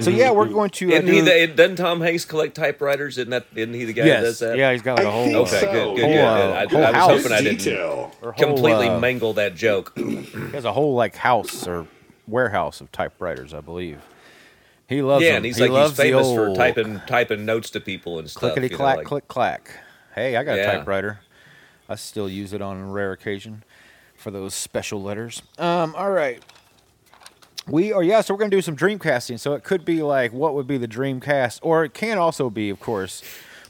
So 0.00 0.10
yeah, 0.10 0.32
we're 0.32 0.48
going 0.48 0.70
to. 0.70 0.88
Uh, 0.92 0.96
Isn't 0.96 1.06
he 1.06 1.20
do- 1.20 1.24
the, 1.24 1.46
doesn't 1.54 1.76
Tom 1.76 2.00
Hanks 2.00 2.24
collect 2.24 2.54
typewriters? 2.56 3.16
Isn't 3.18 3.30
that 3.30 3.46
isn't 3.54 3.74
he 3.74 3.84
the 3.84 3.92
guy 3.92 4.04
that 4.06 4.20
does 4.22 4.38
that? 4.40 4.56
yeah, 4.58 4.72
he's 4.72 4.82
got 4.82 4.98
like 4.98 5.06
a 5.06 5.08
I 5.08 5.12
whole. 5.12 5.24
think 5.24 5.36
Okay, 5.36 5.60
so. 5.60 5.72
good, 5.72 5.96
good. 5.96 6.04
Whole, 6.04 6.14
yeah, 6.14 6.32
uh, 6.32 6.52
I, 6.52 6.66
whole 6.66 6.84
I 6.84 6.86
was 6.90 6.94
house 6.96 7.10
hoping 7.22 7.32
I 7.32 7.40
didn't 7.42 7.58
detail. 7.58 8.12
or 8.20 8.32
whole, 8.32 8.44
completely 8.46 8.88
uh, 8.88 8.98
mangle 8.98 9.34
that 9.34 9.54
joke. 9.54 9.92
He 9.96 10.24
has 10.52 10.64
a 10.64 10.72
whole 10.72 10.94
like 10.94 11.14
house 11.16 11.66
or 11.66 11.86
warehouse 12.26 12.80
of 12.80 12.90
typewriters, 12.90 13.54
I 13.54 13.60
believe. 13.60 14.00
He 14.88 15.00
loves 15.00 15.22
yeah, 15.24 15.30
them. 15.30 15.36
and 15.38 15.44
he's 15.46 15.56
he 15.56 15.62
like 15.62 15.70
loves 15.70 15.90
he's 15.92 15.96
the 15.98 16.02
famous 16.02 16.26
for 16.32 16.48
old 16.48 16.56
typing 16.56 17.00
typing 17.06 17.44
notes 17.44 17.70
to 17.70 17.80
people 17.80 18.18
and 18.18 18.28
stuff. 18.28 18.40
clickety 18.40 18.66
you 18.66 18.70
know, 18.72 18.76
clack, 18.78 18.96
like- 18.98 19.06
click 19.06 19.28
clack. 19.28 19.70
Hey, 20.14 20.36
I 20.36 20.42
got 20.44 20.56
Yeah. 20.56 20.70
a 20.72 20.76
typewriter. 20.78 21.20
I 21.88 21.94
still 21.96 22.28
use 22.28 22.52
it 22.52 22.62
on 22.62 22.76
a 22.78 22.86
rare 22.86 23.12
occasion 23.12 23.62
for 24.16 24.30
those 24.30 24.54
special 24.54 25.02
letters. 25.02 25.42
Um, 25.58 25.94
all 25.96 26.10
right. 26.10 26.42
We 27.66 27.92
are 27.92 28.02
yeah, 28.02 28.20
so 28.20 28.34
we're 28.34 28.38
gonna 28.38 28.50
do 28.50 28.60
some 28.62 28.74
dream 28.74 28.98
casting. 28.98 29.38
So 29.38 29.54
it 29.54 29.64
could 29.64 29.84
be 29.84 30.02
like 30.02 30.32
what 30.32 30.54
would 30.54 30.66
be 30.66 30.76
the 30.78 30.86
dream 30.86 31.20
cast, 31.20 31.60
or 31.62 31.84
it 31.84 31.94
can 31.94 32.18
also 32.18 32.50
be, 32.50 32.68
of 32.70 32.78
course, 32.80 33.22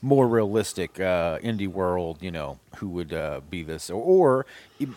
more 0.03 0.27
realistic 0.27 0.99
uh, 0.99 1.39
indie 1.39 1.69
world. 1.69 2.19
You 2.21 2.31
know, 2.33 2.59
who 2.79 2.89
would 2.89 3.13
uh, 3.13 3.41
be 3.49 3.63
this, 3.63 3.91
or, 3.91 4.03
or 4.03 4.47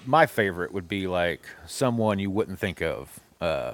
my 0.05 0.25
favorite 0.25 0.71
would 0.71 0.87
be 0.89 1.05
like 1.07 1.41
someone 1.67 2.17
you 2.19 2.31
wouldn't 2.31 2.59
think 2.59 2.81
of. 2.81 3.19
Uh, 3.39 3.73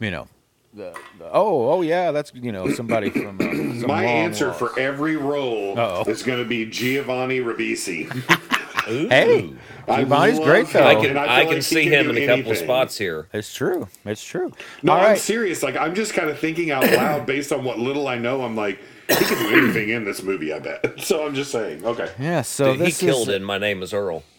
you 0.00 0.10
know, 0.10 0.26
the, 0.72 0.96
the- 1.18 1.30
oh 1.30 1.70
oh 1.70 1.82
yeah, 1.82 2.10
that's 2.10 2.32
you 2.34 2.50
know 2.50 2.70
somebody 2.72 3.10
from 3.10 3.36
uh, 3.40 3.44
some 3.80 3.86
My 3.88 4.04
answer 4.04 4.52
for 4.54 4.78
every 4.78 5.16
role 5.16 5.78
Uh-oh. 5.78 6.10
is 6.10 6.22
going 6.22 6.38
to 6.42 6.48
be 6.48 6.64
Giovanni 6.64 7.40
Ribisi. 7.40 8.08
Hey, 8.88 9.52
I 9.86 10.00
Giovanni's 10.02 10.38
great 10.40 10.66
though. 10.68 10.86
I 10.86 10.94
can 10.96 11.10
And 11.10 11.18
I 11.18 11.40
I, 11.40 11.44
can 11.44 11.54
like 11.54 11.62
see 11.62 11.84
can 11.84 11.92
him 11.92 12.04
do 12.06 12.10
in 12.20 12.30
a 12.30 12.36
couple 12.36 12.52
of 12.52 12.58
spots 12.58 12.98
here. 12.98 13.28
It's 13.32 13.54
true. 13.54 13.88
It's 14.04 14.24
true. 14.24 14.52
No, 14.82 14.92
All 14.92 14.98
I'm 14.98 15.04
right. 15.04 15.18
serious. 15.18 15.62
Like 15.62 15.76
I'm 15.76 15.94
just 15.94 16.14
kind 16.14 16.28
of 16.30 16.38
thinking 16.38 16.70
out 16.70 16.84
loud 16.84 17.26
based 17.26 17.52
on 17.52 17.64
what 17.64 17.78
little 17.78 18.08
I 18.08 18.18
know. 18.18 18.42
I'm 18.42 18.56
like, 18.56 18.78
he 19.08 19.14
can 19.24 19.38
do 19.38 19.56
anything 19.64 19.90
in 19.90 20.04
this 20.04 20.22
movie. 20.22 20.52
I 20.52 20.58
bet. 20.58 21.00
So 21.04 21.26
I'm 21.26 21.34
just 21.34 21.50
saying. 21.52 21.84
Okay. 21.84 22.10
Yeah. 22.18 22.42
So 22.42 22.72
Dude, 22.72 22.80
he 22.80 22.84
this 22.86 23.00
killed 23.00 23.28
is, 23.28 23.34
in 23.36 23.44
My 23.44 23.58
Name 23.58 23.82
Is 23.82 23.92
Earl. 23.92 24.22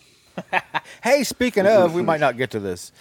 Hey, 1.04 1.24
speaking 1.24 1.66
of, 1.66 1.94
we 1.94 2.02
might 2.02 2.20
not 2.20 2.36
get 2.38 2.52
to 2.52 2.60
this. 2.60 2.92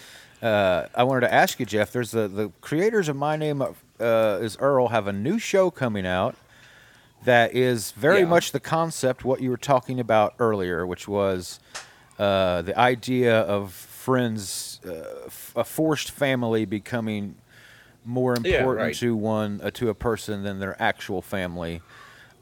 Uh, 0.41 0.87
I 0.95 1.03
wanted 1.05 1.23
to 1.23 1.35
ask 1.35 1.59
you, 1.59 1.67
Jeff. 1.67 1.91
There's 1.93 2.13
the 2.13 2.29
the 2.29 2.51
creators 2.61 3.09
of 3.09 3.17
My 3.17 3.37
Name 3.37 3.61
uh, 3.63 4.39
is 4.41 4.57
Earl 4.61 4.89
have 4.89 5.07
a 5.09 5.13
new 5.13 5.39
show 5.39 5.71
coming 5.71 6.07
out 6.07 6.37
that 7.25 7.55
is 7.55 7.91
very 7.93 8.21
Yeah. 8.21 8.27
much 8.27 8.53
the 8.53 8.61
concept 8.61 9.25
what 9.25 9.41
you 9.41 9.51
were 9.51 9.57
talking 9.57 9.99
about 10.01 10.35
earlier, 10.39 10.87
which 10.87 11.09
was 11.09 11.59
uh, 12.19 12.63
the 12.63 12.77
idea 12.79 13.41
of 13.41 13.73
friends, 13.73 14.81
uh, 14.87 15.27
f- 15.27 15.53
a 15.57 15.65
forced 15.65 16.11
family 16.11 16.65
becoming 16.65 17.37
more 18.05 18.35
Yeah, 18.35 18.59
important 18.61 18.87
right. 18.87 18.95
to 18.97 19.15
one 19.15 19.61
uh, 19.63 19.71
to 19.73 19.89
a 19.91 19.95
person 19.95 20.43
than 20.43 20.59
their 20.61 20.81
actual 20.81 21.21
family, 21.23 21.83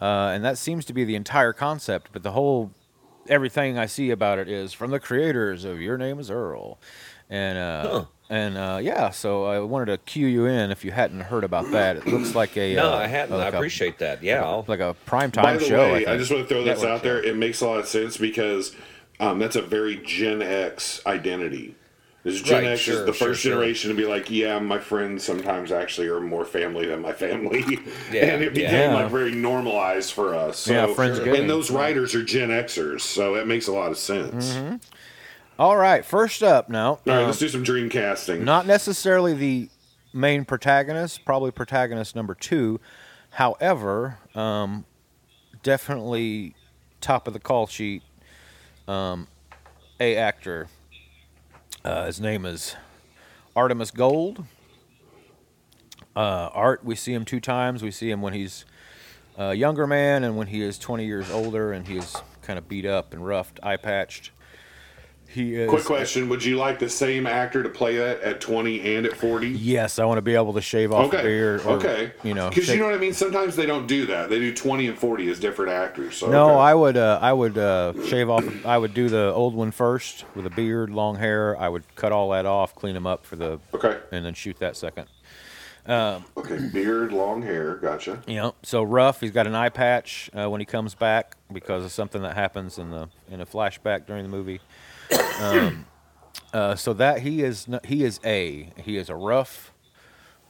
uh, 0.00 0.30
and 0.34 0.44
that 0.44 0.58
seems 0.58 0.84
to 0.84 0.92
be 0.92 1.04
the 1.04 1.16
entire 1.16 1.52
concept. 1.52 2.10
But 2.12 2.22
the 2.22 2.30
whole 2.32 2.70
everything 3.28 3.76
I 3.76 3.86
see 3.86 4.10
about 4.10 4.38
it 4.38 4.48
is 4.48 4.72
from 4.72 4.90
the 4.92 5.00
creators 5.00 5.64
of 5.64 5.80
Your 5.80 5.98
Name 5.98 6.18
Is 6.20 6.30
Earl, 6.30 6.78
and 7.28 7.58
uh, 7.58 7.82
Huh. 7.90 8.04
And 8.30 8.56
uh, 8.56 8.78
yeah. 8.82 9.10
So 9.10 9.44
I 9.44 9.60
wanted 9.60 9.86
to 9.86 9.98
cue 9.98 10.26
you 10.26 10.46
in 10.46 10.70
if 10.70 10.84
you 10.84 10.90
hadn't 10.92 11.20
heard 11.20 11.44
about 11.44 11.70
that. 11.72 11.96
It 11.98 12.06
looks 12.06 12.34
like 12.34 12.56
a 12.56 12.74
No, 12.74 12.92
uh, 12.92 12.96
I 12.96 13.06
hadn't. 13.06 13.36
like 13.36 13.52
I 13.52 13.56
a- 13.56 13.58
appreciate 13.60 13.98
that. 13.98 14.22
Yeah, 14.22 14.42
I'll, 14.44 14.64
like 14.68 14.80
a 14.80 14.94
primetime 15.06 15.42
By 15.42 15.56
the 15.56 15.64
show. 15.64 15.92
way, 15.92 16.02
I, 16.02 16.04
think. 16.04 16.18
just 16.20 16.30
want 16.32 16.42
to 16.44 16.48
throw 16.48 16.64
this 16.64 16.80
Network 16.82 16.90
out 16.98 17.02
there. 17.02 17.22
show. 17.22 17.28
It 17.30 17.36
makes 17.36 17.60
a 17.60 17.66
lot 17.66 17.78
of 17.78 17.86
sense 17.86 18.16
because 18.16 18.74
um, 19.20 19.38
that's 19.38 19.56
a 19.56 19.62
very 19.62 19.96
Gen 20.04 20.42
X 20.42 21.00
identity. 21.06 21.74
This 22.24 22.42
Gen 22.42 22.64
Right, 22.64 22.72
X 22.72 22.80
sure, 22.80 22.94
is 22.94 23.06
the 23.06 23.12
sure, 23.12 23.28
first 23.28 23.40
sure. 23.42 23.52
generation 23.52 23.88
to 23.90 23.96
be 23.96 24.04
like, 24.04 24.28
yeah, 24.28 24.58
my 24.58 24.80
friends 24.80 25.22
sometimes 25.22 25.70
actually 25.70 26.08
are 26.08 26.18
more 26.18 26.44
family 26.44 26.84
than 26.84 27.00
my 27.00 27.12
family, 27.12 27.64
Yeah, 28.12 28.24
and 28.34 28.42
it 28.42 28.52
became 28.52 28.90
yeah. 28.90 28.94
like 28.96 29.12
very 29.12 29.30
normalized 29.30 30.12
for 30.12 30.34
us. 30.34 30.58
So, 30.58 30.72
Yeah, 30.72 30.86
Friendsgiving. 30.88 31.38
and 31.38 31.48
those 31.48 31.70
writers 31.70 32.16
are 32.16 32.24
Gen 32.24 32.48
Xers, 32.48 33.02
so 33.02 33.36
it 33.36 33.46
makes 33.46 33.68
a 33.68 33.72
lot 33.72 33.92
of 33.92 33.96
sense. 33.96 34.54
Mm-hmm. 34.56 34.76
All 35.58 35.76
right, 35.76 36.04
first 36.04 36.42
up 36.42 36.68
now. 36.68 36.88
All 36.88 37.00
right, 37.06 37.22
uh, 37.22 37.26
let's 37.26 37.38
do 37.38 37.48
some 37.48 37.62
dream 37.62 37.88
casting. 37.88 38.44
not 38.44 38.66
necessarily 38.66 39.32
the 39.32 39.68
main 40.12 40.44
protagonist, 40.44 41.24
probably 41.24 41.50
protagonist 41.50 42.14
number 42.14 42.34
two. 42.34 42.78
However, 43.30 44.18
um, 44.34 44.84
definitely 45.62 46.54
top 47.00 47.26
of 47.26 47.32
the 47.32 47.40
call 47.40 47.66
sheet. 47.66 48.02
Um, 48.86 49.28
a 49.98 50.16
actor. 50.16 50.68
Uh, 51.84 52.06
his 52.06 52.20
name 52.20 52.44
is 52.44 52.76
Artemis 53.54 53.90
Gold. 53.90 54.44
Uh, 56.14 56.50
Art, 56.52 56.84
we 56.84 56.94
see 56.94 57.14
him 57.14 57.24
two 57.24 57.40
times. 57.40 57.82
We 57.82 57.90
see 57.90 58.10
him 58.10 58.20
when 58.20 58.32
he's 58.32 58.64
a 59.38 59.54
younger 59.54 59.86
man 59.86 60.22
and 60.24 60.36
when 60.36 60.48
he 60.48 60.62
is 60.62 60.78
20 60.78 61.04
years 61.04 61.30
older 61.30 61.72
and 61.72 61.86
he 61.88 61.96
is 61.96 62.16
kind 62.42 62.58
of 62.58 62.68
beat 62.68 62.86
up 62.86 63.12
and 63.12 63.26
roughed, 63.26 63.58
eye 63.62 63.76
patched. 63.76 64.30
He 65.36 65.54
is. 65.54 65.68
Quick 65.68 65.84
question: 65.84 66.30
Would 66.30 66.42
you 66.42 66.56
like 66.56 66.78
the 66.78 66.88
same 66.88 67.26
actor 67.26 67.62
to 67.62 67.68
play 67.68 67.96
that 67.98 68.22
at 68.22 68.40
20 68.40 68.96
and 68.96 69.04
at 69.04 69.14
40? 69.18 69.48
Yes, 69.48 69.98
I 69.98 70.06
want 70.06 70.16
to 70.16 70.22
be 70.22 70.34
able 70.34 70.54
to 70.54 70.62
shave 70.62 70.92
off 70.92 71.12
Okay. 71.12 71.22
beard. 71.22 71.60
Or, 71.66 71.72
okay. 71.76 72.12
You 72.22 72.32
know, 72.32 72.48
because 72.48 72.70
you 72.70 72.78
know 72.78 72.86
what 72.86 72.94
I 72.94 72.98
mean. 72.98 73.12
Sometimes 73.12 73.54
they 73.54 73.66
don't 73.66 73.86
do 73.86 74.06
that. 74.06 74.30
They 74.30 74.38
do 74.38 74.54
20 74.54 74.86
and 74.86 74.98
40 74.98 75.28
as 75.30 75.38
different 75.38 75.72
actors. 75.72 76.16
So 76.16 76.30
No, 76.30 76.46
okay. 76.52 76.58
I 76.60 76.72
would. 76.74 76.96
Uh, 76.96 77.18
I 77.20 77.34
would 77.34 77.58
uh, 77.58 77.92
shave 78.06 78.30
off. 78.30 78.44
I 78.64 78.78
would 78.78 78.94
do 78.94 79.10
the 79.10 79.30
old 79.34 79.54
one 79.54 79.72
first 79.72 80.24
with 80.34 80.46
a 80.46 80.50
beard, 80.50 80.88
long 80.88 81.16
hair. 81.16 81.54
I 81.60 81.68
would 81.68 81.82
cut 81.96 82.12
all 82.12 82.30
that 82.30 82.46
off, 82.46 82.74
clean 82.74 82.96
him 82.96 83.06
up 83.06 83.26
for 83.26 83.36
the, 83.36 83.60
Okay. 83.74 83.98
and 84.10 84.24
then 84.24 84.32
shoot 84.32 84.58
that 84.60 84.74
second. 84.74 85.06
Okay. 85.86 86.58
Beard, 86.72 87.12
long 87.12 87.42
hair. 87.42 87.76
Gotcha. 87.76 88.22
You 88.26 88.36
know, 88.36 88.54
so 88.62 88.82
rough. 88.82 89.20
He's 89.20 89.30
got 89.32 89.46
an 89.46 89.54
eye 89.54 89.68
patch 89.68 90.30
uh, 90.34 90.48
when 90.48 90.60
he 90.62 90.64
comes 90.64 90.94
back 90.94 91.36
because 91.52 91.84
of 91.84 91.92
something 91.92 92.22
that 92.22 92.34
happens 92.34 92.78
in 92.78 92.90
the 92.90 93.08
in 93.30 93.42
a 93.42 93.46
flashback 93.46 94.06
during 94.06 94.22
the 94.22 94.30
movie. 94.30 94.60
Um, 95.40 95.86
uh, 96.52 96.74
so 96.74 96.92
that 96.94 97.20
he 97.20 97.42
is 97.42 97.66
he 97.84 98.04
is 98.04 98.20
a 98.24 98.70
he 98.82 98.96
is 98.96 99.08
a 99.10 99.14
rough. 99.14 99.72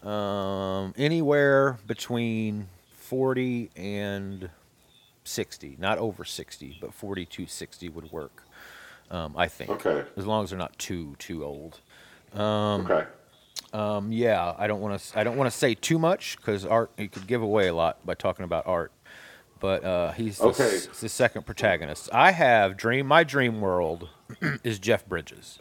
Um, 0.03 0.95
anywhere 0.97 1.79
between 1.87 2.69
forty 2.93 3.71
and 3.75 4.51
sixty, 5.25 5.77
not 5.79 5.99
over 5.99 6.25
sixty, 6.25 6.79
but 6.81 6.95
forty 6.95 7.27
to 7.27 7.47
sixty 7.47 7.89
would 7.89 8.13
work. 8.13 8.45
Um, 9.11 9.35
I 9.37 9.49
think. 9.49 9.71
Okay. 9.71 10.05
As 10.17 10.27
long 10.27 10.45
as 10.45 10.51
they're 10.51 10.59
not 10.59 10.79
too 10.79 11.17
too 11.19 11.45
old. 11.45 11.81
okay. 12.35 13.07
Um, 13.73 14.13
yeah, 14.13 14.55
I 14.57 14.67
don't 14.67 14.81
want 14.81 15.01
to. 15.01 15.19
I 15.19 15.25
don't 15.25 15.37
want 15.37 15.51
to 15.51 15.57
say 15.57 15.75
too 15.75 15.99
much 15.99 16.37
because 16.37 16.65
art. 16.65 16.91
He 16.97 17.09
could 17.09 17.27
give 17.27 17.43
away 17.43 17.69
a 17.69 17.75
lot 17.75 18.05
by 18.07 18.15
talking 18.15 18.45
about 18.45 18.67
art. 18.67 18.93
But 19.59 19.85
uh, 19.85 20.13
he's 20.13 20.39
the, 20.39 20.45
Okay. 20.49 20.77
s- 20.77 20.87
the 21.01 21.09
second 21.09 21.47
protagonist. 21.47 22.11
I 22.13 22.33
have 22.33 22.77
dream. 22.77 23.07
My 23.07 23.25
dream 23.25 23.61
world 23.61 24.09
is 24.65 24.79
Jeff 24.79 25.07
Bridges. 25.07 25.59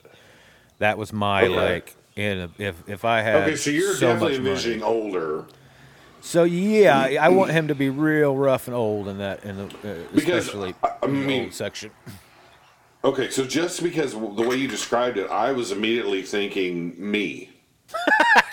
That 0.80 0.98
was 0.98 1.14
my 1.14 1.44
Okay. 1.46 1.56
like. 1.56 1.96
In 2.18 2.50
if 2.60 2.82
if 2.88 3.04
I 3.04 3.20
had 3.22 3.44
Okay. 3.44 3.56
So 3.58 3.70
you're 3.72 3.94
so 3.94 4.14
definitely 4.14 4.38
envisioning 4.38 4.84
older. 4.84 5.44
So 6.22 6.46
yeah, 6.46 6.98
I 6.98 7.16
I 7.18 7.28
want 7.30 7.52
him 7.52 7.68
to 7.68 7.76
be 7.76 7.90
real 7.90 8.36
rough 8.38 8.68
and 8.68 8.76
old 8.76 9.10
in 9.10 9.18
that 9.18 9.44
in 9.44 9.58
the 9.58 9.64
uh, 9.66 9.96
Because, 10.14 10.46
especially 10.48 10.74
I- 11.04 11.08
mean- 11.08 11.44
old 11.44 11.54
section. 11.54 11.92
Okay. 13.04 13.30
So 13.32 13.46
just 13.46 13.84
because 13.84 14.14
the 14.14 14.18
way 14.20 14.56
you 14.56 14.70
described 14.70 15.18
it, 15.18 15.30
I 15.30 15.52
was 15.52 15.72
immediately 15.74 16.22
thinking 16.22 16.96
me. 16.98 17.50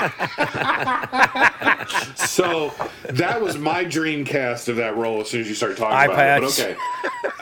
so 2.16 2.72
that 3.08 3.40
was 3.40 3.56
my 3.58 3.84
dream 3.84 4.24
cast 4.24 4.68
of 4.68 4.76
that 4.76 4.96
role. 4.96 5.20
As 5.20 5.30
soon 5.30 5.42
as 5.42 5.48
you 5.48 5.54
start 5.54 5.76
talking 5.76 5.96
Eye 5.96 6.04
about 6.06 6.16
patch. 6.16 6.58
it, 6.58 6.76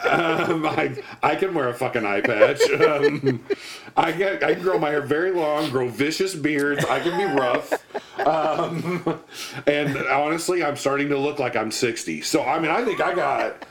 but 0.03 0.09
okay. 0.09 0.09
Um, 0.09 0.67
I, 0.67 0.97
I 1.23 1.37
can 1.37 1.55
wear 1.55 1.69
a 1.69 1.75
fucking 1.75 2.05
eye 2.05 2.21
patch. 2.21 2.61
Um, 2.79 3.45
I 3.97 4.13
can 4.13 4.43
I 4.45 4.55
can 4.55 4.63
grow 4.63 4.79
my 4.79 4.91
hair 4.91 5.01
very 5.03 5.33
long, 5.33 5.69
grow 5.71 5.89
vicious 5.89 6.35
beards. 6.35 6.85
I 6.85 7.01
can 7.01 7.19
be 7.19 7.25
rough. 7.39 7.73
Um, 8.25 9.21
and 9.67 9.97
honestly, 10.07 10.63
I'm 10.65 10.77
starting 10.77 11.09
to 11.11 11.19
look 11.19 11.39
like 11.39 11.57
I'm 11.57 11.71
60. 11.71 12.23
So 12.23 12.43
I 12.45 12.59
mean, 12.61 12.71
I 12.71 12.85
think 12.85 13.01
I 13.01 13.15
got 13.15 13.67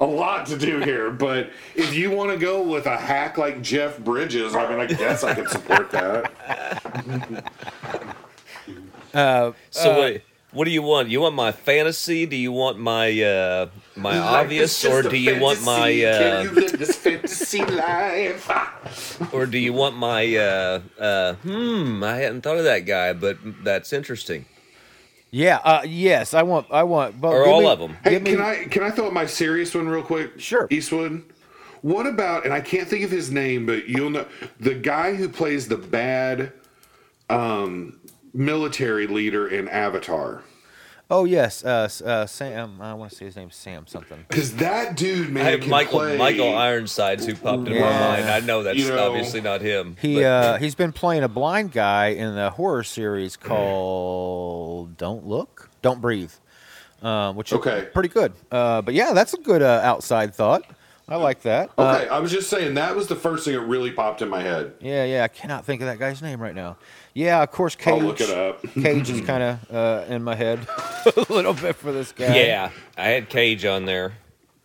a 0.00 0.06
lot 0.06 0.46
to 0.46 0.58
do 0.58 0.80
here. 0.80 1.10
But 1.10 1.50
if 1.74 1.94
you 1.94 2.10
want 2.10 2.30
to 2.32 2.38
go 2.38 2.62
with 2.62 2.86
a 2.86 2.96
hack 2.96 3.38
like 3.38 3.62
Jeff 3.62 3.98
Bridges, 3.98 4.54
I 4.54 4.68
mean, 4.68 4.80
I 4.80 4.86
guess 4.86 5.22
I 5.22 5.34
can 5.34 5.46
support 5.48 5.90
that. 5.92 7.52
So 9.12 9.98
what? 9.98 10.22
What 10.52 10.64
do 10.64 10.70
you 10.70 10.80
want? 10.80 11.08
You 11.10 11.20
want 11.20 11.34
my 11.34 11.52
fantasy? 11.52 12.24
Do 12.24 12.34
you 12.36 12.50
want 12.50 12.78
my 12.78 13.20
uh, 13.22 13.66
my 13.94 14.16
obvious, 14.18 14.84
or 14.86 15.02
do 15.02 15.16
you 15.16 15.38
want 15.38 15.62
my 15.64 15.90
uh, 16.02 16.18
Can 16.18 16.44
you 16.44 16.50
live 16.52 16.78
this 16.78 16.96
fantasy 16.96 17.62
life? 17.64 18.48
or 19.34 19.44
do 19.44 19.58
you 19.58 19.74
want 19.74 19.96
my 19.98 20.34
uh, 20.34 20.80
uh, 20.98 21.34
hmm? 21.34 22.02
I 22.02 22.16
hadn't 22.16 22.40
thought 22.40 22.56
of 22.56 22.64
that 22.64 22.86
guy, 22.86 23.12
but 23.12 23.36
that's 23.64 23.92
interesting. 23.92 24.46
Yeah. 25.30 25.56
Uh, 25.62 25.82
yes, 25.84 26.32
I 26.32 26.42
want. 26.42 26.68
I 26.70 26.84
want. 26.84 27.20
But 27.20 27.34
Or 27.34 27.46
all 27.46 27.60
me- 27.62 27.68
of 27.68 27.80
'em. 27.82 27.96
Hey, 28.02 28.10
give 28.12 28.22
me- 28.22 28.30
can 28.30 28.40
I 28.40 28.64
can 28.64 28.82
I 28.82 28.90
throw 28.90 29.08
out 29.08 29.12
my 29.12 29.26
serious 29.26 29.74
one 29.74 29.88
real 29.88 30.02
quick? 30.02 30.40
Sure. 30.40 30.68
Eastwood. 30.70 31.22
What 31.82 32.06
about 32.06 32.44
and 32.44 32.54
I 32.54 32.60
can't 32.62 32.88
think 32.88 33.04
of 33.04 33.10
his 33.10 33.30
name, 33.30 33.66
but 33.66 33.88
you'll 33.88 34.10
know 34.10 34.24
the 34.58 34.74
guy 34.74 35.14
who 35.14 35.28
plays 35.28 35.68
the 35.68 35.76
bad 35.76 36.52
um, 37.28 37.98
military 38.36 39.06
leader 39.06 39.48
in 39.48 39.68
Avatar. 39.68 40.42
Oh 41.08 41.24
yes, 41.24 41.64
uh, 41.64 41.88
uh, 42.04 42.26
Sam. 42.26 42.80
I 42.80 42.92
want 42.94 43.12
to 43.12 43.16
say 43.16 43.26
his 43.26 43.36
name's 43.36 43.54
Sam 43.54 43.86
something. 43.86 44.24
Because 44.28 44.56
that 44.56 44.96
dude, 44.96 45.30
man, 45.32 45.46
I 45.46 45.50
have 45.52 45.60
can 45.60 45.70
Michael 45.70 46.00
play, 46.00 46.18
Michael 46.18 46.52
Ironsides 46.56 47.24
who 47.26 47.36
popped 47.36 47.58
into 47.68 47.74
Yeah. 47.74 47.82
my 47.82 48.16
mind. 48.16 48.24
I 48.28 48.40
know 48.40 48.64
that's 48.64 48.76
You 48.76 48.88
know, 48.88 49.06
obviously 49.10 49.40
not 49.40 49.60
him. 49.60 49.96
He 50.00 50.16
but- 50.16 50.24
uh, 50.24 50.56
he's 50.58 50.74
been 50.74 50.90
playing 50.92 51.22
a 51.22 51.28
blind 51.28 51.70
guy 51.70 52.08
in 52.08 52.34
the 52.34 52.50
horror 52.50 52.82
series 52.82 53.36
called 53.36 54.96
Don't 54.96 55.24
Look, 55.26 55.70
Don't 55.80 56.00
Breathe, 56.00 56.32
uh, 57.02 57.32
which 57.34 57.52
is 57.52 57.58
Okay. 57.58 57.88
pretty 57.94 58.08
good. 58.08 58.32
Uh, 58.50 58.82
but 58.82 58.94
yeah, 58.94 59.12
that's 59.12 59.32
a 59.32 59.38
good 59.38 59.62
uh, 59.62 59.80
outside 59.84 60.34
thought. 60.34 60.64
I 61.08 61.16
like 61.16 61.42
that. 61.42 61.70
Uh, 61.78 61.98
Okay, 62.00 62.08
I 62.08 62.18
was 62.18 62.32
just 62.32 62.50
saying 62.50 62.74
that 62.74 62.96
was 62.96 63.06
the 63.06 63.14
first 63.14 63.44
thing 63.44 63.54
that 63.54 63.60
really 63.60 63.92
popped 63.92 64.22
in 64.22 64.28
my 64.28 64.42
head. 64.42 64.72
yeah, 64.80 65.04
yeah. 65.04 65.22
I 65.24 65.28
cannot 65.28 65.64
think 65.64 65.80
of 65.80 65.86
that 65.86 65.98
guy's 66.00 66.20
name 66.20 66.40
right 66.40 66.54
now. 66.54 66.76
Yeah, 67.14 67.42
of 67.42 67.50
course, 67.52 67.76
Cage. 67.76 67.94
I'll 67.94 68.00
look 68.00 68.20
it 68.20 68.30
up. 68.30 68.62
Cage 68.74 69.08
is 69.10 69.20
kind 69.20 69.42
of 69.42 69.70
uh, 69.74 70.04
in 70.12 70.22
my 70.24 70.34
head 70.34 70.58
a 71.16 71.32
little 71.32 71.54
bit 71.54 71.76
for 71.76 71.92
this 71.92 72.10
guy. 72.12 72.36
yeah, 72.36 72.70
I 72.98 73.04
had 73.08 73.28
Cage 73.28 73.64
on 73.64 73.84
there. 73.84 74.14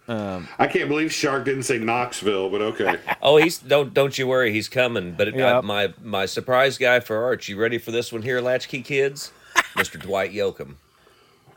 I 0.10 0.68
can't 0.70 0.90
believe 0.90 1.14
Shark 1.14 1.46
didn't 1.46 1.64
say 1.64 1.78
Knoxville, 1.78 2.50
but 2.50 2.62
okay. 2.62 2.98
Oh, 3.22 3.38
he's 3.38 3.60
don't 3.60 3.94
don't 3.94 4.18
you 4.18 4.28
worry, 4.28 4.52
he's 4.52 4.68
coming. 4.68 5.14
But 5.14 5.30
it, 5.30 5.36
Yep. 5.36 5.56
uh, 5.56 5.62
my 5.62 5.94
my 6.04 6.26
surprise 6.26 6.78
guy 6.78 7.00
for 7.00 7.24
Arch. 7.24 7.48
You 7.48 7.56
ready 7.58 7.78
for 7.78 7.92
this 7.92 8.12
one 8.12 8.22
here, 8.24 8.42
Latchkey 8.42 8.82
Kids? 8.82 9.32
Mr. 9.78 9.98
Dwight 10.02 10.34
Yoakam. 10.34 10.76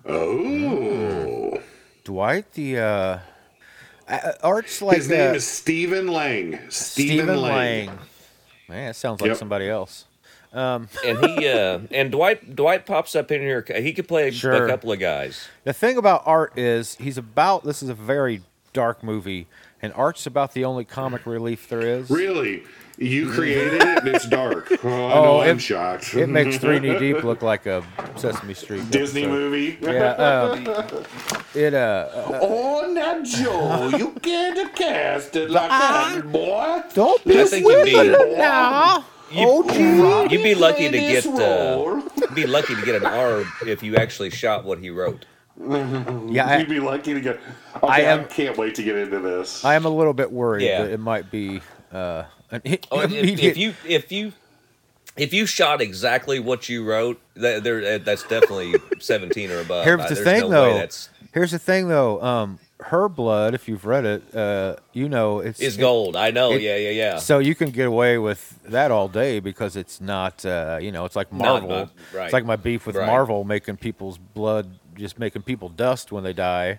Oh, 0.06 1.58
Dwight, 2.04 2.52
the 2.52 2.78
uh, 2.78 3.18
uh, 4.08 4.32
Art's 4.42 4.80
like 4.82 4.96
his 4.98 5.08
name 5.08 5.30
uh, 5.30 5.34
is 5.34 5.46
Stephen 5.46 6.08
Lang. 6.08 6.52
Stephen, 6.70 6.70
Stephen 6.70 7.40
Lang. 7.40 7.86
Lang. 7.88 7.98
Man, 8.68 8.86
that 8.88 8.96
sounds 8.96 9.20
like 9.20 9.28
Yep. 9.28 9.36
somebody 9.36 9.68
else. 9.68 10.06
and 10.54 10.88
he 11.04 11.48
uh 11.48 11.80
and 11.90 12.12
Dwight 12.12 12.54
Dwight 12.54 12.86
pops 12.86 13.16
up 13.16 13.32
in 13.32 13.40
here. 13.40 13.64
He 13.76 13.92
could 13.92 14.06
play 14.06 14.30
Sure. 14.30 14.64
a 14.66 14.68
couple 14.68 14.92
of 14.92 15.00
guys. 15.00 15.48
The 15.64 15.72
thing 15.72 15.96
about 15.96 16.22
Art 16.26 16.56
is 16.56 16.94
he's 16.96 17.18
about. 17.18 17.64
This 17.64 17.82
is 17.82 17.88
a 17.88 17.94
very 17.94 18.40
dark 18.72 19.02
movie, 19.02 19.48
and 19.82 19.92
Art's 19.94 20.26
about 20.26 20.54
the 20.54 20.64
only 20.64 20.84
comic 20.84 21.26
relief 21.26 21.68
there 21.68 21.80
is. 21.80 22.08
Really? 22.08 22.62
You 22.96 23.30
created 23.32 23.74
it 23.74 23.82
and 23.82 24.08
it's 24.08 24.26
dark. 24.28 24.68
Oh, 24.84 24.88
I 25.06 25.12
Oh, 25.14 25.24
know 25.24 25.40
I'm 25.40 25.56
it- 25.56 25.60
shocked. 25.60 26.14
It 26.14 26.28
makes 26.28 26.58
Three 26.58 26.78
Knee 26.78 26.98
Deep 26.98 27.24
look 27.24 27.42
like 27.42 27.66
a 27.66 27.82
Sesame 28.16 28.54
Street 28.54 28.88
Disney 28.90 29.22
episode. 29.24 29.38
movie. 29.38 29.78
Yeah, 29.80 30.12
um, 30.12 31.04
it 31.54 31.74
uh, 31.74 32.08
Oh, 32.40 32.90
now 32.92 33.22
Joe, 33.24 33.88
you 33.98 34.12
can't 34.22 34.74
cast 34.76 35.34
it 35.36 35.50
like 35.50 35.68
that, 35.70 36.22
boy. 36.32 36.82
don't 36.94 37.20
I 37.26 37.28
be 37.28 37.44
think 37.44 37.66
you'd 37.66 37.84
be- 37.84 37.94
weird 37.94 38.38
now. 38.38 39.04
You, 39.32 39.44
Oh, 39.66 40.28
you'd 40.30 40.42
be 40.44 40.54
lucky 40.54 40.84
to 40.90 40.96
get 40.98 41.24
this 41.24 41.26
uh, 41.26 41.74
role. 41.76 42.02
be 42.34 42.46
lucky 42.46 42.76
to 42.76 42.82
get 42.82 42.94
an 42.96 43.06
R 43.06 43.42
if 43.66 43.82
you 43.82 43.96
actually 43.96 44.30
shot 44.30 44.64
what 44.64 44.78
he 44.78 44.90
wrote. 44.90 45.26
Yeah, 45.58 46.28
You'd 46.28 46.38
I, 46.40 46.64
be 46.64 46.78
lucky 46.80 47.14
to 47.14 47.20
get. 47.20 47.40
Okay, 47.76 47.86
I 47.86 47.96
I, 47.96 48.00
am- 48.00 48.26
can't 48.26 48.56
wait 48.56 48.74
to 48.76 48.82
get 48.84 48.96
into 48.96 49.18
this. 49.20 49.64
I 49.64 49.74
am 49.74 49.84
a 49.86 49.88
little 49.88 50.12
bit 50.12 50.30
worried 50.30 50.64
Yeah. 50.66 50.82
that 50.84 50.92
it 50.92 51.00
might 51.00 51.30
be 51.32 51.62
uh, 51.92 51.96
an 51.96 52.26
Oh, 52.52 52.60
if, 52.64 53.12
if 53.40 53.56
you 53.56 53.74
if 53.86 54.12
you 54.12 54.32
if 55.16 55.32
you 55.32 55.46
shot 55.46 55.80
exactly 55.80 56.38
what 56.40 56.68
you 56.68 56.84
wrote, 56.84 57.20
that 57.34 57.62
there 57.64 57.98
that's 57.98 58.22
definitely 58.24 58.74
seventeen 59.00 59.50
or 59.50 59.60
above. 59.60 59.84
Here's 59.84 60.00
Uh, 60.00 60.08
the 60.08 60.14
there's 60.14 60.24
thing, 60.40 60.50
no 60.50 60.78
though. 60.78 60.86
Here's 61.32 61.50
the 61.50 61.58
thing, 61.58 61.88
though. 61.88 62.22
Um, 62.22 62.60
her 62.78 63.08
blood, 63.08 63.54
if 63.54 63.66
you've 63.68 63.84
read 63.86 64.04
it, 64.04 64.34
uh, 64.36 64.76
you 64.92 65.08
know 65.08 65.40
it's 65.40 65.58
is 65.60 65.76
it- 65.76 65.80
gold. 65.80 66.14
I 66.16 66.30
know. 66.30 66.52
it- 66.52 66.62
yeah, 66.62 66.76
yeah, 66.76 66.90
yeah. 66.90 67.18
So 67.18 67.38
you 67.40 67.56
can 67.56 67.70
get 67.70 67.86
away 67.88 68.18
with 68.18 68.60
that 68.64 68.92
all 68.92 69.08
day 69.08 69.40
because 69.40 69.74
it's 69.74 70.00
not, 70.00 70.44
uh, 70.46 70.78
you 70.80 70.92
know, 70.92 71.04
it's 71.06 71.16
like 71.16 71.32
Marvel. 71.32 71.68
not- 71.68 71.90
right. 72.12 72.24
It's 72.26 72.32
like 72.32 72.44
my 72.44 72.54
beef 72.56 72.86
with 72.86 72.94
Right. 72.96 73.06
Marvel 73.06 73.42
making 73.42 73.78
people's 73.78 74.16
blood, 74.18 74.78
just 74.94 75.18
making 75.18 75.42
people 75.42 75.68
dust 75.68 76.12
when 76.12 76.22
they 76.22 76.32
die. 76.32 76.78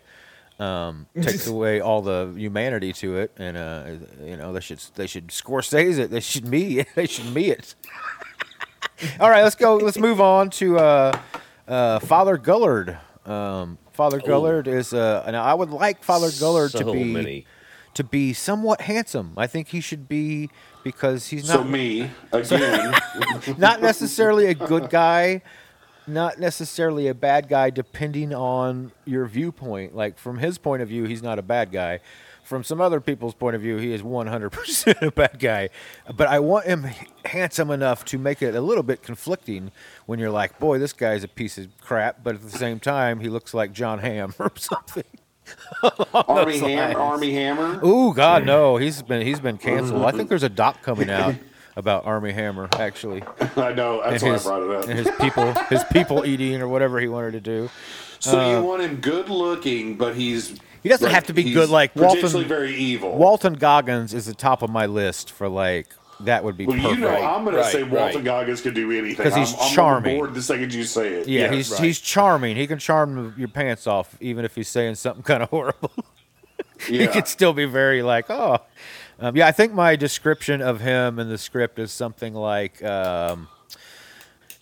Um, 0.57 1.07
takes 1.21 1.47
away 1.47 1.81
all 1.81 2.01
the 2.01 2.33
humanity 2.35 2.93
to 2.93 3.17
it, 3.17 3.31
and 3.37 3.57
uh, 3.57 3.85
you 4.23 4.37
know 4.37 4.53
they 4.53 4.61
should 4.61 4.79
they 4.95 5.07
should 5.07 5.27
Scorsese 5.27 5.99
it. 5.99 6.11
They 6.11 6.21
should 6.21 6.47
me 6.47 6.79
it. 6.79 6.87
They 6.95 7.07
should 7.07 7.33
me 7.33 7.49
it. 7.49 7.75
all 9.19 9.29
right, 9.29 9.43
let's 9.43 9.55
go. 9.55 9.75
Let's 9.75 9.97
move 9.97 10.21
on 10.21 10.49
to 10.51 10.79
uh, 10.79 11.19
uh, 11.67 11.99
Father 11.99 12.37
Gullard. 12.37 12.97
Um, 13.25 13.77
Father 13.91 14.19
Gullard 14.19 14.67
is, 14.67 14.93
uh, 14.93 15.23
and 15.25 15.35
I 15.35 15.53
would 15.53 15.71
like 15.71 16.03
Father 16.03 16.27
Gullard 16.27 16.71
so 16.71 16.79
to 16.79 16.91
be 16.91 17.03
many. 17.03 17.45
to 17.95 18.03
be 18.03 18.33
somewhat 18.33 18.81
handsome. 18.81 19.33
I 19.37 19.47
think 19.47 19.69
he 19.69 19.81
should 19.81 20.07
be 20.07 20.49
because 20.83 21.27
he's 21.27 21.47
so 21.47 21.57
not 21.57 21.69
me 21.69 22.11
again. 22.31 22.93
not 23.57 23.81
necessarily 23.81 24.45
a 24.47 24.53
good 24.53 24.89
guy, 24.89 25.41
not 26.07 26.39
necessarily 26.39 27.07
a 27.07 27.13
bad 27.13 27.49
guy 27.49 27.69
depending 27.69 28.33
on 28.33 28.91
your 29.05 29.25
viewpoint. 29.25 29.95
Like 29.95 30.17
from 30.17 30.39
his 30.39 30.57
point 30.57 30.81
of 30.81 30.89
view, 30.89 31.05
he's 31.05 31.23
not 31.23 31.39
a 31.39 31.41
bad 31.41 31.71
guy. 31.71 31.99
From 32.43 32.63
some 32.63 32.79
other 32.79 33.01
people's 33.01 33.33
point 33.33 33.55
of 33.55 33.61
view, 33.63 33.77
he 33.77 33.91
is 33.91 34.03
100% 34.03 35.01
a 35.01 35.11
bad 35.11 35.39
guy. 35.39 35.69
But 36.15 36.27
I 36.27 36.39
want 36.39 36.67
him 36.67 36.85
handsome 37.25 37.71
enough 37.71 38.05
to 38.05 38.19
make 38.19 38.43
it 38.43 38.53
a 38.53 38.61
little 38.61 38.83
bit 38.83 39.01
conflicting 39.01 39.71
when 40.05 40.19
you're 40.19 40.29
like, 40.29 40.59
boy, 40.59 40.77
this 40.77 40.93
guy's 40.93 41.23
a 41.23 41.27
piece 41.27 41.57
of 41.57 41.75
crap. 41.81 42.23
But 42.23 42.35
at 42.35 42.43
the 42.43 42.51
same 42.51 42.79
time, 42.79 43.19
he 43.19 43.29
looks 43.29 43.55
like 43.55 43.73
Jon 43.73 43.97
Hamm 43.99 44.35
or 44.39 44.51
something. 44.57 45.03
Armie 46.13 46.59
those 46.59 46.61
Hammer. 46.61 46.99
Armie 46.99 47.33
Hammer. 47.33 47.85
Ooh, 47.85 48.13
God, 48.13 48.45
no, 48.45 48.77
he's 48.77 49.01
been 49.01 49.25
he's 49.25 49.39
been 49.39 49.57
canceled. 49.57 50.03
I 50.03 50.11
think 50.11 50.29
there's 50.29 50.43
a 50.43 50.49
doc 50.49 50.81
coming 50.81 51.09
out 51.09 51.35
about 51.75 52.05
Armie 52.05 52.31
Hammer 52.31 52.69
actually, 52.73 53.21
I 53.57 53.73
know. 53.73 54.01
That's 54.03 54.23
and 54.23 54.29
why 54.31 54.33
his 54.37 54.47
I 54.47 54.49
brought 54.49 54.63
it 54.63 54.75
up. 54.83 54.89
and 54.89 54.99
his 54.99 55.09
people 55.19 55.53
his 55.69 55.83
people 55.91 56.25
eating 56.25 56.61
or 56.61 56.67
whatever 56.67 56.99
he 56.99 57.07
wanted 57.07 57.31
to 57.33 57.41
do. 57.41 57.69
so 58.19 58.39
uh, 58.39 58.51
you 58.59 58.65
want 58.65 58.81
him 58.81 58.95
good 58.97 59.29
looking, 59.29 59.95
but 59.97 60.15
he's 60.15 60.57
He 60.83 60.89
doesn't 60.89 61.11
have 61.11 61.25
to 61.27 61.33
be 61.33 61.43
he's 61.43 61.53
good 61.53 61.69
like 61.69 61.95
Walton. 61.95 62.17
potentially 62.17 62.43
very 62.45 62.75
evil. 62.75 63.15
Walton 63.17 63.53
Goggins 63.55 64.13
is 64.13 64.25
the 64.25 64.33
top 64.33 64.61
of 64.61 64.69
my 64.69 64.85
list 64.85 65.31
for 65.31 65.47
like 65.49 65.87
that 66.21 66.45
would 66.45 66.55
be 66.55 66.65
well, 66.65 66.77
perfect. 66.77 66.93
you 66.95 67.01
know, 67.01 67.09
I'm 67.13 67.43
going 67.43 67.57
Right, 67.57 67.65
to 67.65 67.71
say 67.71 67.83
right. 67.83 67.91
Walton 67.91 68.23
Goggins 68.23 68.61
can 68.61 68.73
do 68.73 68.89
anything 68.89 69.21
'Cause 69.21 69.35
he's 69.35 69.53
I'm, 69.53 69.59
I'm 69.59 69.73
charming. 69.75 70.11
on 70.13 70.17
board 70.19 70.33
the 70.33 70.41
second 70.41 70.73
you 70.73 70.85
say 70.85 71.09
it. 71.09 71.27
yeah, 71.27 71.41
Yes. 71.41 71.53
he's 71.53 71.71
right. 71.71 71.81
he's 71.83 71.99
charming. 71.99 72.55
He 72.55 72.67
can 72.67 72.79
charm 72.79 73.33
your 73.37 73.49
pants 73.49 73.85
off 73.85 74.15
even 74.21 74.45
if 74.45 74.55
he's 74.55 74.69
saying 74.69 74.95
something 74.95 75.23
kind 75.31 75.43
of 75.43 75.49
horrible. 75.49 75.91
he 76.87 76.99
yeah. 76.99 77.07
could 77.07 77.27
still 77.27 77.51
be 77.51 77.65
very 77.65 78.01
like, 78.01 78.29
oh, 78.29 78.59
um, 79.19 79.35
yeah. 79.35 79.47
I 79.47 79.51
think 79.51 79.73
my 79.73 79.95
description 79.95 80.61
of 80.61 80.81
him 80.81 81.19
in 81.19 81.29
the 81.29 81.37
script 81.37 81.79
is 81.79 81.91
something 81.91 82.33
like, 82.33 82.83
um, 82.83 83.47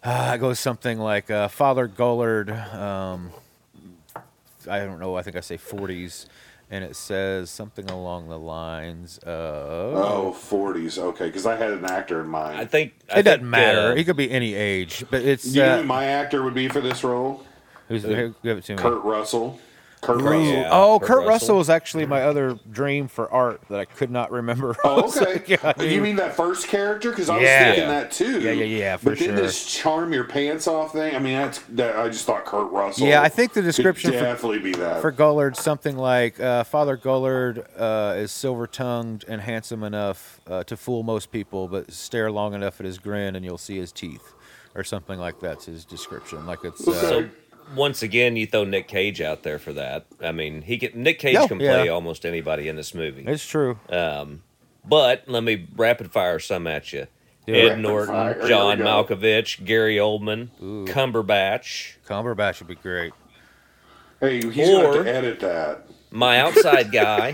uh, 0.03 0.33
it 0.35 0.39
goes 0.39 0.59
something 0.59 0.99
like 0.99 1.29
uh, 1.31 1.47
Father 1.47 1.87
Gullard. 1.87 2.49
Um, 2.73 3.31
I 4.69 4.79
don't 4.79 4.99
know. 4.99 5.15
I 5.15 5.21
think 5.23 5.35
I 5.35 5.39
say 5.41 5.57
40s, 5.57 6.25
and 6.71 6.83
it 6.83 6.95
says 6.95 7.49
something 7.49 7.89
along 7.89 8.29
the 8.29 8.39
lines 8.39 9.17
of. 9.19 9.95
Oh, 9.95 10.35
40s. 10.37 10.97
Okay, 10.97 11.25
because 11.27 11.45
I 11.45 11.55
had 11.55 11.71
an 11.71 11.85
actor 11.85 12.21
in 12.21 12.27
mind. 12.27 12.59
I 12.59 12.65
think 12.65 12.93
I 13.13 13.19
it 13.19 13.23
doesn't 13.23 13.39
think, 13.41 13.49
matter. 13.49 13.91
uh, 13.91 13.95
he 13.95 14.03
could 14.03 14.15
be 14.17 14.31
any 14.31 14.53
age, 14.53 15.03
but 15.09 15.21
it's. 15.23 15.43
Do 15.43 15.49
you 15.51 15.61
know 15.63 15.73
Uh, 15.73 15.77
who 15.79 15.83
my 15.83 16.05
actor 16.05 16.43
would 16.43 16.53
be 16.53 16.67
for 16.69 16.79
this 16.81 17.03
role? 17.03 17.43
who's, 17.89 18.03
who, 18.03 18.33
give 18.43 18.57
it 18.57 18.63
to 18.65 18.73
me. 18.75 18.81
Kurt 18.81 19.03
Russell. 19.03 19.59
Kurt 20.03 20.21
Ooh, 20.21 20.25
Russell. 20.25 20.43
Yeah, 20.45 20.69
oh, 20.71 20.99
Kurt 20.99 21.07
Kurt, 21.07 21.17
Russell. 21.19 21.29
Russell 21.29 21.59
is 21.61 21.69
actually 21.69 22.05
my 22.05 22.23
other 22.23 22.59
dream 22.71 23.07
for 23.07 23.31
art 23.31 23.61
that 23.69 23.79
I 23.79 23.85
could 23.85 24.11
not 24.11 24.31
remember. 24.31 24.75
Oh, 24.85 25.07
okay. 25.07 25.33
like, 25.33 25.49
yeah, 25.49 25.81
you 25.81 26.01
mean 26.01 26.17
that 26.17 26.35
first 26.35 26.67
character? 26.67 27.09
Because 27.09 27.29
I 27.29 27.35
was 27.37 27.43
Yeah. 27.43 27.65
thinking 27.71 27.87
that 27.89 28.11
too. 28.11 28.41
Yeah, 28.41 28.51
yeah, 28.51 28.63
yeah, 28.65 28.97
for 28.97 29.11
But 29.11 29.19
then 29.19 29.27
sure. 29.29 29.35
this 29.37 29.65
charm 29.65 30.11
your 30.13 30.25
pants 30.25 30.67
off 30.67 30.91
thing. 30.91 31.15
I 31.15 31.19
mean, 31.19 31.33
that's 31.37 31.59
that. 31.69 31.95
I 31.97 32.07
just 32.09 32.25
thought 32.25 32.43
Kurt 32.45 32.71
Russell. 32.71 33.07
Yeah, 33.07 33.21
I 33.21 33.29
think 33.29 33.53
the 33.53 33.61
could 33.61 33.65
description 33.67 34.11
for- 34.11 34.19
definitely 34.19 34.59
be 34.59 34.73
that. 34.73 35.01
for 35.01 35.11
Gullard, 35.11 35.55
something 35.55 35.97
like 35.97 36.39
uh, 36.39 36.63
Father 36.65 36.97
Gullard 36.97 37.65
uh, 37.77 38.15
is 38.17 38.31
silver 38.31 38.67
tongued 38.67 39.25
and 39.27 39.41
handsome 39.41 39.83
enough 39.83 40.41
uh, 40.47 40.63
to 40.65 40.75
fool 40.75 41.03
most 41.03 41.31
people, 41.31 41.67
but 41.67 41.91
stare 41.91 42.29
long 42.31 42.53
enough 42.53 42.79
at 42.79 42.85
his 42.85 42.97
grin 42.99 43.35
and 43.35 43.45
you'll 43.45 43.57
see 43.57 43.77
his 43.77 43.91
teeth, 43.91 44.33
or 44.75 44.83
something 44.83 45.17
like 45.19 45.39
that's 45.39 45.65
his 45.65 45.85
description. 45.85 46.45
Like 46.45 46.59
it's. 46.65 46.85
Uh, 46.87 46.93
So 46.93 47.29
once 47.75 48.01
again, 48.03 48.35
you 48.35 48.45
throw 48.47 48.63
Nick 48.63 48.87
Cage 48.87 49.21
out 49.21 49.43
there 49.43 49.59
for 49.59 49.73
that. 49.73 50.05
I 50.21 50.31
mean, 50.31 50.61
he 50.61 50.77
can. 50.77 51.01
Nick 51.03 51.19
Cage 51.19 51.33
Yeah, 51.35 51.47
can 51.47 51.57
play 51.59 51.85
yeah. 51.85 51.91
almost 51.91 52.25
anybody 52.25 52.67
in 52.67 52.75
this 52.75 52.93
movie. 52.93 53.23
it's 53.27 53.45
true. 53.45 53.79
Um, 53.89 54.43
but 54.85 55.23
let 55.27 55.43
me 55.43 55.67
rapid 55.75 56.11
fire 56.11 56.39
some 56.39 56.67
at 56.67 56.91
you. 56.93 57.07
Yeah. 57.47 57.55
Ed 57.55 57.67
Rapid 57.67 57.81
Norton, 57.81 58.13
fire. 58.15 58.47
John. 58.47 58.77
Malkovich, 58.79 59.65
Gary 59.65 59.97
Oldman, 59.97 60.49
Cumberbatch. 60.87 61.95
Cumberbatch 62.07 62.59
would 62.59 62.67
be 62.69 62.75
great. 62.75 63.13
hey, 64.21 64.35
he's 64.37 64.55
going 64.55 64.81
to 64.81 64.87
Or- 64.87 64.93
have 64.95 65.03
to 65.05 65.13
edit 65.13 65.39
that. 65.41 65.87
My 66.11 66.39
outside 66.39 66.91
guy 66.91 67.33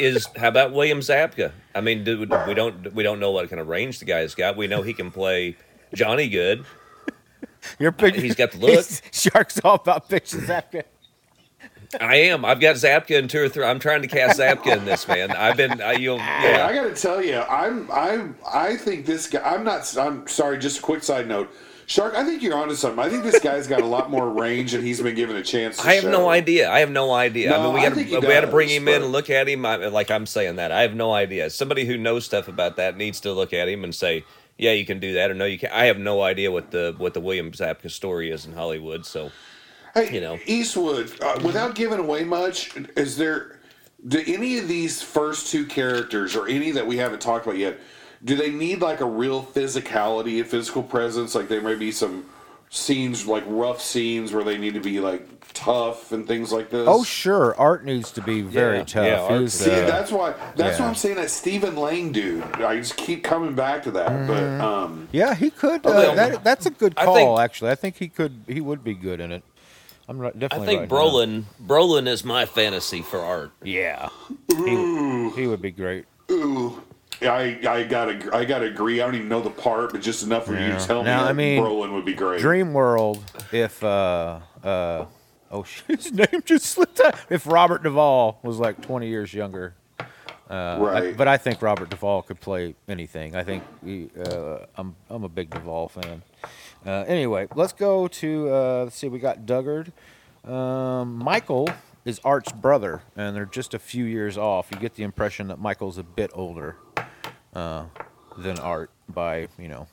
is 0.00 0.26
how 0.36 0.48
about 0.48 0.72
William 0.72 0.98
Zabka? 1.00 1.52
I 1.74 1.80
mean, 1.80 2.02
do, 2.04 2.26
we 2.48 2.54
don't 2.54 2.92
we 2.92 3.02
don't 3.04 3.20
know 3.20 3.30
what 3.30 3.48
kind 3.48 3.60
of 3.60 3.68
range 3.68 4.00
the 4.00 4.04
guy's 4.06 4.34
got. 4.34 4.56
We 4.56 4.66
know 4.66 4.82
he 4.82 4.92
can 4.92 5.10
play 5.12 5.56
Johnny 5.94 6.28
Good. 6.28 6.64
You're 7.78 7.92
big, 7.92 8.14
He's 8.14 8.34
got 8.34 8.52
the 8.52 8.58
look. 8.58 8.86
Sharks 9.12 9.60
all 9.64 9.76
about 9.76 10.08
pictures 10.08 10.48
after. 10.48 10.84
I 12.00 12.16
am. 12.16 12.44
I've 12.44 12.60
got 12.60 12.76
Zabka 12.76 13.12
in 13.12 13.28
two 13.28 13.40
or 13.40 13.48
three. 13.48 13.64
I'm 13.64 13.78
trying 13.78 14.02
to 14.02 14.08
cast 14.08 14.38
Zabka 14.38 14.76
in 14.76 14.84
this 14.84 15.08
man. 15.08 15.30
I've 15.32 15.56
been. 15.56 15.80
I, 15.80 15.92
you'll. 15.92 16.18
Hey, 16.18 16.60
I 16.60 16.74
got 16.74 16.84
to 16.84 16.94
tell 16.94 17.22
you, 17.22 17.38
I'm 17.40 17.90
I'm. 17.90 18.36
I 18.46 18.76
think 18.76 19.06
this 19.06 19.26
guy. 19.26 19.40
I'm 19.42 19.64
not. 19.64 19.96
I'm 19.96 20.26
sorry. 20.28 20.58
Just 20.58 20.80
a 20.80 20.82
quick 20.82 21.02
side 21.02 21.26
note. 21.26 21.50
Shark, 21.86 22.14
I 22.14 22.22
think 22.22 22.42
you're 22.42 22.54
onto 22.54 22.74
something. 22.74 23.02
I 23.02 23.08
think 23.08 23.22
this 23.24 23.40
guy's 23.40 23.66
got 23.66 23.80
a 23.80 23.86
lot 23.86 24.10
more 24.10 24.28
range 24.38 24.74
and 24.74 24.84
he's 24.84 25.00
been 25.00 25.14
given 25.14 25.36
a 25.36 25.42
chance. 25.42 25.78
To 25.78 25.88
I 25.88 25.94
have 25.94 26.02
show. 26.02 26.10
no 26.10 26.28
idea. 26.28 26.70
I 26.70 26.80
have 26.80 26.90
no 26.90 27.14
idea. 27.14 27.50
I 27.50 27.56
No, 27.56 27.64
mean, 27.72 27.72
we 27.72 27.80
I 27.80 27.88
got 27.88 27.94
think 27.94 28.08
he 28.08 28.14
to 28.16 28.20
we 28.20 28.26
got 28.26 28.42
to 28.42 28.46
bring 28.46 28.68
does, 28.68 28.76
him 28.76 28.88
in 28.88 29.02
and 29.04 29.10
look 29.10 29.30
at 29.30 29.48
him. 29.48 29.64
I, 29.64 29.76
like 29.76 30.10
I'm 30.10 30.26
saying 30.26 30.56
that, 30.56 30.70
I 30.70 30.82
have 30.82 30.94
no 30.94 31.14
idea. 31.14 31.48
Somebody 31.48 31.86
who 31.86 31.96
knows 31.96 32.26
stuff 32.26 32.46
about 32.46 32.76
that 32.76 32.98
needs 32.98 33.20
to 33.20 33.32
look 33.32 33.54
at 33.54 33.70
him 33.70 33.84
and 33.84 33.94
say, 33.94 34.24
"Yeah, 34.58 34.72
you 34.72 34.84
can 34.84 35.00
do 35.00 35.14
that," 35.14 35.30
or 35.30 35.34
"No, 35.34 35.46
you 35.46 35.58
can't." 35.58 35.72
I 35.72 35.86
have 35.86 35.98
no 35.98 36.22
idea 36.22 36.50
what 36.50 36.70
the 36.70 36.94
what 36.98 37.14
the 37.14 37.20
William 37.20 37.52
Zabka 37.52 37.90
story 37.90 38.30
is 38.30 38.44
in 38.44 38.52
Hollywood. 38.52 39.06
So 39.06 39.30
Hey, 39.94 40.14
you 40.14 40.20
know. 40.20 40.38
Eastwood. 40.46 41.10
Uh, 41.20 41.40
without 41.42 41.74
giving 41.74 41.98
away 41.98 42.24
much, 42.24 42.76
is 42.96 43.16
there? 43.16 43.58
Do 44.06 44.22
any 44.26 44.58
of 44.58 44.68
these 44.68 45.02
first 45.02 45.50
two 45.50 45.66
characters, 45.66 46.36
or 46.36 46.46
any 46.46 46.70
that 46.72 46.86
we 46.86 46.98
haven't 46.98 47.20
talked 47.20 47.46
about 47.46 47.58
yet, 47.58 47.80
do 48.24 48.36
they 48.36 48.50
need 48.50 48.80
like 48.80 49.00
a 49.00 49.04
real 49.04 49.42
physicality 49.42 50.38
and 50.38 50.46
physical 50.46 50.82
presence? 50.84 51.34
Like 51.34 51.48
there 51.48 51.60
may 51.60 51.74
be 51.74 51.90
some 51.90 52.26
scenes, 52.70 53.26
like 53.26 53.44
rough 53.46 53.80
scenes, 53.80 54.32
where 54.32 54.44
they 54.44 54.58
need 54.58 54.74
to 54.74 54.80
be 54.80 55.00
like 55.00 55.26
tough 55.54 56.12
and 56.12 56.26
things 56.26 56.52
like 56.52 56.70
this. 56.70 56.86
Oh, 56.88 57.02
sure. 57.02 57.54
Art 57.56 57.84
needs 57.84 58.12
to 58.12 58.22
be 58.22 58.42
very 58.42 58.78
Yeah, 58.78 58.84
tough. 58.84 59.06
yeah, 59.06 59.20
art- 59.36 59.50
See, 59.50 59.70
uh, 59.70 59.86
that's 59.86 60.12
why. 60.12 60.34
That's 60.56 60.78
yeah. 60.78 60.84
why 60.84 60.88
I'm 60.90 60.94
saying 60.94 61.16
that 61.16 61.30
Stephen 61.30 61.76
Lang 61.76 62.12
dude. 62.12 62.42
I 62.56 62.76
just 62.76 62.96
keep 62.96 63.24
coming 63.24 63.54
back 63.54 63.82
to 63.84 63.90
that, 63.92 64.26
but 64.26 64.34
Mm-hmm. 64.42 64.60
um, 64.60 65.08
Yeah, 65.12 65.34
he 65.34 65.50
could. 65.50 65.84
Uh, 65.86 65.90
Well, 65.90 66.14
that, 66.14 66.44
that's 66.44 66.66
a 66.66 66.70
good 66.70 66.94
I 66.96 67.04
call, 67.06 67.14
think- 67.14 67.40
actually. 67.40 67.70
I 67.70 67.74
think 67.74 67.96
he 67.96 68.08
could. 68.08 68.44
He 68.46 68.60
would 68.60 68.84
be 68.84 68.94
good 68.94 69.20
in 69.20 69.32
it. 69.32 69.42
I'm 70.10 70.18
not, 70.18 70.36
I 70.36 70.48
think 70.48 70.60
writing 70.66 70.82
it 70.84 70.88
Brolin 70.88 71.42
Brolin 71.66 72.08
is 72.08 72.24
my 72.24 72.46
fantasy 72.46 73.02
for 73.02 73.18
art. 73.20 73.50
Yeah, 73.62 74.08
he, 74.48 75.30
he 75.36 75.46
would 75.46 75.60
be 75.60 75.70
great. 75.70 76.06
ooh, 76.30 76.82
I 77.22 77.58
I 77.68 77.84
gotta 77.84 78.34
I 78.34 78.44
gotta 78.44 78.66
agree. 78.66 79.00
I 79.00 79.04
don't 79.06 79.14
even 79.16 79.28
know 79.28 79.40
the 79.40 79.50
part, 79.50 79.92
but 79.92 80.00
just 80.00 80.22
enough 80.22 80.46
for 80.46 80.52
you 80.52 80.68
to 80.68 80.86
tell 80.86 81.02
Now, 81.02 81.24
me 81.24 81.28
I 81.28 81.32
mean, 81.32 81.62
Brolin 81.62 81.92
would 81.92 82.04
be 82.04 82.14
great. 82.14 82.40
Dream 82.40 82.72
World. 82.72 83.22
If 83.52 83.82
uh 83.82 84.40
uh 84.62 85.06
oh 85.50 85.62
shit, 85.64 86.02
his 86.02 86.12
name 86.12 86.42
just 86.44 86.66
slipped 86.66 87.00
out. 87.00 87.16
If 87.30 87.46
Robert 87.46 87.82
Duvall 87.82 88.38
was 88.42 88.58
like 88.58 88.80
20 88.82 89.08
years 89.08 89.32
younger. 89.34 89.74
Uh, 90.50 90.54
I- 90.54 90.78
Right. 90.78 91.16
but 91.16 91.28
I 91.28 91.36
think 91.36 91.60
Robert 91.60 91.90
Duvall 91.90 92.22
could 92.22 92.40
play 92.40 92.74
anything. 92.88 93.36
I 93.36 93.44
think 93.44 93.62
he, 93.84 94.08
uh, 94.18 94.60
I'm 94.76 94.94
I'm 95.10 95.24
a 95.24 95.28
big 95.28 95.50
Duvall 95.50 95.88
fan. 95.88 96.22
Uh, 96.86 97.04
anyway, 97.06 97.48
let's 97.54 97.72
go 97.74 98.08
to 98.08 98.48
uh, 98.48 98.84
let's 98.84 98.96
see. 98.96 99.08
We 99.08 99.18
got 99.18 99.44
Duggard. 99.44 99.92
Um, 100.44 101.16
Michael 101.16 101.68
is 102.06 102.18
Art's 102.24 102.52
brother, 102.52 103.02
and 103.16 103.36
they're 103.36 103.44
just 103.44 103.74
a 103.74 103.78
few 103.78 104.04
years 104.04 104.38
off. 104.38 104.68
You 104.72 104.78
get 104.78 104.94
the 104.94 105.02
impression 105.02 105.48
that 105.48 105.58
Michael's 105.58 105.98
a 105.98 106.02
bit 106.02 106.30
older 106.32 106.76
uh, 107.58 107.84
than 108.38 108.58
Art 108.58 108.90
by 109.08 109.48
you 109.58 109.68
know 109.68 109.86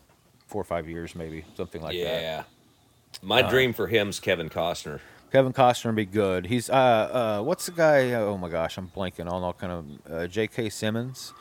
four 0.48 0.62
or 0.62 0.66
five 0.66 0.88
years, 0.88 1.16
maybe 1.16 1.46
something 1.58 1.82
like 1.82 1.94
that. 1.94 2.22
yeah. 2.22 2.44
My 3.22 3.42
Uh, 3.42 3.50
dream 3.50 3.74
for 3.74 3.88
him's 3.88 4.20
Kevin 4.20 4.50
Costner. 4.50 5.00
Kevin 5.32 5.54
Costner 5.54 5.86
would 5.88 5.96
be 5.96 6.06
good. 6.06 6.46
He's 6.46 6.70
uh 6.70 6.74
uh 6.74 7.44
what's 7.44 7.66
the 7.66 7.72
guy? 7.72 8.14
Oh 8.14 8.38
my 8.38 8.50
gosh, 8.50 8.78
I'm 8.78 8.88
blanking 8.96 9.30
on 9.32 9.42
all 9.44 9.54
kind 9.54 9.72
of 9.74 10.12
uh, 10.14 10.28
J.K. 10.28 10.70
Simmons. 10.70 11.34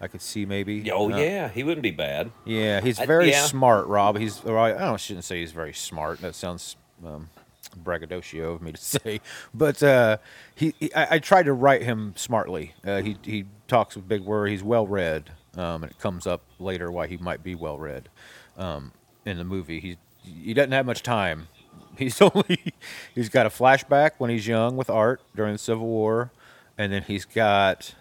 I 0.00 0.06
could 0.06 0.22
see 0.22 0.44
maybe. 0.46 0.90
Oh 0.92 1.10
Uh, 1.12 1.16
yeah, 1.18 1.48
he 1.48 1.62
wouldn't 1.64 1.82
be 1.82 1.90
bad. 1.90 2.30
yeah. 2.44 2.80
He's 2.80 2.98
I- 3.00 3.06
very 3.06 3.30
yeah. 3.30 3.44
smart, 3.44 3.86
Rob. 3.86 4.18
He's 4.18 4.44
I, 4.44 4.50
I 4.74 4.78
don't 4.78 5.00
shouldn't 5.00 5.24
say 5.24 5.40
he's 5.40 5.52
very 5.52 5.72
smart. 5.72 6.20
That 6.20 6.34
sounds 6.34 6.76
um, 7.06 7.28
braggadocio 7.76 8.52
of 8.54 8.62
me 8.62 8.72
to 8.72 8.78
say, 8.94 9.20
but 9.54 9.82
uh, 9.82 10.18
he, 10.54 10.74
he 10.78 10.92
I, 10.94 11.14
I 11.16 11.18
tried 11.18 11.44
to 11.44 11.52
write 11.52 11.82
him 11.82 12.14
smartly. 12.16 12.74
Uh, 12.86 13.00
he 13.02 13.16
he 13.22 13.44
talks 13.66 13.96
with 13.96 14.06
big 14.08 14.22
words. 14.22 14.50
He's 14.50 14.62
well 14.62 14.86
read, 14.86 15.30
um, 15.58 15.82
and 15.82 15.92
it 15.92 15.98
comes 15.98 16.26
up 16.26 16.42
later 16.58 16.90
why 16.90 17.06
he 17.08 17.16
might 17.16 17.42
be 17.42 17.54
well 17.54 17.78
read 17.78 18.08
um, 18.56 18.92
in 19.26 19.36
the 19.36 19.44
movie. 19.44 19.80
He 19.80 19.98
he 20.22 20.54
doesn't 20.54 20.72
have 20.72 20.86
much 20.86 21.02
time. 21.02 21.48
He's 21.98 22.22
only 22.22 22.72
he's 23.12 23.28
got 23.28 23.46
a 23.46 23.48
flashback 23.48 24.12
when 24.18 24.30
he's 24.30 24.46
young 24.46 24.76
with 24.76 24.88
Art 24.88 25.20
during 25.34 25.54
the 25.54 25.58
Civil 25.58 25.86
War, 25.86 26.30
and 26.76 26.92
then 26.92 27.02
he's 27.02 27.24
got 27.24 27.94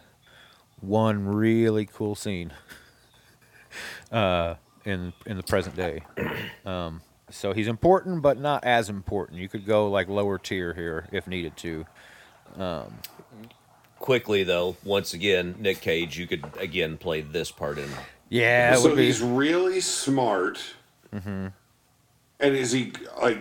one 0.82 1.26
really 1.26 1.88
cool 1.88 2.14
scene 2.14 2.54
uh, 4.12 4.56
in 4.86 5.14
in 5.26 5.38
the 5.38 5.44
present 5.44 5.76
day. 5.76 6.04
Um, 6.64 7.02
so 7.32 7.54
he's 7.54 7.68
important, 7.68 8.22
but 8.22 8.40
not 8.40 8.64
as 8.66 8.88
important. 8.88 9.40
You 9.40 9.50
could 9.50 9.66
go 9.66 9.90
like 9.90 10.08
lower 10.10 10.38
tier 10.38 10.76
here 10.76 11.08
if 11.12 11.28
needed 11.28 11.58
to. 11.58 11.86
Quickly 14.00 14.44
though, 14.44 14.76
once 14.84 15.14
again, 15.14 15.56
Nick 15.60 15.82
Cage, 15.82 16.18
you 16.18 16.28
could 16.28 16.46
again 16.60 16.98
play 16.98 17.22
this 17.22 17.52
part 17.52 17.78
in. 17.78 17.90
Yeah, 18.30 18.74
it 18.74 18.80
so 18.80 18.96
be. 18.96 19.06
he's 19.06 19.22
really 19.22 19.80
smart. 19.82 20.62
Mm-hmm. 21.14 21.48
And 22.40 22.56
is 22.56 22.72
he 22.72 22.94
like? 23.22 23.40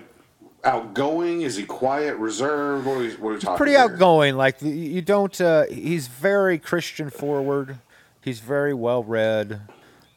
outgoing? 0.65 1.43
Is 1.43 1.55
he 1.57 1.65
quiet, 1.65 2.17
reserved? 2.17 2.87
What 2.87 2.97
are 2.97 2.99
we, 2.99 3.11
what 3.15 3.31
are 3.31 3.35
we 3.35 3.41
talking? 3.41 3.57
pretty 3.57 3.73
here? 3.73 3.81
outgoing. 3.83 4.37
Like 4.37 4.61
you- 4.63 4.71
you 4.71 5.03
don't. 5.03 5.39
Uh, 5.41 5.65
he's 5.67 6.09
very 6.09 6.59
Christian 6.59 7.11
forward. 7.11 7.79
He's 8.23 8.41
very 8.41 8.75
well 8.75 9.05
read. 9.05 9.61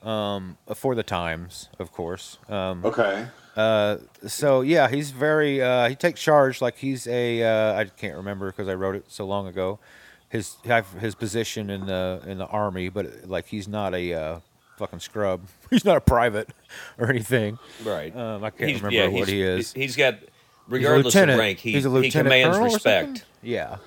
Um, 0.02 0.58
for 0.76 0.96
the 0.96 1.04
times, 1.04 1.68
of 1.78 1.92
course. 1.92 2.38
Um, 2.48 2.84
Okay. 2.86 3.28
uh, 3.58 3.98
so 4.26 4.62
yeah, 4.62 4.88
he's 4.88 5.12
very. 5.12 5.62
Uh, 5.62 5.90
he 5.90 5.96
takes 5.96 6.22
charge. 6.22 6.62
Like 6.62 6.78
he's 6.78 7.06
a. 7.06 7.44
Uh, 7.44 7.80
I 7.82 7.86
can't 7.86 8.16
remember 8.16 8.48
because 8.50 8.68
I 8.70 8.74
wrote 8.76 8.96
it 8.96 9.06
so 9.10 9.26
long 9.28 9.46
ago. 9.46 9.78
His 10.30 10.58
have 10.66 10.92
his 10.94 11.16
position 11.16 11.70
in 11.70 11.86
the 11.88 12.22
in 12.26 12.38
the 12.38 12.46
army, 12.46 12.90
but 12.90 13.28
like 13.28 13.48
he's 13.48 13.68
not 13.68 13.94
a 13.96 14.14
uh, 14.14 14.40
fucking 14.78 15.00
scrub. 15.00 15.42
He's 15.70 15.84
not 15.86 15.98
a 15.98 16.02
private 16.02 16.50
or 16.98 17.10
anything. 17.10 17.60
Right. 17.84 18.16
Um, 18.16 18.44
I 18.44 18.50
can't 18.52 18.70
He's- 18.70 18.82
remember 18.82 19.12
yeah, 19.12 19.20
what 19.20 19.28
he 19.28 19.42
is. 19.42 19.74
He's 19.74 19.96
got, 19.96 20.16
He's 20.16 20.24
a 20.24 20.28
regardless 20.68 21.14
of 21.14 21.20
lieutenant. 21.20 21.40
rank, 21.40 21.60
he, 21.60 21.72
he's 21.74 21.86
a 21.86 22.02
he 22.02 22.10
commands 22.12 22.58
colonel 22.58 22.76
or 22.76 22.80
something? 22.80 23.10
respect. 23.12 23.26
Yeah. 23.44 23.78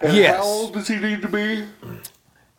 And 0.00 0.16
yes. 0.16 0.36
How 0.36 0.42
old 0.42 0.72
does 0.74 0.88
he 0.88 0.96
need 0.96 1.22
to 1.22 1.28
be? 1.28 1.64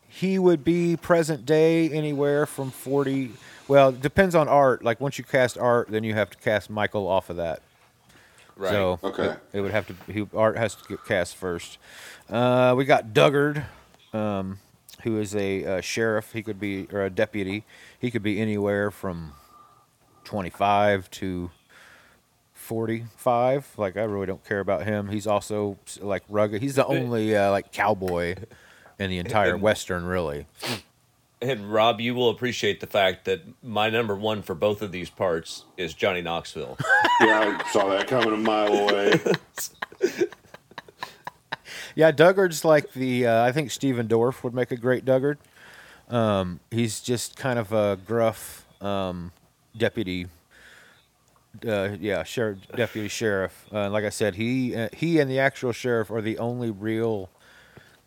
he 0.08 0.38
would 0.38 0.64
be 0.64 0.96
present 0.98 1.46
day 1.46 1.90
anywhere 1.90 2.46
from 2.46 2.70
40 2.70 3.32
well 3.68 3.90
it 3.90 4.02
depends 4.02 4.36
on 4.36 4.48
art 4.48 4.84
like 4.84 5.00
once 5.02 5.18
you 5.18 5.24
cast 5.24 5.58
art 5.58 5.88
then 5.90 6.04
you 6.04 6.14
have 6.14 6.30
to 6.30 6.38
cast 6.38 6.70
michael 6.70 7.08
off 7.08 7.30
of 7.30 7.38
that 7.38 7.62
Right. 8.62 8.72
so 8.72 9.00
Okay. 9.04 9.26
it, 9.26 9.40
it 9.54 9.62
would 9.62 9.72
have 9.72 9.88
to 9.88 9.96
he, 10.12 10.28
art 10.36 10.58
has 10.58 10.76
to 10.76 10.88
get 10.88 11.04
cast 11.06 11.36
first. 11.36 11.78
Uh, 12.30 12.76
we 12.78 12.86
got 12.86 13.08
duggard 13.14 13.66
um, 14.14 14.60
who 15.04 15.20
is 15.20 15.36
a 15.36 15.66
uh, 15.66 15.82
sheriff. 15.82 16.32
He 16.34 16.44
could 16.44 16.60
be 16.60 16.88
or 16.92 17.04
a 17.04 17.10
deputy. 17.10 17.64
He 17.98 18.12
could 18.12 18.24
be 18.24 18.40
anywhere 18.40 18.92
from 18.92 19.34
25 20.26 21.10
to 21.12 21.50
45 22.54 23.74
like 23.78 23.98
i 23.98 24.04
really 24.04 24.28
don't 24.28 24.46
care 24.46 24.60
about 24.60 24.86
him. 24.86 25.10
He's 25.10 25.26
also 25.28 25.78
like 26.00 26.24
rugged. 26.30 26.62
He's 26.62 26.76
the 26.76 26.86
only 26.86 27.36
uh, 27.36 27.50
like 27.50 27.72
cowboy 27.72 28.36
in 29.00 29.10
the 29.10 29.18
entire 29.18 29.58
western 29.58 30.06
really. 30.06 30.46
And 31.42 31.74
Rob, 31.74 32.00
you 32.00 32.14
will 32.14 32.30
appreciate 32.30 32.80
the 32.82 32.88
fact 32.88 33.26
that 33.26 33.42
my 33.64 33.90
number 33.90 34.16
one 34.16 34.44
for 34.44 34.54
both 34.54 34.84
of 34.84 34.92
these 34.92 35.10
parts 35.10 35.66
is 35.76 35.96
Johnny 35.96 36.22
Knoxville. 36.22 36.78
Yeah, 37.22 37.60
I 37.60 37.72
saw 37.72 37.90
that 37.90 38.08
coming 38.08 38.34
a 38.34 38.38
mile 38.38 38.74
away. 38.74 39.20
Yeah, 41.96 42.12
Duggard's 42.12 42.64
like 42.64 42.94
the. 42.94 43.28
Uh, 43.28 43.44
I 43.44 43.52
think 43.52 43.72
Stephen 43.72 44.08
Dorff 44.08 44.44
would 44.44 44.54
make 44.54 44.72
a 44.72 44.78
great 44.78 45.06
Duggard. 45.06 45.38
Um, 46.10 46.60
he's 46.70 47.02
just 47.02 47.36
kind 47.36 47.58
of 47.60 47.72
a 47.72 47.98
gruff 48.06 48.66
um, 48.82 49.32
deputy. 49.78 50.28
Uh, 51.68 51.90
yeah, 52.00 52.24
sheriff, 52.24 52.60
deputy 52.76 53.08
sheriff. 53.10 53.68
Uh, 53.74 53.90
like 53.90 54.06
I 54.06 54.10
said, 54.10 54.36
he 54.36 54.76
uh, 54.76 54.90
he 54.94 55.20
and 55.20 55.30
the 55.30 55.40
actual 55.40 55.74
sheriff 55.74 56.10
are 56.12 56.22
the 56.22 56.38
only 56.38 56.72
real 56.72 57.30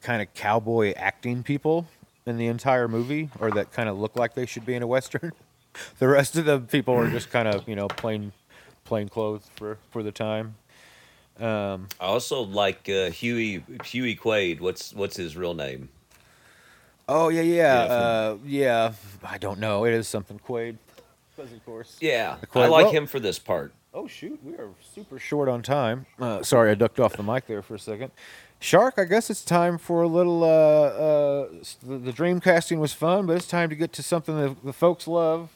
kind 0.01 0.23
of 0.23 0.33
cowboy 0.35 0.95
acting 0.97 1.43
people 1.43 1.87
in 2.27 2.39
the 2.39 2.47
entire 2.47 2.89
movie, 2.89 3.29
or 3.39 3.51
that 3.51 3.73
kind 3.73 3.89
of 3.89 3.99
look 3.99 4.17
like 4.17 4.35
they 4.35 4.47
should 4.47 4.65
be 4.65 4.75
in 4.75 4.83
a 4.83 4.87
western. 4.87 5.33
the 5.99 6.09
rest 6.09 6.37
of 6.37 6.47
the 6.47 6.59
people 6.61 6.95
are 6.95 7.11
just 7.11 7.31
kind 7.31 7.49
of 7.49 7.69
you 7.69 7.77
know 7.77 7.89
plain 7.89 8.33
plain 8.85 9.09
clothes 9.09 9.49
for 9.57 9.78
for 9.91 10.03
the 10.03 10.12
time. 10.12 10.57
Um, 11.41 11.89
I 12.01 12.05
also 12.07 12.43
like 12.43 12.89
uh, 12.89 13.11
Huey 13.11 13.64
Huey 13.85 14.14
Quaid. 14.16 14.61
What's 14.61 14.93
what's 14.95 15.16
his 15.16 15.37
real 15.37 15.55
name? 15.55 15.89
Oh 17.09 17.28
yeah, 17.28 17.43
yeah, 17.43 17.85
Yeah, 17.85 17.93
uh, 17.93 18.37
yeah. 18.45 18.93
I 19.24 19.39
don't 19.39 19.59
know. 19.59 19.85
It 19.85 19.93
is 19.95 20.09
something 20.09 20.39
Quaid. 20.39 20.76
Of 21.37 21.64
course. 21.66 21.97
Yeah, 22.01 22.37
Quaid. 22.53 22.64
I 22.64 22.68
like 22.68 22.85
Well- 22.87 22.93
him 22.95 23.07
for 23.07 23.20
this 23.20 23.39
part. 23.39 23.72
Oh 23.93 24.09
shoot, 24.09 24.41
we 24.45 24.55
are 24.55 24.70
super 24.95 25.20
short 25.20 25.49
on 25.49 25.62
time. 25.62 26.07
Uh, 26.18 26.43
sorry, 26.43 26.72
I 26.72 26.74
ducked 26.74 26.99
off 26.99 27.16
the 27.16 27.22
mic 27.22 27.47
there 27.47 27.62
for 27.62 27.76
a 27.76 27.78
second. 27.78 28.11
Shark, 28.59 28.95
I 28.97 29.05
guess 29.05 29.30
it's 29.30 29.45
time 29.45 29.78
for 29.78 30.03
a 30.03 30.09
little. 30.09 30.43
Uh, 30.43 30.47
uh, 30.49 31.49
the, 31.80 31.99
the 31.99 32.12
dream 32.12 32.41
casting 32.41 32.80
was 32.80 32.93
fun, 32.93 33.26
but 33.26 33.37
it's 33.37 33.47
time 33.47 33.68
to 33.70 33.76
get 33.76 33.93
to 33.93 34.03
something 34.03 34.37
that 34.41 34.64
the 34.64 34.72
folks 34.72 35.07
love. 35.07 35.51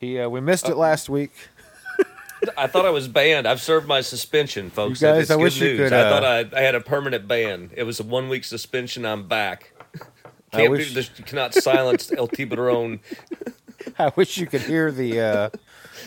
He, 0.00 0.18
uh, 0.18 0.28
we 0.30 0.40
missed 0.40 0.68
it 0.70 0.76
last 0.76 1.08
week. 1.10 1.32
I 2.56 2.66
thought 2.66 2.84
I 2.86 2.90
was 2.90 3.08
banned. 3.08 3.46
I've 3.46 3.60
served 3.60 3.86
my 3.86 4.00
suspension, 4.00 4.70
folks. 4.70 5.00
You 5.00 5.08
guys, 5.08 5.22
It's 5.22 5.30
I 5.30 5.34
good 5.36 5.42
wish 5.42 5.60
you 5.60 5.68
news. 5.68 5.78
could, 5.90 5.92
I 5.92 6.00
uh, 6.02 6.10
thought 6.10 6.24
I, 6.54 6.58
I 6.58 6.62
had 6.62 6.74
a 6.74 6.80
permanent 6.80 7.28
ban. 7.28 7.70
It 7.74 7.84
was 7.84 8.00
a 8.00 8.02
one 8.04 8.28
week 8.28 8.44
suspension. 8.44 9.04
I'm 9.06 9.28
back. 9.28 9.72
I 10.52 10.56
Can't 10.58 10.70
wish- 10.70 10.92
this- 10.94 11.10
you 11.16 11.24
cannot 11.24 11.54
silence 11.54 12.10
El 12.12 12.28
Tiburon. 12.28 13.00
I 13.98 14.12
wish 14.16 14.38
you 14.38 14.46
could 14.46 14.60
hear 14.62 14.92
the 14.92 15.20
uh, 15.20 15.50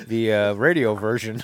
the 0.08 0.32
uh, 0.34 0.54
radio 0.54 0.96
version 0.96 1.42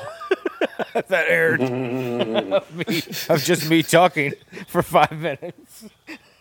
that 0.94 1.26
aired 1.28 1.62
of, 1.62 2.76
me, 2.76 3.02
of 3.30 3.44
just 3.44 3.70
me 3.70 3.84
talking 3.84 4.34
for 4.68 4.82
five 4.82 5.12
minutes. 5.12 5.86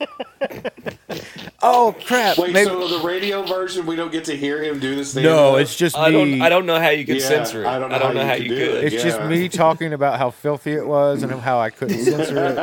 oh 1.63 1.95
crap! 2.05 2.39
Wait, 2.39 2.53
Maybe- 2.53 2.67
so 2.69 2.89
the 2.99 3.05
radio 3.07 3.43
version, 3.43 3.87
we 3.87 3.97
don't 3.97 4.11
get 4.13 4.25
to 4.27 4.37
hear 4.37 4.63
him 4.63 4.79
do 4.79 4.95
this 4.95 5.15
thing? 5.15 5.25
no, 5.25 5.57
it's 5.57 5.77
just 5.77 5.97
me. 5.97 6.03
I 6.03 6.11
don't. 6.11 6.43
I 6.43 6.49
don't 6.49 6.67
know 6.67 6.79
how 6.81 6.91
you 6.91 7.05
can 7.05 7.17
Yeah, 7.17 7.23
censor 7.29 7.63
it. 7.65 7.67
I 7.67 7.79
don't 7.79 7.91
know 7.91 7.99
how 7.99 8.27
how 8.29 8.35
you 8.35 8.45
you 8.45 8.49
can 8.51 8.59
do 8.59 8.67
could. 8.73 8.85
it. 8.85 8.93
It's 8.95 9.03
just 9.03 9.23
me 9.25 9.49
talking 9.51 9.93
about 9.93 10.19
how 10.19 10.31
filthy 10.31 10.73
it 10.73 10.87
was 10.87 11.23
and 11.23 11.33
how 11.33 11.59
I 11.61 11.71
couldn't 11.71 11.99
censor 12.05 12.37
it. 12.45 12.59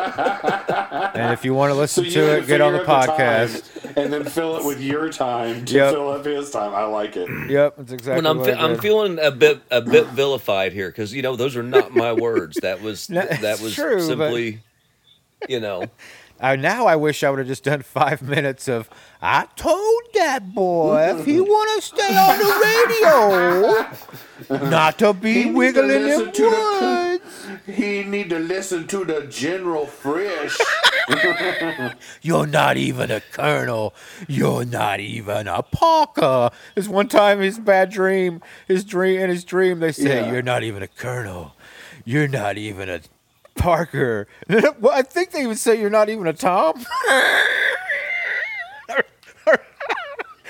and 1.15 1.33
if 1.33 1.45
you 1.45 1.53
want 1.53 1.71
to 1.71 1.75
listen 1.75 2.05
you 2.05 2.11
to 2.11 2.38
it, 2.38 2.47
get 2.47 2.61
on 2.61 2.73
the 2.73 2.79
podcast. 2.79 3.81
time 3.83 3.93
and 3.97 4.13
then 4.13 4.23
fill 4.25 4.57
it 4.57 4.65
with 4.65 4.79
your 4.81 5.09
time 5.09 5.65
to 5.65 5.73
Yep. 5.73 5.93
fill 5.93 6.09
up 6.11 6.25
his 6.25 6.51
time. 6.51 6.73
I 6.73 6.83
like 6.85 7.15
it. 7.17 7.27
Yep, 7.49 7.75
that's 7.77 7.91
exactly 7.93 8.15
when 8.15 8.25
I'm, 8.27 8.38
what 8.39 8.47
fe- 8.47 8.53
I 8.53 8.65
I'm 8.65 8.77
feeling 8.79 9.19
a 9.19 9.31
bit 9.31 9.61
a 9.71 9.81
bit 9.81 10.07
vilified 10.07 10.73
here 10.73 10.89
because 10.89 11.13
you 11.13 11.21
know 11.21 11.35
those 11.35 11.55
are 11.55 11.63
not 11.63 11.93
my 11.93 12.11
words. 12.13 12.57
That 12.61 12.81
was 12.81 13.09
No, 13.17 13.25
that 13.25 13.59
was 13.61 13.73
true, 13.73 13.95
but- 13.97 14.05
simply, 14.05 14.59
you 15.47 15.59
know, 15.59 15.85
Uh, 16.39 16.55
now 16.55 16.85
I 16.85 16.95
wish 16.95 17.23
I 17.23 17.29
would 17.29 17.39
have 17.39 17.47
just 17.47 17.63
done 17.63 17.81
five 17.99 18.21
minutes 18.21 18.67
of. 18.67 18.89
I 19.21 19.47
told 19.55 20.01
that 20.13 20.53
boy 20.53 21.17
if 21.17 21.25
he 21.25 21.39
want 21.41 21.81
to 21.81 21.88
stay 21.88 22.15
on 22.15 22.38
the 22.38 22.51
radio, 24.49 24.69
not 24.69 24.99
to 24.99 25.13
be 25.13 25.33
He 25.33 25.39
need 25.45 25.51
to 25.51 25.57
wiggling 25.57 25.89
in 25.91 26.31
the- 26.31 27.19
woods. 27.19 27.23
He 27.65 28.03
need 28.03 28.29
to 28.29 28.39
listen 28.39 28.88
to 28.88 29.03
the 29.03 29.21
General 29.27 29.85
Fresh. 29.88 30.57
You're 32.21 32.45
not 32.47 32.77
even 32.77 33.09
a 33.11 33.21
colonel. 33.31 33.93
You're 34.27 34.65
not 34.65 34.99
even 34.99 35.47
a 35.47 35.63
Parker. 35.63 36.51
There's 36.75 36.88
one 36.89 37.07
time 37.07 37.39
his 37.39 37.59
bad 37.59 37.89
dream, 37.89 38.41
his 38.67 38.83
dream 38.83 39.19
in 39.21 39.29
his 39.29 39.43
dream, 39.43 39.79
they 39.79 39.91
say 39.91 40.21
Yeah. 40.21 40.31
you're 40.31 40.41
not 40.41 40.63
even 40.63 40.83
a 40.83 40.88
colonel. 40.88 41.55
You're 42.05 42.27
not 42.27 42.57
even 42.57 42.89
a 42.89 43.01
Parker. 43.58 44.28
well, 44.49 44.93
I 44.93 45.01
think 45.01 45.32
they 45.32 45.45
would 45.47 45.60
say 45.60 45.80
you're 45.80 45.89
not 45.89 46.10
even 46.10 46.28
a 46.28 46.34
Tom. 46.34 46.86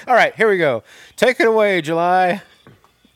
All 0.07 0.13
right, 0.13 0.33
here 0.35 0.49
we 0.49 0.57
go. 0.57 0.83
Take 1.17 1.41
it 1.41 1.47
away, 1.47 1.81
July. 1.81 2.41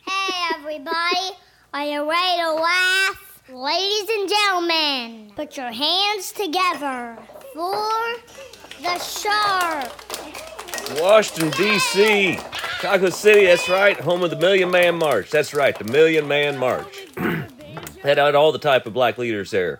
Hey 0.05 0.33
everybody, 0.55 1.37
are 1.73 1.85
you 1.85 2.09
ready 2.09 2.41
to 2.41 2.53
laugh? 2.53 3.43
Ladies 3.49 4.09
and 4.09 4.29
gentlemen, 4.29 5.31
put 5.35 5.55
your 5.55 5.71
hands 5.71 6.33
together 6.33 7.17
for 7.53 7.89
the 8.81 8.99
shark. 8.99 9.89
Washington 10.99 11.51
D.C., 11.51 12.39
Chocolate 12.81 13.13
City. 13.13 13.45
That's 13.45 13.69
right, 13.69 13.97
home 13.97 14.23
of 14.23 14.29
the 14.29 14.35
Million 14.35 14.69
Man 14.69 14.95
March. 14.97 15.29
That's 15.31 15.53
right, 15.53 15.77
the 15.77 15.85
Million 15.85 16.27
Man 16.27 16.57
March. 16.57 17.07
Had 18.03 18.17
out 18.17 18.35
all 18.35 18.51
the 18.51 18.59
type 18.59 18.85
of 18.85 18.93
black 18.93 19.17
leaders 19.17 19.51
there: 19.51 19.79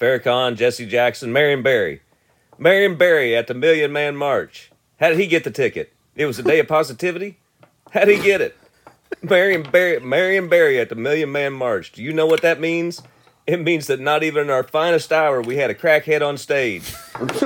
Farrakhan, 0.00 0.56
Jesse 0.56 0.86
Jackson, 0.86 1.32
Marion 1.32 1.62
Barry. 1.62 2.02
Marion 2.58 2.96
Barry 2.96 3.34
at 3.34 3.46
the 3.46 3.54
Million 3.54 3.92
Man 3.92 4.16
March. 4.16 4.70
How 5.00 5.08
did 5.08 5.18
he 5.18 5.26
get 5.26 5.44
the 5.44 5.50
ticket? 5.50 5.92
It 6.14 6.26
was 6.26 6.38
a 6.38 6.42
day 6.42 6.60
of 6.60 6.68
positivity. 6.68 7.38
How 7.92 8.04
did 8.04 8.18
he 8.18 8.22
get 8.22 8.40
it? 8.40 8.56
Marion 9.22 9.62
Barry, 9.62 10.00
Marion 10.00 10.48
Barry 10.48 10.78
at 10.78 10.88
the 10.88 10.94
Million 10.94 11.32
Man 11.32 11.52
March. 11.52 11.92
Do 11.92 12.02
you 12.02 12.12
know 12.12 12.26
what 12.26 12.42
that 12.42 12.60
means? 12.60 13.02
It 13.46 13.60
means 13.60 13.86
that 13.88 14.00
not 14.00 14.22
even 14.22 14.44
in 14.44 14.50
our 14.50 14.62
finest 14.62 15.12
hour 15.12 15.42
we 15.42 15.56
had 15.56 15.70
a 15.70 15.74
crackhead 15.74 16.26
on 16.26 16.38
stage. 16.38 16.94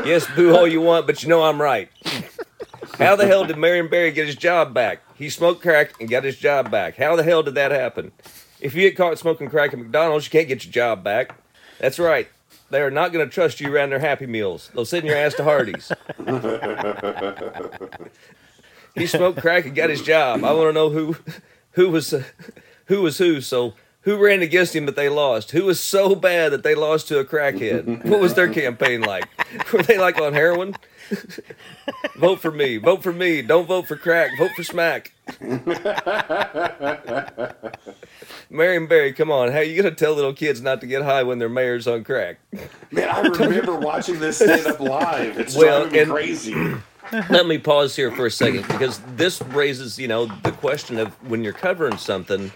yes, 0.05 0.27
boo 0.37 0.55
all 0.55 0.67
you 0.67 0.81
want, 0.81 1.07
but 1.07 1.23
you 1.23 1.29
know 1.29 1.45
I'm 1.45 1.61
right. 1.61 1.91
How 2.99 3.17
the 3.17 3.27
hell 3.27 3.45
did 3.45 3.59
Marion 3.59 3.89
Barry 3.89 4.11
get 4.11 4.27
his 4.27 4.37
job 4.37 4.75
back? 4.75 5.03
He 5.15 5.31
smoked 5.31 5.63
crack 5.63 6.01
and 6.01 6.09
got 6.09 6.25
his 6.25 6.37
job 6.37 6.71
back. 6.71 6.97
How 6.97 7.17
the 7.17 7.23
hell 7.23 7.43
did 7.43 7.55
that 7.55 7.71
happen? 7.71 8.13
If 8.61 8.75
you 8.75 8.83
get 8.83 8.97
caught 8.97 9.19
smoking 9.19 9.49
crack 9.49 9.73
at 9.73 9.79
McDonald's, 9.79 10.27
you 10.27 10.31
can't 10.31 10.49
get 10.49 10.65
your 10.65 10.73
job 10.73 11.05
back. 11.05 11.35
That's 11.79 11.99
right. 11.99 12.29
They 12.71 12.81
are 12.81 12.91
not 12.91 13.13
going 13.13 13.27
to 13.27 13.33
trust 13.33 13.61
you 13.61 13.75
around 13.75 13.91
their 13.91 13.99
Happy 13.99 14.27
Meals. 14.27 14.71
They'll 14.75 14.85
send 14.85 15.07
your 15.07 15.17
ass 15.17 15.35
to 15.35 15.45
Hardee's. 15.45 15.91
he 18.95 19.07
smoked 19.07 19.41
crack 19.41 19.65
and 19.65 19.75
got 19.75 19.91
his 19.91 20.03
job. 20.03 20.45
I 20.45 20.53
want 20.53 20.69
to 20.69 20.73
know 20.73 20.91
who, 20.91 21.17
who 21.73 21.89
was, 21.89 22.13
uh, 22.13 22.25
who 22.87 23.01
was 23.01 23.19
who. 23.19 23.41
So 23.41 23.75
who 24.03 24.17
ran 24.17 24.43
against 24.43 24.77
him 24.77 24.87
that 24.87 24.97
they 24.97 25.09
lost? 25.09 25.53
Who 25.53 25.65
was 25.65 25.81
so 25.81 26.15
bad 26.15 26.53
that 26.53 26.63
they 26.63 26.75
lost 26.75 27.09
to 27.09 27.19
a 27.19 27.25
crackhead? 27.25 28.05
What 28.05 28.21
was 28.21 28.35
their 28.35 28.53
campaign 28.53 29.01
like? 29.01 29.27
Were 29.73 29.83
they 29.83 29.99
like 29.99 30.21
on 30.21 30.35
heroin? 30.35 30.75
vote 32.19 32.41
for 32.41 32.51
me. 32.51 32.77
Vote 32.77 33.03
for 33.03 33.13
me. 33.13 33.43
Don't 33.43 33.67
vote 33.67 33.87
for 33.89 33.97
crack. 33.97 34.31
Vote 34.39 34.51
for 34.57 34.63
smack. 34.65 35.13
Marion 38.51 38.87
Barry, 38.87 39.13
come 39.13 39.31
on. 39.31 39.51
How 39.53 39.59
are 39.59 39.63
you 39.63 39.81
gonna 39.81 39.95
tell 39.95 40.15
little 40.15 40.33
kids 40.33 40.61
not 40.61 40.81
to 40.81 40.87
get 40.87 41.03
high 41.03 41.23
when 41.23 41.39
their 41.39 41.49
mayor's 41.49 41.87
on 41.87 42.05
crack? 42.05 42.39
Man, 42.91 43.09
I 43.09 43.21
remember 43.23 43.77
watching 43.77 44.19
this 44.21 44.39
stand 44.39 44.67
up 44.67 44.81
live. 44.81 45.39
It's 45.39 45.55
Well, 45.55 45.81
driving 45.89 45.93
me 45.93 45.99
and- 46.01 46.11
crazy. 46.11 46.55
Let 47.31 47.47
me 47.47 47.57
pause 47.57 47.97
here 47.97 48.11
for 48.13 48.27
a 48.27 48.31
second 48.31 48.67
because 48.69 49.01
this 49.17 49.41
raises, 49.41 49.99
you 49.99 50.09
know, 50.09 50.27
the 50.43 50.53
question 50.53 50.99
of 50.99 51.09
when 51.29 51.43
you're 51.43 51.55
covering 51.55 51.97
something, 51.97 52.53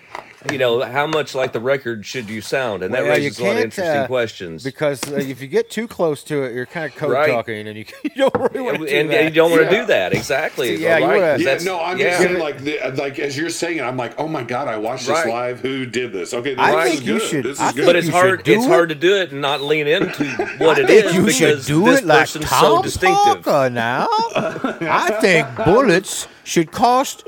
you 0.50 0.58
know, 0.58 0.82
how 0.82 1.06
much 1.06 1.34
like 1.34 1.52
the 1.52 1.60
record 1.60 2.04
should 2.04 2.28
you 2.28 2.40
sound? 2.40 2.82
And 2.82 2.92
that 2.94 3.02
Well, 3.02 3.12
raises 3.12 3.38
a 3.38 3.44
lot 3.44 3.56
of 3.56 3.62
interesting 3.62 3.96
uh, 4.02 4.06
questions. 4.06 4.64
Because 4.64 5.00
uh, 5.10 5.16
if 5.16 5.40
you 5.40 5.46
get 5.48 5.70
too 5.70 5.86
close 5.86 6.22
to 6.24 6.42
it, 6.42 6.52
you're 6.54 6.66
kind 6.66 6.86
of 6.90 6.96
code 6.98 7.12
Right. 7.12 7.28
talking, 7.30 7.68
and 7.68 7.76
you, 7.78 7.84
you 8.02 8.10
don't 8.16 8.34
really 8.34 8.60
want 8.60 8.78
to 8.80 8.86
do 8.86 8.92
and 8.92 9.10
that. 9.10 9.24
you 9.24 9.30
don't 9.30 9.50
want 9.50 9.68
to 9.68 9.74
Yeah. 9.74 9.80
do 9.82 9.86
that 9.86 10.12
exactly. 10.14 10.76
So, 10.76 10.82
yeah, 10.82 10.98
you 10.98 11.06
right, 11.06 11.20
wanna- 11.36 11.42
Yeah, 11.44 11.58
no, 11.62 11.80
I'm 11.80 11.98
yeah. 11.98 12.04
just 12.10 12.22
saying, 12.22 12.38
like, 12.38 12.58
the, 12.58 12.78
like 12.96 13.18
as 13.18 13.36
you're 13.36 13.50
saying 13.50 13.78
it, 13.78 13.82
I'm 13.82 13.96
like, 13.96 14.18
oh 14.18 14.26
my 14.28 14.42
god, 14.42 14.68
I 14.68 14.76
watched 14.78 15.06
this 15.06 15.10
Right. 15.18 15.28
live. 15.28 15.60
Who 15.60 15.86
did 15.86 16.12
this? 16.12 16.34
Okay, 16.34 16.54
this 16.54 16.58
I 16.64 16.84
is 16.86 16.92
think 16.94 17.06
you 17.06 17.18
good. 17.18 17.28
should- 17.28 17.44
This 17.44 17.56
is 17.58 17.60
I 17.60 17.66
good. 17.68 17.74
think 17.76 17.86
But 17.86 17.96
it's 17.96 18.08
hard. 18.08 18.42
do 18.44 18.52
It's 18.54 18.64
it. 18.64 18.68
hard 18.68 18.88
to 18.88 18.94
do 18.94 19.16
it 19.16 19.32
and 19.32 19.40
not 19.40 19.60
lean 19.62 19.86
into 19.86 20.24
what 20.58 20.78
it 20.78 20.90
is 20.90 21.12
I 21.12 21.16
you 21.16 21.22
because 21.26 21.36
should 21.36 21.64
do 21.66 21.84
this 21.84 22.00
it 22.00 22.06
like 22.06 22.20
person's 22.20 22.48
so 22.50 22.56
Tom 22.76 22.82
distinctive. 22.82 23.42
Parker 23.44 23.70
now. 23.70 24.08
I 24.34 25.18
think 25.20 25.46
bullets 25.64 26.26
should 26.44 26.72
cost 26.72 27.24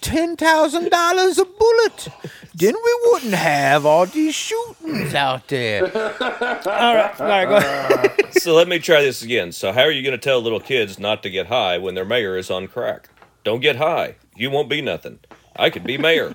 ten 0.00 0.36
thousand 0.36 0.90
dollars 0.90 1.38
a 1.38 1.44
bullet. 1.44 2.08
Then 2.54 2.74
we 2.74 3.00
wouldn't 3.10 3.34
have 3.34 3.86
all 3.86 4.06
these 4.06 4.34
shootings 4.34 5.14
out 5.14 5.46
there. 5.48 5.84
all 6.20 6.94
right, 6.94 7.20
all 7.20 7.26
right, 7.26 7.44
go 7.48 7.56
ahead. 7.56 8.16
So 8.40 8.54
let 8.54 8.68
me 8.68 8.78
try 8.78 9.02
this 9.02 9.22
again. 9.22 9.52
So 9.52 9.70
how 9.72 9.82
are 9.82 9.90
you 9.90 10.02
going 10.02 10.18
to 10.18 10.24
tell 10.24 10.40
little 10.40 10.60
kids 10.60 10.98
not 10.98 11.22
to 11.24 11.30
get 11.30 11.48
high 11.48 11.76
when 11.76 11.94
their 11.94 12.06
mayor 12.06 12.38
is 12.38 12.50
on 12.50 12.68
crack? 12.68 13.10
Don't 13.44 13.60
get 13.60 13.76
high. 13.76 14.14
You 14.34 14.50
won't 14.50 14.70
be 14.70 14.80
nothing. 14.80 15.18
I 15.56 15.68
could 15.68 15.84
be 15.84 15.98
mayor. 15.98 16.34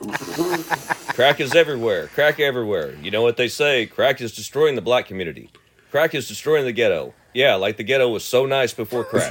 crack 1.08 1.38
is 1.40 1.54
everywhere. 1.54 2.08
Crack 2.08 2.40
everywhere. 2.40 2.96
You 2.96 3.10
know 3.12 3.22
what 3.22 3.36
they 3.36 3.46
say? 3.46 3.86
Crack 3.86 4.20
is 4.20 4.34
destroying 4.34 4.74
the 4.74 4.80
black 4.82 5.06
community. 5.06 5.50
Crack 5.92 6.14
is 6.14 6.26
destroying 6.26 6.64
the 6.64 6.72
ghetto. 6.72 7.14
Yeah, 7.34 7.54
like 7.54 7.76
the 7.76 7.84
ghetto 7.84 8.08
was 8.08 8.24
so 8.24 8.46
nice 8.46 8.72
before 8.74 9.04
crack. 9.04 9.30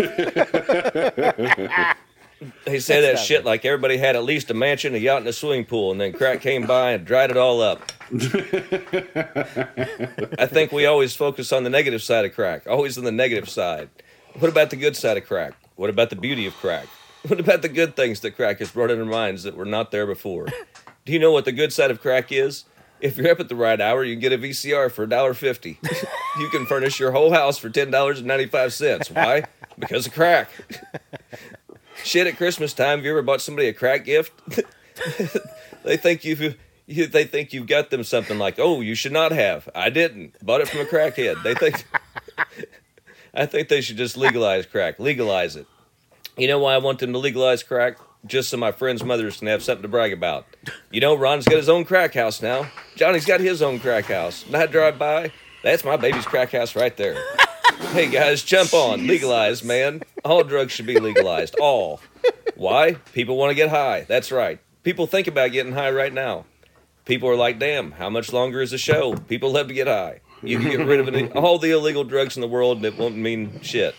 They 2.66 2.80
say 2.80 3.02
that 3.02 3.20
shit 3.20 3.46
like 3.46 3.66
everybody 3.66 3.98
had 3.98 4.16
at 4.16 4.24
least 4.24 4.50
a 4.50 4.54
mansion, 4.54 4.96
a 4.96 4.98
yacht, 4.98 5.20
and 5.20 5.28
a 5.28 5.34
swimming 5.34 5.66
pool, 5.66 5.92
and 5.92 6.00
then 6.00 6.14
crack 6.14 6.42
came 6.42 6.66
by 6.66 6.92
and 6.92 7.06
dried 7.06 7.32
it 7.32 7.38
all 7.38 7.62
up. 7.62 7.92
I 10.40 10.48
think 10.48 10.72
we 10.72 10.86
always 10.86 11.16
focus 11.16 11.52
on 11.52 11.64
the 11.64 11.70
negative 11.70 12.02
side 12.02 12.26
of 12.26 12.34
crack, 12.34 12.68
always 12.68 12.98
on 12.98 13.04
the 13.04 13.12
negative 13.12 13.50
side. 13.50 13.90
What 14.40 14.50
about 14.50 14.70
the 14.70 14.76
good 14.76 14.96
side 14.96 15.18
of 15.18 15.26
crack? 15.26 15.54
What 15.76 15.90
about 15.90 16.10
the 16.10 16.16
beauty 16.16 16.46
of 16.46 16.56
crack? 16.56 16.88
What 17.28 17.40
about 17.40 17.62
the 17.62 17.70
good 17.70 17.96
things 17.96 18.20
that 18.20 18.32
crack 18.32 18.60
has 18.60 18.72
brought 18.72 18.92
in 18.92 19.00
our 19.00 19.06
minds 19.06 19.44
that 19.44 19.56
were 19.56 19.66
not 19.66 19.92
there 19.92 20.06
before? 20.06 20.48
Do 21.06 21.14
you 21.14 21.20
know 21.20 21.32
what 21.32 21.46
the 21.46 21.52
good 21.52 21.72
side 21.72 21.92
of 21.92 22.02
crack 22.02 22.32
is? 22.32 22.66
If 23.00 23.18
you're 23.18 23.32
up 23.32 23.40
at 23.40 23.50
the 23.50 23.56
right 23.56 23.80
hour, 23.80 24.04
you 24.04 24.16
can 24.16 24.22
get 24.22 24.34
a 24.34 24.38
VCR 24.38 24.92
for 24.92 25.06
$1.50. 25.06 25.78
you 26.40 26.50
can 26.50 26.66
furnish 26.66 27.00
your 27.00 27.12
whole 27.12 27.32
house 27.32 27.58
for 27.58 27.70
$10.95. 27.70 29.16
Why? 29.16 29.44
Because 29.78 30.08
of 30.08 30.14
crack. 30.14 30.50
Shit, 32.04 32.28
at 32.28 32.38
Christmas 32.38 32.74
time, 32.74 33.00
have 33.00 33.06
you 33.06 33.12
ever 33.12 33.22
bought 33.22 33.42
somebody 33.42 33.68
a 33.68 33.74
crack 33.74 34.06
gift? 34.06 34.34
they 35.84 35.98
think 35.98 36.26
you've 36.26 36.58
you, 36.86 37.08
they 37.08 37.24
think 37.24 37.54
you've 37.54 37.68
got 37.68 37.90
them 37.90 38.04
something 38.04 38.38
like, 38.38 38.60
oh, 38.60 38.82
you 38.82 38.94
should 38.94 39.14
not 39.14 39.32
have. 39.32 39.70
I 39.74 39.90
didn't. 39.90 40.44
Bought 40.46 40.62
it 40.62 40.68
from 40.68 40.82
a 40.82 40.86
crackhead. 40.86 41.42
They 41.44 41.56
think. 41.56 41.86
I 43.34 43.46
think 43.46 43.68
they 43.68 43.82
should 43.82 43.98
just 43.98 44.18
legalize 44.18 44.66
crack. 44.66 45.00
Legalize 45.00 45.56
it. 45.56 45.66
You 46.38 46.48
know 46.48 46.60
why 46.60 46.76
I 46.76 46.78
want 46.78 47.00
them 47.00 47.14
to 47.14 47.20
legalize 47.20 47.64
crack? 47.64 47.98
Just 48.26 48.50
so 48.50 48.58
my 48.58 48.72
friends' 48.72 49.04
mothers 49.04 49.38
can 49.38 49.48
have 49.48 49.64
something 49.64 49.82
to 49.82 49.88
brag 49.88 50.14
about. 50.14 50.46
You 50.92 51.02
know, 51.02 51.16
Ron's 51.16 51.46
got 51.46 51.58
his 51.58 51.70
own 51.70 51.84
crack 51.84 52.14
house 52.14 52.42
now. 52.42 52.70
Johnny's 52.96 53.26
got 53.26 53.40
his 53.40 53.62
own 53.62 53.80
crack 53.80 54.06
house. 54.06 54.46
And 54.46 54.56
I 54.56 54.66
drive 54.66 55.00
by, 55.00 55.32
that's 55.64 55.84
my 55.84 55.98
baby's 55.98 56.26
crack 56.26 56.52
house 56.52 56.76
right 56.76 56.96
there. 56.96 57.16
hey 57.92 58.10
guys, 58.10 58.44
jump 58.44 58.74
on. 58.74 59.08
Legalize, 59.08 59.64
man. 59.64 60.02
All 60.26 60.44
drugs 60.44 60.72
should 60.72 60.86
be 60.86 61.00
legalized. 61.00 61.56
All. 61.60 62.02
Why? 62.56 62.94
People 63.14 63.38
want 63.38 63.52
to 63.52 63.56
get 63.56 63.70
high. 63.70 64.06
That's 64.08 64.32
right. 64.32 64.60
People 64.84 65.08
think 65.08 65.28
about 65.28 65.52
getting 65.52 65.74
high 65.74 65.92
right 65.92 66.14
now. 66.14 66.46
People 67.06 67.30
are 67.30 67.36
like, 67.36 67.60
damn, 67.60 67.92
how 67.92 68.10
much 68.10 68.32
longer 68.32 68.62
is 68.62 68.72
the 68.72 68.78
show? 68.78 69.16
People 69.16 69.52
love 69.52 69.68
to 69.68 69.74
get 69.74 69.88
high. 69.88 70.22
You 70.42 70.60
can 70.60 70.70
get 70.70 70.86
rid 70.86 71.00
of 71.00 71.38
all 71.38 71.58
the 71.58 71.72
illegal 71.72 72.04
drugs 72.04 72.36
in 72.36 72.42
the 72.42 72.48
world 72.48 72.78
and 72.78 72.86
it 72.86 72.98
won't 72.98 73.16
mean 73.16 73.62
shit. 73.62 73.96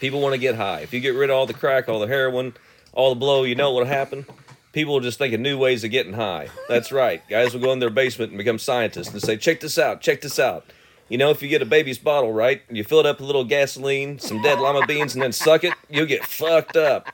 People 0.00 0.20
want 0.20 0.34
to 0.34 0.38
get 0.38 0.54
high. 0.54 0.80
If 0.80 0.92
you 0.92 1.00
get 1.00 1.14
rid 1.14 1.30
of 1.30 1.36
all 1.36 1.46
the 1.46 1.54
crack, 1.54 1.88
all 1.88 1.98
the 1.98 2.06
heroin, 2.06 2.54
all 2.92 3.10
the 3.10 3.18
blow, 3.18 3.42
you 3.44 3.54
know 3.54 3.72
what'll 3.72 3.88
happen? 3.88 4.26
People 4.72 4.94
will 4.94 5.00
just 5.00 5.18
think 5.18 5.32
of 5.32 5.40
new 5.40 5.56
ways 5.58 5.84
of 5.84 5.90
getting 5.90 6.12
high. 6.12 6.50
That's 6.68 6.92
right. 6.92 7.22
Guys 7.28 7.54
will 7.54 7.60
go 7.60 7.72
in 7.72 7.78
their 7.78 7.90
basement 7.90 8.30
and 8.30 8.38
become 8.38 8.58
scientists 8.58 9.08
and 9.12 9.22
say, 9.22 9.36
check 9.36 9.60
this 9.60 9.78
out, 9.78 10.00
check 10.00 10.20
this 10.20 10.38
out. 10.38 10.66
You 11.08 11.18
know, 11.18 11.30
if 11.30 11.40
you 11.40 11.48
get 11.48 11.62
a 11.62 11.66
baby's 11.66 11.98
bottle, 11.98 12.32
right, 12.32 12.62
you 12.68 12.82
fill 12.82 13.00
it 13.00 13.06
up 13.06 13.18
with 13.18 13.24
a 13.24 13.26
little 13.26 13.44
gasoline, 13.44 14.18
some 14.18 14.42
dead 14.42 14.58
llama 14.58 14.86
beans, 14.86 15.14
and 15.14 15.22
then 15.22 15.32
suck 15.32 15.62
it, 15.62 15.72
you'll 15.88 16.06
get 16.06 16.24
fucked 16.24 16.76
up. 16.76 17.08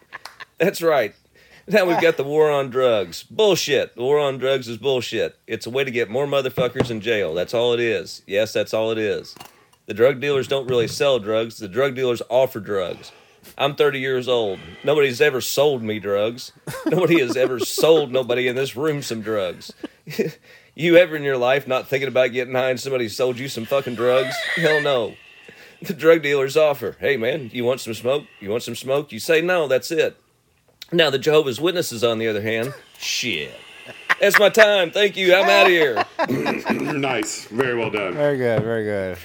That's 0.59 0.81
right. 0.81 1.15
Now 1.69 1.85
we've 1.85 2.01
got 2.01 2.17
the 2.17 2.25
war 2.25 2.51
on 2.51 2.71
drugs. 2.71 3.23
Bullshit. 3.23 3.95
The 3.95 4.03
war 4.03 4.19
on 4.19 4.39
drugs 4.39 4.67
is 4.67 4.79
bullshit. 4.79 5.39
It's 5.47 5.67
a 5.67 5.71
way 5.71 5.85
to 5.85 5.91
get 5.91 6.11
more 6.11 6.27
motherfuckers 6.27 6.91
in 6.91 7.01
jail. 7.01 7.35
That's 7.35 7.55
all 7.55 7.73
it 7.73 7.81
is. 7.81 8.23
Yes, 8.27 8.53
that's 8.53 8.75
all 8.75 8.91
it 8.91 8.99
is. 8.99 9.35
The 9.87 9.95
drug 9.95 10.21
dealers 10.21 10.49
don't 10.49 10.69
really 10.69 10.89
sell 10.89 11.19
drugs. 11.19 11.59
The 11.59 11.69
drug 11.69 11.95
dealers 11.95 12.23
offer 12.29 12.61
drugs. 12.61 13.13
I'm 13.59 13.75
30 13.75 14.01
years 14.01 14.29
old. 14.29 14.59
Nobody's 14.85 15.21
ever 15.21 15.41
sold 15.41 15.83
me 15.83 15.99
drugs. 15.99 16.53
Nobody 16.87 17.21
has 17.21 17.37
ever 17.37 17.59
sold 17.59 18.11
nobody 18.13 18.49
in 18.49 18.57
this 18.57 18.75
room 18.77 19.03
some 19.03 19.21
drugs. 19.21 19.73
you 20.75 20.97
ever 20.97 21.17
in 21.17 21.23
your 21.23 21.37
life 21.37 21.67
not 21.67 21.89
thinking 21.89 22.09
about 22.09 22.33
getting 22.33 22.55
high 22.55 22.71
and 22.71 22.81
somebody 22.81 23.09
sold 23.09 23.39
you 23.39 23.49
some 23.49 23.65
fucking 23.65 23.95
drugs? 23.95 24.35
Hell 24.55 24.81
no. 24.81 25.15
The 25.83 25.95
drug 25.95 26.23
dealers 26.23 26.57
offer, 26.57 26.97
hey 27.01 27.17
man, 27.17 27.51
you 27.53 27.65
want 27.65 27.81
some 27.81 27.95
smoke? 27.95 28.25
You 28.41 28.51
want 28.51 28.63
some 28.63 28.77
smoke? 28.77 29.11
You 29.11 29.19
say 29.19 29.41
no, 29.41 29.67
that's 29.67 29.91
it. 29.91 30.17
Now 30.93 31.11
the 31.11 31.19
Jehovah's 31.19 31.61
Witnesses, 31.61 32.05
on 32.05 32.19
the 32.19 32.29
other 32.29 32.43
hand, 32.43 32.73
shit. 32.99 33.53
That's 34.21 34.39
my 34.39 34.51
time. 34.51 34.93
Thank 34.93 35.17
you. 35.17 35.35
I'm 35.35 35.49
out 35.49 35.67
of 35.67 35.73
here. 35.73 36.93
nice, 36.95 37.47
very 37.47 37.77
well 37.77 37.91
done. 37.91 38.15
Very 38.15 38.39
good, 38.39 38.63
very 38.63 38.85
good. 38.85 39.19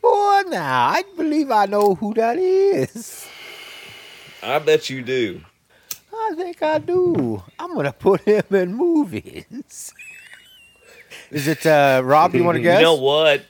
Boy, 0.00 0.42
now 0.48 0.88
I 0.88 1.02
believe 1.16 1.50
I 1.50 1.66
know 1.66 1.94
who 1.94 2.14
that 2.14 2.38
is. 2.38 3.28
I 4.42 4.58
bet 4.58 4.88
you 4.88 5.02
do. 5.02 5.42
I 6.14 6.34
think 6.36 6.62
I 6.62 6.78
do. 6.78 7.42
I'm 7.58 7.74
gonna 7.74 7.92
put 7.92 8.22
him 8.22 8.44
in 8.50 8.74
movies. 8.74 9.92
Is 11.32 11.48
it 11.48 11.66
uh, 11.66 12.02
Rob? 12.04 12.34
You 12.34 12.44
want 12.44 12.56
to 12.56 12.62
guess? 12.62 12.78
You 12.78 12.84
know 12.84 12.94
what? 12.96 13.44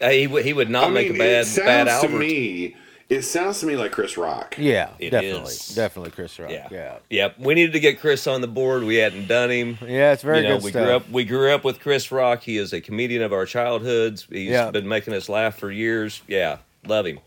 Uh, 0.00 0.10
he 0.10 0.26
would 0.26 0.44
he 0.44 0.52
would 0.52 0.70
not 0.70 0.84
I 0.84 0.90
make 0.90 1.06
mean, 1.12 1.16
a 1.16 1.18
bad 1.18 1.42
it 1.42 1.46
sounds 1.46 1.66
bad 1.66 2.00
to 2.02 2.08
me. 2.08 2.76
It 3.08 3.22
sounds 3.22 3.60
to 3.60 3.66
me 3.66 3.76
like 3.76 3.92
Chris 3.92 4.16
Rock. 4.16 4.56
Yeah, 4.58 4.88
It 4.98 5.10
definitely, 5.10 5.52
is. 5.52 5.74
definitely 5.74 6.10
Chris 6.10 6.38
Rock. 6.38 6.50
Yeah. 6.50 6.68
Yeah, 6.70 6.96
Yep. 7.10 7.38
We 7.38 7.54
needed 7.54 7.72
to 7.74 7.80
get 7.80 8.00
Chris 8.00 8.26
on 8.26 8.40
the 8.40 8.46
board. 8.48 8.82
We 8.82 8.94
hadn't 8.96 9.28
done 9.28 9.50
him. 9.50 9.78
yeah, 9.82 10.12
it's 10.14 10.22
very 10.22 10.38
you 10.38 10.44
know, 10.48 10.56
good 10.56 10.64
we 10.64 10.70
stuff. 10.70 10.84
grew 10.84 10.92
up 10.96 11.10
we 11.10 11.24
grew 11.24 11.54
up 11.54 11.64
with 11.64 11.80
Chris 11.80 12.10
Rock. 12.10 12.42
He 12.42 12.56
is 12.56 12.72
a 12.72 12.80
comedian 12.80 13.22
of 13.22 13.32
our 13.32 13.44
childhoods. 13.46 14.26
He's 14.30 14.50
Yeah. 14.50 14.70
been 14.70 14.88
making 14.88 15.12
us 15.14 15.28
laugh 15.28 15.58
for 15.58 15.70
years. 15.70 16.22
Yeah, 16.26 16.58
love 16.86 17.06
him. 17.06 17.20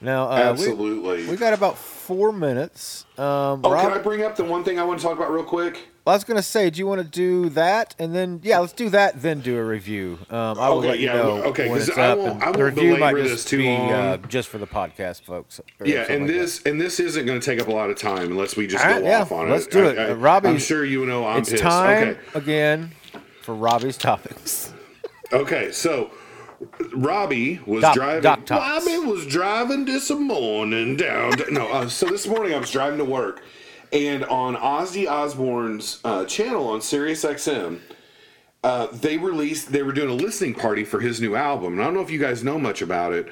Now, 0.00 0.28
uh, 0.30 0.34
Absolutely. 0.36 1.24
we, 1.24 1.30
we 1.30 1.36
got 1.36 1.52
about 1.54 1.76
four 1.76 2.30
minutes. 2.30 3.04
Um, 3.18 3.62
oh, 3.64 3.70
Rob, 3.72 3.88
can 3.90 3.98
I 3.98 4.02
bring 4.02 4.22
up 4.22 4.36
the 4.36 4.44
one 4.44 4.62
thing 4.62 4.78
I 4.78 4.84
want 4.84 5.00
to 5.00 5.04
talk 5.06 5.16
about 5.16 5.32
real 5.32 5.42
quick? 5.44 5.88
I 6.06 6.12
was 6.14 6.24
gonna 6.24 6.42
say, 6.42 6.70
do 6.70 6.78
you 6.78 6.86
want 6.86 7.00
to 7.02 7.06
do 7.08 7.48
that, 7.50 7.94
and 7.98 8.14
then 8.14 8.40
yeah, 8.44 8.58
let's 8.60 8.72
do 8.72 8.88
that, 8.90 9.20
then 9.22 9.40
do 9.40 9.58
a 9.58 9.64
review. 9.64 10.18
Um, 10.30 10.58
I 10.58 10.68
will 10.68 10.78
Okay, 10.78 10.88
let 10.88 10.98
you 11.00 11.06
yeah, 11.06 11.12
know 11.14 11.42
okay, 11.44 11.68
when 11.68 11.80
it's 11.80 11.90
I 11.98 12.08
up. 12.10 12.18
won't- 12.18 12.42
I 12.42 12.52
the 12.52 12.58
won't 12.58 12.76
review 12.76 12.96
might 12.96 13.16
just 13.16 13.50
be 13.50 13.76
uh, 13.76 14.16
just 14.28 14.48
for 14.48 14.58
the 14.58 14.66
podcast, 14.66 15.22
folks. 15.22 15.60
Yeah, 15.84 16.06
and 16.08 16.22
like 16.22 16.32
this 16.32 16.62
and 16.62 16.80
this 16.80 17.00
isn't 17.00 17.26
going 17.26 17.40
to 17.40 17.44
take 17.44 17.60
up 17.60 17.68
a 17.68 17.72
lot 17.72 17.90
of 17.90 17.96
time 17.98 18.30
unless 18.30 18.56
we 18.56 18.66
just 18.66 18.84
All 18.86 19.00
go 19.00 19.06
yeah, 19.06 19.22
off 19.22 19.32
on 19.32 19.48
it. 19.48 19.50
let's 19.50 19.66
it. 19.66 19.72
do 19.72 19.84
it. 19.86 19.98
I, 19.98 20.10
Uh, 20.10 20.14
Robbie's- 20.14 20.52
I'm 20.52 20.58
sure 20.60 20.84
you 20.84 21.04
know 21.06 21.26
I'm 21.26 21.38
It's 21.40 21.50
pissed. 21.50 21.62
time 21.62 22.08
Okay. 22.10 22.20
again 22.34 22.92
for 23.42 23.54
Robbie's 23.54 23.96
topics. 23.96 24.72
Okay, 25.32 25.72
so 25.72 26.10
Robbie 26.94 27.60
was 27.66 27.82
Doc- 27.82 27.94
driving. 27.94 28.22
Doc. 28.22 28.50
Robbie 28.50 28.98
was 28.98 29.26
driving 29.26 29.84
this 29.84 30.10
morning 30.10 30.96
down. 30.96 31.32
To, 31.32 31.50
no, 31.52 31.68
uh, 31.68 31.88
so 31.88 32.06
this 32.06 32.26
morning 32.26 32.54
I 32.54 32.58
was 32.58 32.70
driving 32.70 32.98
to 32.98 33.04
work, 33.04 33.42
and 33.92 34.24
on 34.24 34.56
Ozzy 34.56 35.08
Osbourne's 35.08 36.00
uh, 36.04 36.24
channel 36.24 36.68
on 36.68 36.80
Sirius 36.80 37.24
XM, 37.24 37.80
uh, 38.64 38.88
they 38.88 39.16
released. 39.18 39.72
They 39.72 39.82
were 39.82 39.92
doing 39.92 40.10
a 40.10 40.14
listening 40.14 40.54
party 40.54 40.84
for 40.84 41.00
his 41.00 41.20
new 41.20 41.34
album. 41.36 41.74
And 41.74 41.82
I 41.82 41.84
don't 41.84 41.94
know 41.94 42.00
if 42.02 42.10
you 42.10 42.18
guys 42.18 42.42
know 42.42 42.58
much 42.58 42.82
about 42.82 43.12
it, 43.12 43.28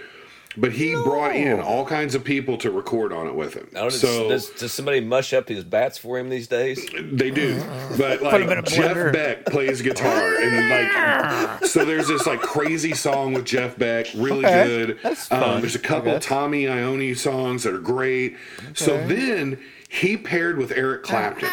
but 0.57 0.71
he 0.73 0.95
brought 0.95 1.35
in 1.35 1.59
all 1.59 1.85
kinds 1.85 2.15
of 2.15 2.23
people 2.23 2.57
to 2.59 2.71
record 2.71 3.13
on 3.13 3.27
it 3.27 3.35
with 3.35 3.55
him. 3.55 3.69
I 3.75 3.81
don't 3.81 3.91
so 3.91 4.29
does, 4.29 4.51
does 4.51 4.73
somebody 4.73 5.01
mush 5.01 5.33
up 5.33 5.49
his 5.49 5.65
bats 5.65 5.99
for 5.99 6.17
him 6.19 6.29
these 6.29 6.47
days? 6.47 6.87
they 7.11 7.33
do, 7.33 7.61
but 7.99 8.21
him 8.21 8.43
in 8.53 8.59
a 8.59 8.61
like 8.61 8.65
Jeff. 8.67 9.13
Beck 9.13 9.47
plays 9.47 9.83
guitar, 9.83 10.37
and 10.37 10.71
like 10.71 11.65
so 11.65 11.85
there's 11.85 12.07
this 12.07 12.27
like 12.29 12.41
crazy 12.41 12.93
song 12.95 13.33
with 13.33 13.45
Jeff 13.45 13.77
Beck, 13.77 14.07
really 14.15 14.47
Okay, 14.47 14.65
good. 14.87 14.99
that's 15.03 15.33
Um, 15.33 15.61
there's 15.61 15.75
a 15.75 15.81
couple 15.81 16.13
guess. 16.13 16.25
Tommy 16.25 16.65
Iommi 16.67 17.17
songs 17.17 17.65
that 17.65 17.75
are 17.75 17.79
great. 17.81 18.37
So 18.75 19.05
then 19.09 19.59
he 19.95 20.17
paired 20.17 20.59
with 20.59 20.73
Eric 20.73 21.03
Clapton. 21.05 21.49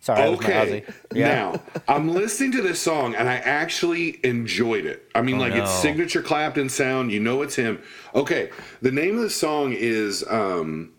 Sorry, 0.00 0.20
Okay. 0.22 0.84
Yeah. 1.14 1.28
Now, 1.28 1.62
I'm 1.88 2.08
listening 2.12 2.52
to 2.52 2.62
this 2.62 2.80
song 2.80 3.14
and 3.14 3.28
I 3.28 3.36
actually 3.36 4.20
enjoyed 4.24 4.84
it. 4.84 5.08
I 5.14 5.22
mean, 5.22 5.36
Oh, 5.36 5.40
like 5.40 5.54
it's 5.54 5.70
signature 5.70 6.22
Clapton 6.22 6.68
sound. 6.68 7.10
You 7.12 7.20
know 7.20 7.42
it's 7.42 7.56
him. 7.56 7.82
Okay. 8.14 8.50
The 8.82 8.90
name 8.90 9.16
of 9.16 9.22
the 9.22 9.30
song 9.30 9.72
is 9.76 10.24
um, 10.28 10.92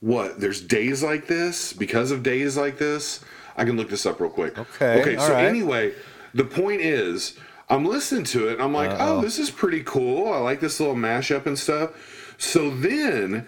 what? 0.00 0.40
There's 0.40 0.60
days 0.60 1.02
like 1.02 1.26
this 1.26 1.72
because 1.72 2.10
of 2.12 2.22
days 2.22 2.56
like 2.56 2.78
this. 2.78 3.20
I 3.56 3.64
can 3.64 3.76
look 3.76 3.88
this 3.90 4.06
up 4.06 4.20
real 4.20 4.30
quick. 4.30 4.58
Okay, 4.58 5.00
Okay. 5.00 5.16
So 5.16 5.32
right. 5.32 5.44
anyway, 5.44 5.92
the 6.34 6.44
point 6.44 6.80
is, 6.82 7.36
I'm 7.68 7.84
listening 7.84 8.24
to 8.24 8.48
it 8.48 8.54
and 8.54 8.62
I'm 8.62 8.72
like, 8.74 8.90
Uh-oh. 8.90 9.18
oh, 9.18 9.20
this 9.20 9.38
is 9.38 9.50
pretty 9.50 9.82
cool. 9.82 10.32
I 10.32 10.38
like 10.38 10.60
this 10.60 10.78
little 10.80 10.94
mashup 10.96 11.46
and 11.46 11.58
stuff. 11.58 12.34
So 12.38 12.70
then 12.70 13.46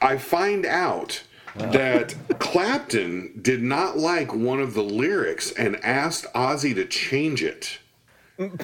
I 0.00 0.16
find 0.18 0.64
out 0.64 1.22
that 1.56 2.14
Clapton 2.38 3.40
did 3.42 3.62
not 3.62 3.98
like 3.98 4.34
one 4.34 4.60
of 4.60 4.74
the 4.74 4.82
lyrics 4.82 5.50
and 5.52 5.76
asked 5.84 6.26
Ozzy 6.34 6.74
to 6.74 6.84
change 6.84 7.42
it. 7.42 7.78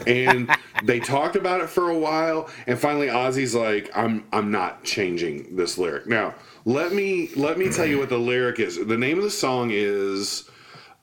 and 0.06 0.48
they 0.84 1.00
talked 1.00 1.34
about 1.34 1.60
it 1.60 1.68
for 1.68 1.90
a 1.90 1.98
while 1.98 2.48
and 2.68 2.78
finally 2.78 3.08
Ozzy's 3.08 3.56
like 3.56 3.90
I'm 3.96 4.24
I'm 4.32 4.52
not 4.52 4.84
changing 4.84 5.56
this 5.56 5.78
lyric. 5.78 6.06
Now, 6.06 6.34
let 6.64 6.92
me 6.92 7.30
let 7.34 7.58
me 7.58 7.72
tell 7.72 7.86
you 7.86 7.98
what 7.98 8.08
the 8.08 8.18
lyric 8.18 8.60
is. 8.60 8.76
The 8.76 8.96
name 8.96 9.18
of 9.18 9.24
the 9.24 9.30
song 9.30 9.70
is 9.72 10.48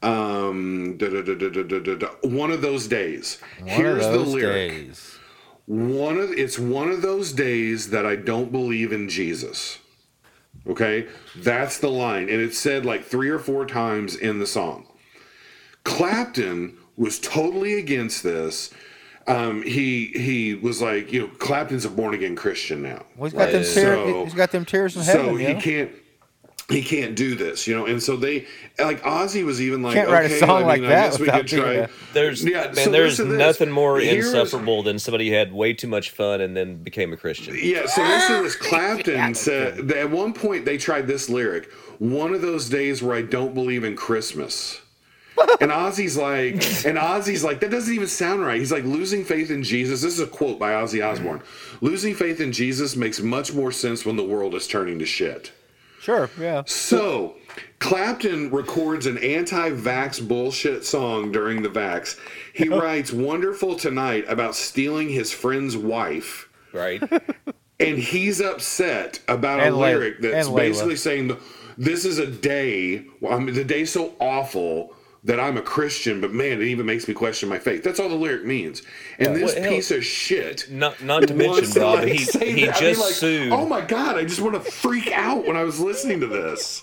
um 0.02 0.98
da, 0.98 1.10
da, 1.10 1.22
da, 1.22 2.08
one 2.22 2.52
of 2.52 2.62
those 2.62 2.88
days. 2.88 3.40
One 3.60 3.68
Here's 3.68 4.06
those 4.06 4.26
the 4.28 4.38
lyric. 4.38 4.72
Days. 4.72 5.20
One 5.66 6.18
of 6.18 6.32
it's 6.32 6.58
one 6.58 6.90
of 6.90 7.02
those 7.02 7.34
days 7.34 7.90
that 7.90 8.06
I 8.06 8.16
don't 8.16 8.54
believe 8.54 8.94
in 8.94 9.10
Jesus. 9.10 9.80
Okay? 10.68 11.08
That's 11.38 11.80
the 11.80 11.90
line. 11.90 12.30
And 12.30 12.42
it's 12.42 12.58
said 12.58 12.86
like 12.86 13.04
three 13.04 13.30
or 13.30 13.40
four 13.40 13.66
times 13.66 14.16
in 14.16 14.40
the 14.40 14.46
song. 14.48 14.88
Clapton 15.84 16.78
was 16.98 17.20
totally 17.20 17.74
against 17.76 18.24
this. 18.24 18.72
Um, 19.28 19.62
he 19.62 20.08
he 20.08 20.56
was 20.56 20.82
like, 20.82 21.12
you 21.14 21.22
know, 21.22 21.28
Clapton's 21.40 21.86
a 21.86 21.90
born 21.90 22.14
again 22.14 22.36
Christian 22.36 22.82
now. 22.82 23.06
Well, 23.16 23.30
he's 23.30 23.38
got 23.38 23.52
them 23.52 23.64
tears. 23.64 23.74
So- 23.74 24.24
he's 24.26 24.34
got 24.34 24.52
them 24.52 24.66
tears 24.66 24.96
in 24.96 25.04
heaven. 25.04 25.26
So 25.26 25.32
you 25.38 25.48
he 25.48 25.54
know? 25.54 25.60
can't 25.60 25.92
he 26.72 26.82
can't 26.84 27.16
do 27.16 27.36
this, 27.36 27.68
you 27.68 27.76
know. 27.76 27.86
And 27.86 28.02
so 28.02 28.16
they 28.16 28.48
like 28.80 29.02
Ozzy 29.04 29.46
was 29.46 29.62
even 29.62 29.82
like, 29.84 29.94
Can't 29.96 30.10
write 30.10 30.24
a 30.24 30.26
okay, 30.28 30.40
song 30.40 30.64
I 30.64 30.66
like 30.66 30.82
mean, 30.82 30.90
that 30.90 31.14
we 31.20 31.26
without 31.26 31.38
could 31.42 31.48
try. 31.48 31.74
a- 31.74 31.90
There's 32.14 32.44
Yeah, 32.44 32.66
man, 32.66 32.76
so 32.76 32.90
there's 32.90 33.12
listen 33.20 33.26
to 33.28 33.32
this. 33.34 33.40
nothing 33.40 33.72
more 33.72 34.00
Here 34.00 34.20
is- 34.20 34.26
insufferable 34.34 34.84
than 34.84 34.98
somebody 35.00 35.30
who 35.30 35.36
had 35.36 35.54
way 35.54 35.74
too 35.74 35.88
much 35.88 36.10
fun 36.12 36.42
and 36.42 36.56
then 36.58 36.78
became 36.84 37.14
a 37.14 37.18
Christian. 37.18 37.56
Yeah, 37.62 37.86
so 37.86 38.02
listen 38.02 38.38
to 38.38 38.44
this. 38.44 38.56
Clapton 38.70 39.36
said 39.36 39.88
that 39.90 39.98
at 39.98 40.10
one 40.12 40.34
point 40.34 40.66
they 40.66 40.78
tried 40.78 41.08
this 41.08 41.30
lyric. 41.30 41.72
One 42.00 42.34
of 42.34 42.42
those 42.42 42.70
days 42.70 43.04
where 43.04 43.16
I 43.16 43.22
don't 43.22 43.54
believe 43.54 43.84
in 43.84 43.96
Christmas. 43.96 44.82
And 45.60 45.72
Ozzy's 45.72 46.18
like, 46.18 46.54
and 46.86 46.98
Ozzy's 47.00 47.44
like, 47.44 47.62
that 47.62 47.72
doesn't 47.72 47.94
even 47.94 48.08
sound 48.08 48.42
right. 48.46 48.60
He's 48.60 48.72
like, 48.72 48.84
losing 48.84 49.24
faith 49.24 49.50
in 49.50 49.64
Jesus. 49.64 50.02
This 50.02 50.14
is 50.14 50.20
a 50.20 50.28
quote 50.28 50.60
by 50.60 50.72
Ozzy 50.74 51.04
Osbourne. 51.04 51.42
Losing 51.82 52.14
faith 52.14 52.40
in 52.42 52.52
Jesus 52.52 52.96
makes 52.96 53.20
much 53.22 53.52
more 53.54 53.72
sense 53.72 54.06
when 54.06 54.18
the 54.18 54.24
world 54.24 54.54
is 54.54 54.68
turning 54.68 55.00
to 55.00 55.06
shit. 55.06 55.52
Sure. 56.02 56.30
Yeah. 56.40 56.64
So, 56.66 57.36
Clapton 57.80 58.50
records 58.52 59.06
an 59.06 59.18
anti 59.20 59.70
vax 59.70 60.26
bullshit 60.26 60.84
song 60.84 61.32
during 61.32 61.62
the 61.62 61.70
vax. 61.70 62.20
He 62.54 62.68
writes 62.80 63.14
Wonderful 63.14 63.76
Tonight 63.76 64.26
about 64.28 64.56
stealing 64.56 65.10
his 65.10 65.32
friend's 65.32 65.78
wife. 65.78 66.50
Right? 66.74 67.02
And 67.80 67.98
he's 67.98 68.40
upset 68.42 69.22
about 69.28 69.60
And 69.60 69.74
a 69.74 69.78
Layla. 69.78 69.80
lyric 69.80 70.22
that's 70.22 70.48
basically 70.48 70.96
saying, 70.96 71.36
This 71.80 72.06
is 72.06 72.20
a 72.20 72.28
day, 72.28 73.06
I 73.28 73.40
mean, 73.40 73.56
the 73.56 73.64
day's 73.64 73.92
so 73.92 74.14
awful 74.20 74.94
that 75.24 75.40
I'm 75.40 75.56
a 75.58 75.62
Christian, 75.62 76.20
but 76.20 76.32
man, 76.34 76.62
it 76.62 76.66
even 76.68 76.86
makes 76.86 77.08
me 77.08 77.14
question 77.14 77.48
my 77.48 77.60
faith. 77.60 77.84
That's 77.84 78.00
all 78.00 78.10
the 78.10 78.16
lyric 78.16 78.44
means. 78.44 78.82
And 79.20 79.36
this 79.36 79.56
Well, 79.56 79.70
piece 79.70 79.92
of 79.92 80.04
shit. 80.04 80.68
Not 80.72 81.04
not 81.04 81.28
to 81.28 81.34
mention, 81.36 81.52
wants 81.54 81.74
to, 81.76 81.80
Rob, 81.82 82.00
like, 82.00 82.08
he 82.08 82.16
he 82.18 82.26
that. 82.26 82.42
I 82.42 82.46
mean, 82.54 82.74
just 82.80 83.02
like, 83.02 83.14
sued. 83.14 83.52
Oh 83.54 83.68
my 83.68 83.82
God, 83.82 84.18
I 84.18 84.24
just 84.24 84.42
want 84.42 84.56
to 84.56 84.72
freak 84.72 85.12
out 85.12 85.46
when 85.46 85.56
I 85.56 85.64
was 85.64 85.80
listening 85.80 86.20
to 86.22 86.28
this. 86.28 86.82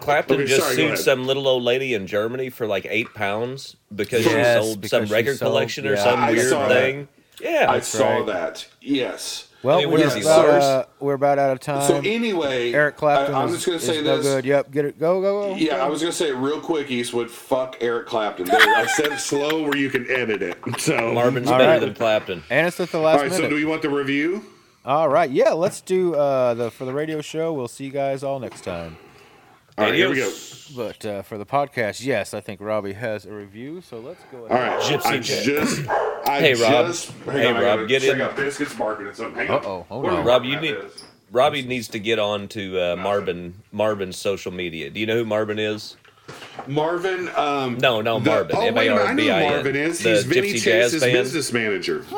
Clapton 0.00 0.36
Okay, 0.36 0.46
just 0.46 0.62
sorry, 0.62 0.76
sued 0.76 0.98
some 0.98 1.26
little 1.26 1.46
old 1.48 1.62
lady 1.62 1.94
in 1.94 2.06
Germany 2.06 2.48
for 2.50 2.66
like 2.66 2.86
eight 2.88 3.12
pounds 3.14 3.76
because 3.94 4.24
Yes, 4.24 4.62
she 4.62 4.66
sold 4.66 4.80
because 4.80 4.90
some 4.90 5.06
she 5.06 5.12
record 5.12 5.36
sold- 5.38 5.50
collection 5.50 5.86
or 5.86 5.96
some 5.96 6.18
I 6.20 6.30
weird 6.32 6.48
saw 6.48 6.68
that. 6.68 6.74
thing. 6.74 7.08
Yeah, 7.40 7.66
I 7.68 7.80
saw 7.80 8.18
right. 8.18 8.26
that. 8.26 8.68
Yes. 8.80 9.48
Well, 9.64 9.78
Hey, 9.80 9.86
we're, 9.86 9.92
where 9.98 10.06
is 10.06 10.14
he, 10.14 10.20
about, 10.20 10.48
uh, 10.48 10.84
we're 11.00 11.14
about 11.14 11.38
out 11.38 11.50
of 11.52 11.58
time. 11.60 11.88
So 11.88 11.96
anyway, 11.96 12.72
Eric 12.72 12.96
Clapton. 12.96 13.34
I, 13.34 13.42
am 13.42 13.48
is- 13.48 13.54
just 13.54 13.66
going 13.66 13.78
to 13.78 13.84
is 13.84 13.90
say 13.98 14.02
no 14.02 14.20
good. 14.22 14.44
Yep. 14.44 14.70
Get 14.70 14.84
it. 14.84 14.98
Go. 15.00 15.20
Go. 15.20 15.48
Go. 15.48 15.56
Yeah, 15.56 15.84
I 15.84 15.88
was 15.88 16.00
going 16.02 16.12
to 16.12 16.16
say 16.16 16.28
it 16.28 16.34
real 16.36 16.60
quick, 16.60 16.90
Eastwood. 16.90 17.30
Fuck 17.30 17.78
Eric 17.80 18.06
Clapton. 18.06 18.46
There, 18.46 18.60
I 18.60 18.86
said 18.86 19.06
it 19.12 19.18
slow 19.18 19.62
where 19.62 19.76
you 19.76 19.90
can 19.90 20.08
edit 20.10 20.42
it. 20.42 20.58
So 20.78 21.12
Marvin's 21.14 21.48
All 21.50 21.56
better 21.58 21.70
right. 21.72 21.78
than 21.80 21.94
Clapton. 21.94 22.42
And 22.50 22.66
it's 22.66 22.78
at 22.78 22.90
the 22.90 22.98
All 22.98 23.04
last 23.04 23.22
right. 23.22 23.32
So 23.32 23.48
do 23.48 23.54
we 23.54 23.64
want 23.64 23.80
the 23.82 23.90
review? 23.90 24.44
all 24.84 25.08
right. 25.08 25.30
Yeah. 25.30 25.52
Let's 25.52 25.80
do 25.80 26.14
uh, 26.14 26.52
the 26.54 26.70
for 26.70 26.84
the 26.84 26.92
radio 26.92 27.22
show. 27.22 27.52
We'll 27.54 27.68
see 27.68 27.84
you 27.86 27.90
guys 27.90 28.22
all 28.22 28.38
next 28.38 28.64
time. 28.64 28.98
All 29.76 29.84
right. 29.86 29.94
Here 29.94 30.08
we 30.08 30.16
go. 30.16 30.32
But 30.76 31.04
uh, 31.04 31.22
for 31.22 31.36
the 31.36 31.44
podcast, 31.46 32.04
yes, 32.04 32.32
I 32.32 32.40
think 32.40 32.60
Robbie 32.60 32.92
has 32.92 33.26
a 33.26 33.32
review. 33.32 33.80
So 33.80 33.98
let's 33.98 34.22
go. 34.30 34.44
Ahead. 34.44 34.52
All 34.72 34.78
right. 34.78 34.82
Gypsy 34.82 35.06
I 35.06 35.18
Jet. 35.18 35.44
just. 35.44 35.88
I 36.26 36.40
Hey, 36.40 36.54
Rob. 36.54 36.86
just, 36.86 37.10
Hey, 37.24 37.46
on, 37.52 37.60
Rob, 37.62 37.88
get 37.88 38.02
check 38.02 38.14
in. 38.14 38.20
out 38.20 38.36
biscuits 38.36 38.74
barking 38.74 39.08
at 39.08 39.16
something. 39.16 39.46
Hang. 39.46 39.50
Uh-oh, 39.50 39.84
hold 39.88 40.06
on. 40.06 40.24
Rob, 40.24 40.44
you 40.44 40.58
need 40.60 40.74
this? 40.76 41.04
Robbie 41.32 41.62
needs 41.62 41.88
to 41.88 41.98
get 41.98 42.18
on 42.20 42.46
to 42.48 42.78
uh, 42.80 42.96
Marvin 42.96 43.54
Marvin's 43.72 44.16
social 44.16 44.52
media. 44.52 44.88
Do 44.90 45.00
you 45.00 45.06
know 45.06 45.16
who 45.16 45.24
Marvin 45.24 45.58
is? 45.58 45.96
Marvin. 46.66 47.28
Um, 47.34 47.78
No, 47.78 48.00
no, 48.00 48.18
the- 48.20 48.30
Marvin, 48.30 48.56
Oh, 48.56 48.72
wait 48.72 48.90
I 48.90 48.94
know 48.94 48.96
who 48.96 49.02
M-A-R-V-I-N. 49.08 49.50
Marvin 49.50 49.76
is. 49.76 49.98
The 50.00 50.10
He's 50.10 50.24
Vinny 50.24 50.52
Gypsy 50.54 50.62
Jazz 50.62 50.92
Chase's 50.92 51.02
business 51.12 51.52
manager. 51.52 52.04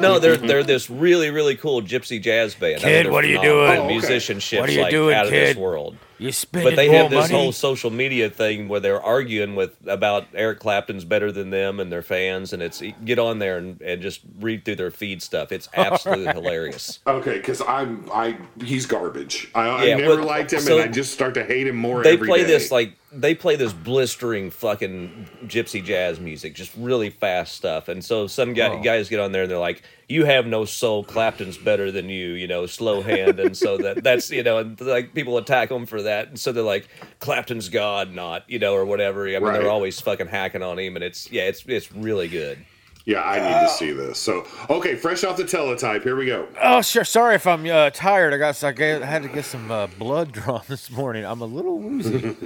no, 0.00 0.18
they're 0.18 0.36
they're 0.36 0.62
this 0.62 0.88
really 0.90 1.30
really 1.30 1.56
cool 1.56 1.82
gypsy 1.82 2.22
jazz 2.22 2.54
band. 2.54 2.80
Kid, 2.80 3.06
they're 3.06 3.12
what 3.12 3.24
are 3.24 3.28
you 3.28 3.40
doing? 3.42 3.66
Their 3.68 3.80
Oh, 3.80 3.84
okay. 3.86 3.94
musicianship's 3.98 4.60
What 4.60 4.68
are 4.68 4.72
you 4.72 4.82
like 4.82 4.90
doing, 4.90 5.14
out 5.14 5.26
of 5.26 5.30
this 5.32 5.54
kid? 5.54 5.60
world. 5.60 5.96
You 6.18 6.30
spending 6.30 6.70
But 6.70 6.76
they 6.76 6.86
more 6.88 6.96
have 6.98 7.10
this 7.10 7.30
money. 7.32 7.42
whole 7.42 7.52
social 7.52 7.90
media 7.90 8.30
thing 8.30 8.68
where 8.68 8.78
they're 8.78 9.00
arguing 9.02 9.56
with 9.56 9.72
about 9.88 10.28
Eric 10.34 10.60
Clapton's 10.60 11.04
better 11.04 11.32
than 11.32 11.50
them 11.50 11.80
and 11.80 11.90
their 11.90 12.02
fans, 12.02 12.52
and 12.52 12.62
it's 12.62 12.80
get 13.04 13.18
on 13.18 13.40
there 13.40 13.58
and, 13.58 13.80
and 13.80 14.00
just 14.00 14.20
read 14.38 14.64
through 14.64 14.76
their 14.76 14.92
feed 14.92 15.20
stuff. 15.20 15.50
It's 15.50 15.68
absolutely 15.74 16.32
hilarious. 16.32 17.00
Okay, 17.08 17.38
because 17.38 17.60
I'm 17.62 18.08
I 18.14 18.36
he's 18.62 18.86
garbage. 18.86 19.50
I, 19.52 19.86
Yeah, 19.86 19.96
I 19.96 19.98
never 19.98 20.16
but- 20.18 20.26
liked 20.26 20.52
him, 20.52 20.60
so 20.60 20.78
and 20.78 20.88
I 20.88 20.92
just 20.92 21.12
start 21.12 21.34
to 21.34 21.44
hate 21.44 21.66
him 21.66 21.76
more. 21.76 22.01
They 22.02 22.16
play 22.16 22.38
day. 22.40 22.44
this 22.44 22.70
like 22.70 22.92
they 23.14 23.34
play 23.34 23.56
this 23.56 23.72
blistering 23.72 24.50
fucking 24.50 25.28
gypsy 25.44 25.84
jazz 25.84 26.18
music, 26.18 26.54
just 26.54 26.72
really 26.76 27.10
fast 27.10 27.54
stuff. 27.54 27.88
And 27.88 28.02
so 28.04 28.26
some 28.26 28.54
guy, 28.54 28.68
Oh. 28.68 28.82
guys 28.82 29.08
get 29.08 29.20
on 29.20 29.32
there 29.32 29.42
and 29.42 29.50
they're 29.50 29.58
like, 29.58 29.82
"You 30.08 30.24
have 30.24 30.46
no 30.46 30.64
soul. 30.64 31.04
Clapton's 31.04 31.58
better 31.58 31.90
than 31.92 32.08
you." 32.08 32.30
You 32.32 32.46
know, 32.48 32.66
slow 32.66 33.02
hand, 33.02 33.38
and 33.38 33.56
so 33.56 33.76
that 33.78 34.02
that's 34.04 34.30
you 34.30 34.42
know, 34.42 34.58
and 34.58 34.80
like 34.80 35.12
people 35.14 35.36
attack 35.38 35.68
them 35.68 35.84
for 35.86 36.02
that, 36.02 36.28
and 36.28 36.38
so 36.40 36.52
they're 36.52 36.62
like, 36.62 36.88
"Clapton's 37.20 37.68
God, 37.68 38.12
not 38.14 38.48
you 38.48 38.58
know, 38.58 38.74
or 38.74 38.84
whatever." 38.84 39.26
I 39.28 39.32
mean, 39.32 39.42
Right. 39.42 39.60
they're 39.60 39.70
always 39.70 40.00
fucking 40.00 40.28
hacking 40.28 40.62
on 40.62 40.78
him, 40.78 40.96
and 40.96 41.04
it's 41.04 41.30
yeah, 41.30 41.42
it's 41.42 41.64
it's 41.66 41.92
really 41.92 42.28
good. 42.28 42.58
Yeah, 43.04 43.22
I 43.22 43.38
need 43.40 43.66
to 43.66 43.72
see 43.72 43.90
this. 43.92 44.18
So, 44.18 44.46
okay, 44.70 44.94
fresh 44.94 45.24
off 45.24 45.36
the 45.36 45.44
teletype. 45.44 46.04
Here 46.04 46.14
we 46.14 46.26
go. 46.26 46.46
Oh, 46.62 46.82
sure. 46.82 47.02
Sorry 47.04 47.34
if 47.34 47.46
I'm 47.48 47.66
uh, 47.66 47.90
tired. 47.90 48.32
I 48.32 48.36
got 48.38 48.62
I 48.62 48.70
ga- 48.72 49.00
had 49.00 49.22
to 49.22 49.28
get 49.28 49.44
some 49.44 49.70
uh, 49.72 49.88
blood 49.98 50.30
drawn 50.32 50.62
this 50.68 50.88
morning. 50.90 51.24
I'm 51.24 51.40
a 51.40 51.46
little 51.46 51.78
woozy. 51.80 52.36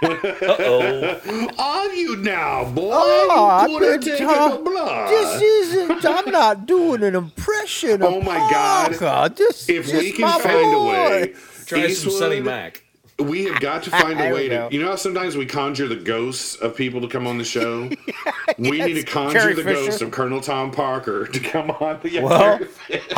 Uh 0.00 0.16
oh, 0.58 1.48
On 1.58 1.96
you 1.96 2.16
now, 2.16 2.64
boy. 2.70 2.90
Oh, 2.92 3.48
I've 3.50 3.68
Put 3.68 4.04
been 4.04 4.18
ta- 4.18 4.56
blood. 4.58 5.10
this 5.10 5.42
isn't. 5.42 6.04
I'm 6.04 6.30
not 6.30 6.66
doing 6.66 7.02
an 7.02 7.14
impression. 7.16 8.02
Of 8.02 8.12
Oh, 8.14 8.20
my 8.20 8.36
God. 8.36 9.36
This, 9.36 9.68
if 9.68 9.86
this 9.86 9.94
we 10.02 10.12
can 10.12 10.22
my 10.22 10.38
find 10.38 10.56
a 10.56 10.76
boy. 10.76 10.92
way, 10.92 11.34
try 11.66 11.92
some 11.92 12.10
Sunny 12.12 12.40
Mac. 12.40 12.82
We 13.18 13.44
have 13.44 13.60
got 13.60 13.82
to 13.84 13.90
find 13.90 14.20
a 14.20 14.32
way 14.32 14.48
to. 14.48 14.68
You 14.70 14.80
know 14.80 14.90
how 14.90 14.96
sometimes 14.96 15.36
we 15.36 15.44
conjure 15.46 15.88
the 15.88 15.96
ghosts 15.96 16.54
of 16.56 16.76
people 16.76 17.00
to 17.00 17.08
come 17.08 17.26
on 17.26 17.38
the 17.38 17.44
show. 17.44 17.90
we 18.58 18.70
need 18.80 18.94
to 18.94 19.02
conjure 19.02 19.38
Carrie 19.40 19.54
the 19.54 19.64
Fisher. 19.64 19.86
ghost 19.86 20.02
of 20.02 20.10
Colonel 20.10 20.40
Tom 20.40 20.70
Parker 20.70 21.26
to 21.26 21.40
come 21.40 21.70
on. 21.70 21.98
Yeah, 22.04 22.22
Well, 22.22 22.60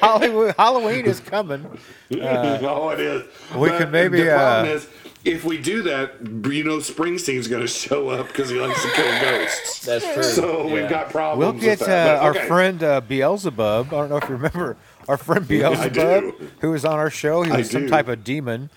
Hollywood, 0.00 0.54
Halloween 0.56 1.06
is 1.06 1.20
coming. 1.20 1.66
oh, 2.12 2.90
it 2.90 3.00
is. 3.00 3.24
we 3.56 3.68
But 3.68 3.78
could 3.78 3.92
maybe, 3.92 4.22
The 4.22 4.30
problem 4.30 4.72
uh, 4.72 4.74
is, 4.76 4.88
if 5.24 5.44
we 5.44 5.58
do 5.58 5.82
that, 5.82 6.14
you 6.50 6.64
know, 6.64 6.78
Springsteen's 6.78 7.46
going 7.48 7.60
to 7.62 7.68
show 7.68 8.08
up 8.08 8.28
because 8.28 8.48
he 8.50 8.58
likes 8.58 8.80
to 8.82 8.88
kill 8.92 9.20
ghosts. 9.20 9.84
That's 9.84 10.14
true. 10.14 10.22
So 10.22 10.66
Yeah. 10.66 10.74
we've 10.74 10.88
got 10.88 11.10
problems. 11.10 11.38
We'll 11.54 11.60
get 11.60 11.80
with 11.80 11.88
uh, 11.88 11.92
that. 11.92 12.20
But, 12.20 12.24
our 12.24 12.34
friend 12.46 12.82
uh, 12.82 13.00
Beelzebub. 13.02 13.88
I 13.88 13.90
don't 13.90 14.08
know 14.10 14.16
if 14.16 14.28
you 14.28 14.36
remember 14.36 14.76
our 15.08 15.16
friend 15.18 15.46
Beelzebub, 15.46 15.92
do. 15.92 16.50
who 16.60 16.70
was 16.70 16.84
on 16.84 16.98
our 16.98 17.10
show. 17.10 17.42
He 17.42 17.50
I 17.50 17.58
was 17.58 17.70
some 17.70 17.82
do. 17.82 17.88
type 17.88 18.08
of 18.08 18.24
demon, 18.24 18.70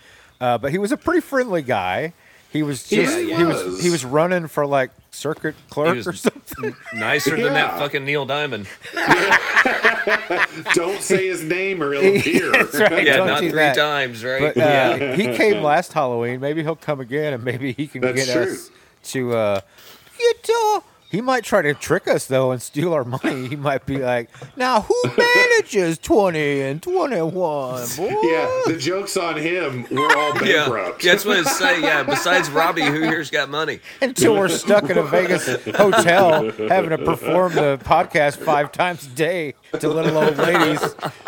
uh, 0.43 0.57
but 0.57 0.71
he 0.71 0.77
was 0.77 0.91
a 0.91 0.97
pretty 0.97 1.21
friendly 1.21 1.61
guy. 1.61 2.13
He 2.51 2.61
was 2.63 2.91
Yeah, 2.91 3.03
just 3.05 3.17
he 3.17 3.33
he 3.33 3.43
was 3.43 3.63
was. 3.63 3.81
he 3.83 3.89
was 3.89 4.05
running 4.05 4.47
for 4.47 4.65
like 4.67 4.91
circuit 5.09 5.55
clerk 5.69 6.05
or 6.05 6.13
something. 6.13 6.75
Nicer 6.93 7.35
than 7.35 7.53
that 7.53 7.79
fucking 7.79 8.05
Neil 8.05 8.25
Diamond. 8.25 8.67
Don't 10.73 11.01
say 11.01 11.27
his 11.27 11.43
name 11.43 11.81
or 11.81 11.93
he'll 11.93 12.15
appear. 12.19 12.51
That's 12.51 12.75
right. 12.75 13.05
Yeah, 13.05 13.17
don't 13.17 13.27
not 13.27 13.39
three 13.39 13.51
that. 13.51 13.75
times, 13.75 14.23
right? 14.23 14.53
But 14.53 14.57
uh, 14.61 15.13
he 15.15 15.35
came 15.35 15.63
last 15.63 15.93
Halloween. 15.93 16.39
Maybe 16.39 16.61
he'll 16.63 16.75
come 16.75 16.99
again, 16.99 17.33
and 17.33 17.43
maybe 17.43 17.73
he 17.73 17.87
can 17.87 18.01
That's 18.01 18.25
get 18.25 18.33
true. 18.33 18.53
us 18.53 18.69
to 19.05 19.33
uh, 19.33 19.61
get. 20.17 20.49
Uh, 20.55 20.81
he 21.13 21.21
might 21.21 21.43
try 21.43 21.61
to 21.61 21.73
trick 21.75 22.07
us 22.07 22.25
though 22.25 22.51
and 22.51 22.59
steal 22.61 22.91
our 22.93 23.03
money. 23.05 23.47
He 23.47 23.55
might 23.55 23.85
be 23.85 23.99
like, 23.99 24.29
"Now 24.57 24.81
who 24.81 24.95
manages 25.15 25.97
twenty 25.99 26.61
and 26.61 26.81
twenty-one, 26.81 27.87
boy?" 27.97 28.09
Yeah, 28.23 28.61
the 28.65 28.75
joke's 28.79 29.15
on 29.15 29.37
him. 29.37 29.85
We're 29.91 30.07
all 30.17 30.33
Yeah, 30.45 30.63
bankrupt. 30.65 31.03
yeah, 31.03 31.11
that's 31.11 31.23
what 31.23 31.37
it's 31.37 31.55
say. 31.57 31.81
Yeah, 31.81 32.01
besides 32.15 32.49
Robbie, 32.49 32.81
who 32.81 33.01
here's 33.03 33.29
got 33.29 33.49
money? 33.49 33.79
Until 34.01 34.33
we're 34.35 34.47
stuck 34.49 34.89
in 34.89 34.97
a 34.97 35.03
Vegas 35.03 35.45
hotel 35.75 36.49
having 36.67 36.89
to 36.89 36.97
perform 36.97 37.53
the 37.53 37.79
podcast 37.83 38.37
five 38.37 38.71
times 38.71 39.05
a 39.05 39.09
day 39.11 39.53
to 39.79 39.87
little 39.89 40.17
old 40.17 40.37
ladies 40.37 40.81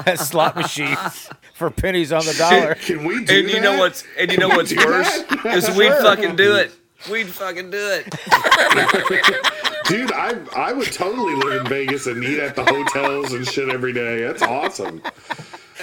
at 0.05 0.17
slot 0.19 0.55
machines 0.55 1.29
for 1.53 1.69
pennies 1.69 2.11
on 2.11 2.25
the 2.25 2.33
dollar. 2.33 2.73
Can 2.75 3.05
we 3.05 3.23
do 3.23 3.39
And 3.39 3.49
you 3.49 3.61
know 3.61 3.77
what's 3.77 4.03
and 4.17 4.31
you 4.31 4.37
know 4.39 4.49
what's 4.49 4.75
worse 4.75 5.21
that? 5.21 5.53
is 5.55 5.69
we'd 5.77 5.93
fucking 5.93 6.35
do 6.35 6.55
it. 6.55 6.71
We'd 7.11 7.27
fucking 7.27 7.69
do 7.71 7.77
it. 7.77 8.05
Dude, 9.85 10.11
I 10.11 10.33
I 10.55 10.73
would 10.73 10.91
totally 10.91 11.35
live 11.35 11.61
in 11.61 11.67
Vegas 11.67 12.07
and 12.07 12.23
eat 12.23 12.39
at 12.39 12.55
the 12.55 12.63
hotels 12.65 13.33
and 13.33 13.47
shit 13.47 13.69
every 13.69 13.93
day. 13.93 14.23
That's 14.23 14.41
awesome. 14.41 15.01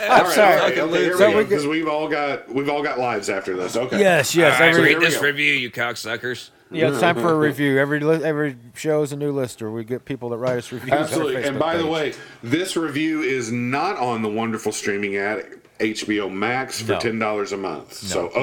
All 0.03 0.09
right, 0.09 0.33
sorry. 0.33 0.55
all 0.55 0.61
right, 0.69 0.79
okay, 0.79 0.99
here 1.05 1.17
So 1.19 1.29
we 1.29 1.35
we 1.37 1.43
go. 1.43 1.49
Because 1.49 1.67
we've 1.67 1.87
all 1.89 2.09
got 2.09 2.53
we've 2.53 2.69
all 2.69 2.83
got 2.83 2.99
lives 2.99 3.29
after 3.31 3.55
this. 3.57 3.77
Okay. 3.77 4.01
Yes, 4.01 4.35
yes. 4.35 4.55
All 4.55 4.61
right, 4.61 4.71
every, 4.75 4.89
here 4.89 4.99
read 4.99 5.07
this 5.07 5.17
go. 5.17 5.27
review, 5.27 5.53
you 5.53 5.71
cocksuckers. 5.71 6.51
yeah, 6.71 6.89
it's 6.89 6.99
time 6.99 7.15
for 7.15 7.31
a 7.33 7.39
review. 7.39 7.79
Every 7.79 8.01
li- 8.01 8.25
every 8.25 8.57
show 8.75 9.03
is 9.03 9.13
a 9.13 9.17
new 9.17 9.31
lister. 9.31 9.71
We 9.71 9.85
get 9.85 10.05
people 10.05 10.31
that 10.31 10.39
write 10.39 10.57
us 10.59 10.73
reviews. 10.73 10.93
Absolutely. 10.93 11.37
And 11.45 11.57
Facebook 11.57 11.61
by 11.61 11.77
the 11.77 11.87
way, 11.87 12.15
this 12.43 12.77
review 12.77 13.21
is 13.23 13.53
not 13.53 13.97
on 13.99 14.23
the 14.23 14.31
wonderful 14.31 14.73
streaming 14.73 15.17
ad 15.17 15.45
HBO 15.79 16.33
Max 16.33 16.81
for 16.81 16.93
No. 16.93 16.99
ten 16.99 17.19
dollars 17.21 17.53
a 17.53 17.57
month. 17.57 17.93
so 17.93 18.31
no. 18.35 18.43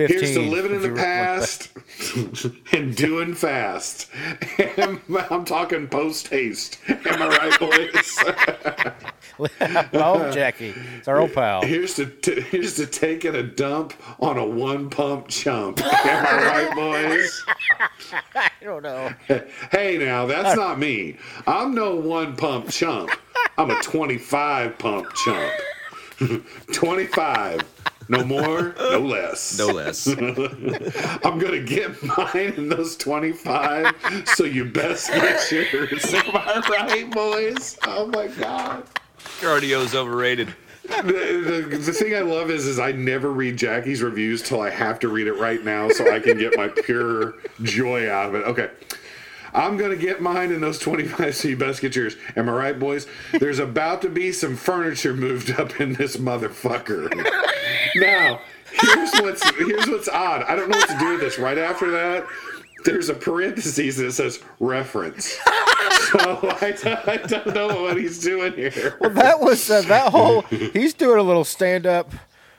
Okay. 0.00 0.06
15, 0.06 0.18
Here's 0.18 0.34
to 0.34 0.50
living 0.50 0.74
in 0.74 0.82
the 0.82 1.00
past 1.00 1.70
and 2.72 2.94
doing 2.94 3.34
fast. 3.34 4.10
And 4.76 5.00
I'm 5.30 5.44
talking 5.44 5.88
post 5.88 6.28
haste. 6.28 6.78
Am 6.88 7.22
I 7.22 7.28
right, 7.28 7.58
boys? 7.58 8.18
oh, 9.94 10.30
Jackie, 10.32 10.74
it's 10.98 11.08
our 11.08 11.20
old 11.20 11.32
pal. 11.32 11.62
Here's 11.62 11.94
to, 11.96 12.06
to 12.06 12.40
here's 12.40 12.76
to 12.76 12.86
taking 12.86 13.34
a 13.34 13.42
dump 13.42 13.94
on 14.20 14.38
a 14.38 14.46
one 14.46 14.90
pump 14.90 15.28
chump. 15.28 15.80
Am 15.80 16.26
I 16.26 16.44
right, 16.44 16.74
boys? 16.74 17.44
I 18.34 18.50
don't 18.62 18.82
know. 18.82 19.12
Hey, 19.70 19.98
now 19.98 20.26
that's 20.26 20.56
not 20.56 20.78
me. 20.78 21.16
I'm 21.46 21.74
no 21.74 21.96
one 21.96 22.36
pump 22.36 22.70
chump. 22.70 23.10
I'm 23.58 23.70
a 23.70 23.80
25 23.82 24.78
pump 24.78 25.12
chump. 25.14 25.52
25. 26.72 27.62
No 28.08 28.24
more, 28.24 28.74
no 28.78 29.00
less. 29.00 29.58
No 29.66 29.66
less. 29.68 30.06
I'm 31.24 31.38
gonna 31.38 31.60
get 31.60 32.02
mine 32.02 32.54
in 32.56 32.68
those 32.68 32.96
25, 32.96 33.94
so 34.34 34.44
you 34.44 34.64
best 34.64 35.10
get 35.10 35.50
yours. 35.50 36.14
Am 36.14 36.36
I 36.36 36.62
right, 36.68 37.10
boys? 37.10 37.76
Oh 37.84 38.06
my 38.06 38.28
god. 38.28 38.84
Cardio's 39.40 39.94
overrated. 39.94 40.54
The, 40.84 41.66
the, 41.68 41.78
the 41.78 41.92
thing 41.92 42.14
I 42.14 42.20
love 42.20 42.48
is 42.50 42.64
is 42.66 42.78
I 42.78 42.92
never 42.92 43.32
read 43.32 43.56
Jackie's 43.56 44.02
reviews 44.02 44.40
till 44.40 44.60
I 44.60 44.70
have 44.70 45.00
to 45.00 45.08
read 45.08 45.26
it 45.26 45.34
right 45.34 45.64
now 45.64 45.88
so 45.88 46.14
I 46.14 46.20
can 46.20 46.38
get 46.38 46.56
my 46.56 46.68
pure 46.68 47.34
joy 47.62 48.08
out 48.08 48.28
of 48.28 48.34
it. 48.36 48.44
Okay. 48.46 48.70
I'm 49.56 49.76
gonna 49.78 49.96
get 49.96 50.20
mine 50.20 50.52
in 50.52 50.60
those 50.60 50.78
25, 50.78 51.34
so 51.34 51.48
you 51.48 51.56
best. 51.56 51.82
Am 52.36 52.48
I 52.48 52.52
right, 52.52 52.78
boys? 52.78 53.06
There's 53.32 53.58
about 53.58 54.02
to 54.02 54.08
be 54.10 54.30
some 54.30 54.54
furniture 54.54 55.14
moved 55.14 55.50
up 55.58 55.80
in 55.80 55.94
this 55.94 56.16
motherfucker. 56.16 57.10
Now, 57.94 58.40
here's 58.72 59.12
what's 59.20 59.48
here's 59.56 59.86
what's 59.88 60.08
odd. 60.08 60.42
I 60.42 60.54
don't 60.56 60.68
know 60.68 60.76
what 60.76 60.88
to 60.90 60.98
do 60.98 61.12
with 61.12 61.20
this. 61.20 61.38
Right 61.38 61.56
after 61.56 61.90
that, 61.92 62.26
there's 62.84 63.08
a 63.08 63.14
parentheses 63.14 63.96
that 63.96 64.12
says 64.12 64.40
reference. 64.60 65.36
So 66.12 66.18
I, 66.20 67.02
I 67.06 67.16
don't 67.16 67.54
know 67.54 67.82
what 67.82 67.96
he's 67.96 68.20
doing 68.20 68.52
here. 68.52 68.96
Well, 69.00 69.10
that 69.10 69.40
was 69.40 69.68
uh, 69.70 69.80
that 69.82 70.12
whole. 70.12 70.42
He's 70.42 70.94
doing 70.94 71.18
a 71.18 71.22
little 71.22 71.44
stand 71.44 71.84
up 71.86 72.12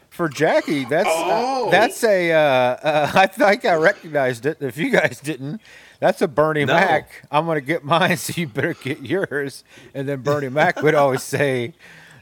for 0.10 0.28
Jackie. 0.28 0.84
That's 0.86 1.08
uh, 1.08 1.14
Oh. 1.16 1.70
that's 1.72 2.04
a. 2.04 2.32
Uh, 2.34 2.38
uh, 2.40 3.12
I 3.16 3.28
think 3.28 3.64
I 3.64 3.76
recognized 3.76 4.46
it. 4.46 4.58
If 4.62 4.78
you 4.78 4.90
guys 4.90 5.20
didn't, 5.22 5.62
that's 6.00 6.22
a 6.22 6.28
Bernie 6.28 6.66
No. 6.66 6.74
Mac. 6.74 7.10
I'm 7.32 7.46
gonna 7.46 7.62
get 7.62 7.84
mine, 7.84 8.18
so 8.18 8.34
you 8.40 8.48
better 8.48 8.74
get 8.74 9.02
yours. 9.02 9.64
And 9.94 10.08
then 10.08 10.22
Bernie 10.22 10.50
Mac 10.50 10.82
would 10.82 10.96
always 10.96 11.24
say. 11.24 11.74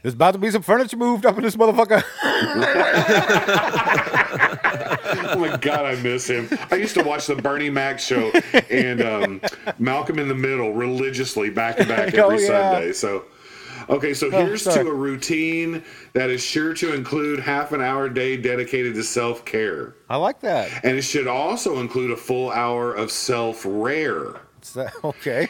There's 0.02 0.14
about 0.14 0.32
to 0.32 0.38
be 0.38 0.50
some 0.52 0.62
furniture 0.62 0.96
moved 0.96 1.26
up 1.26 1.36
in 1.36 1.42
this 1.42 1.56
motherfucker. 1.56 2.02
Oh 5.28 5.38
my 5.38 5.56
god, 5.56 5.84
I 5.84 5.96
miss 6.02 6.28
him. 6.28 6.48
I 6.70 6.76
used 6.76 6.94
to 6.94 7.02
watch 7.02 7.26
the 7.26 7.34
Bernie 7.36 7.70
Mac 7.70 7.98
show 7.98 8.30
and 8.70 9.02
um, 9.02 9.40
Malcolm 9.78 10.18
in 10.18 10.28
the 10.28 10.34
Middle 10.34 10.72
religiously 10.72 11.50
back 11.50 11.76
to 11.78 11.84
back 11.86 12.08
every 12.14 12.20
Oh, 12.22 12.30
yeah. 12.30 12.46
Sunday. 12.72 12.92
So, 12.92 13.24
okay, 13.88 14.14
so 14.14 14.28
Oh, 14.28 14.30
here's 14.44 14.62
sorry. 14.62 14.84
to 14.84 14.90
a 14.90 14.94
routine 14.94 15.82
that 16.12 16.30
is 16.30 16.42
sure 16.42 16.74
to 16.74 16.94
include 16.94 17.40
half 17.40 17.72
an 17.72 17.80
hour 17.80 18.06
a 18.06 18.12
day 18.14 18.36
dedicated 18.36 18.94
to 18.94 19.02
self 19.02 19.44
care, 19.44 19.94
I 20.08 20.16
like 20.16 20.40
that. 20.40 20.84
and 20.84 20.96
it 20.96 21.02
should 21.02 21.26
also 21.26 21.78
include 21.80 22.10
a 22.10 22.16
full 22.16 22.50
hour 22.50 22.92
of 22.94 23.10
self 23.10 23.64
rare. 23.66 24.40
Okay? 25.04 25.48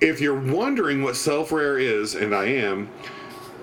If 0.00 0.20
you're 0.20 0.38
wondering 0.38 1.02
what 1.02 1.16
self 1.16 1.50
rare 1.52 1.78
is, 1.78 2.14
and 2.14 2.34
I 2.34 2.44
am, 2.46 2.88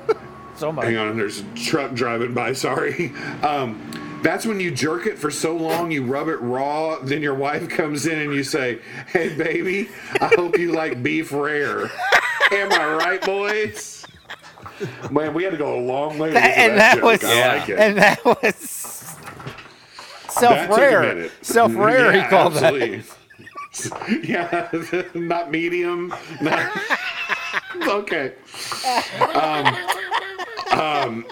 So 0.55 0.71
much. 0.71 0.85
Hang 0.85 0.97
on, 0.97 1.17
there's 1.17 1.39
a 1.39 1.43
truck 1.55 1.93
driving 1.93 2.33
by. 2.33 2.53
Sorry. 2.53 3.11
Um, 3.43 3.81
that's 4.23 4.45
when 4.45 4.59
you 4.61 4.71
jerk 4.71 5.05
it 5.05 5.17
for 5.19 5.29
so 5.29 5.53
long, 5.55 5.91
you 5.91 6.05
rub 6.05 6.29
it 6.29 6.37
raw. 6.37 6.97
Then 6.99 7.21
your 7.21 7.33
wife 7.33 7.67
comes 7.67 8.05
in 8.05 8.19
and 8.19 8.33
you 8.33 8.41
say, 8.43 8.79
"Hey, 9.07 9.35
baby, 9.35 9.89
I 10.21 10.27
hope 10.35 10.57
you 10.57 10.71
like 10.71 11.03
beef 11.03 11.33
rare." 11.33 11.91
Am 12.53 12.71
I 12.71 12.93
right, 12.95 13.21
boys? 13.21 14.05
Man, 15.11 15.33
we 15.33 15.43
had 15.43 15.51
to 15.51 15.57
go 15.57 15.77
a 15.77 15.81
long 15.81 16.17
way 16.19 16.29
to 16.29 16.33
get 16.33 16.41
to 16.55 16.59
and 16.61 16.71
that, 16.73 16.77
that 16.77 16.95
joke. 16.95 17.03
was 17.03 17.23
I 17.23 17.57
like 17.57 17.69
it. 17.69 17.79
and 17.79 17.97
that 17.97 18.25
was 18.25 18.55
self 20.29 20.39
That 20.39 20.69
rare. 20.69 21.29
Self 21.41 21.75
rare. 21.75 22.13
Yeah, 22.15 22.23
he 22.23 22.29
called 22.29 22.53
that. 22.53 22.63
absolutely. 22.73 23.03
Yeah, 24.23 24.69
not 25.15 25.49
medium. 25.49 26.13
Not 26.41 26.71
okay. 27.87 28.33
Um, 29.33 29.75
um, 30.71 31.25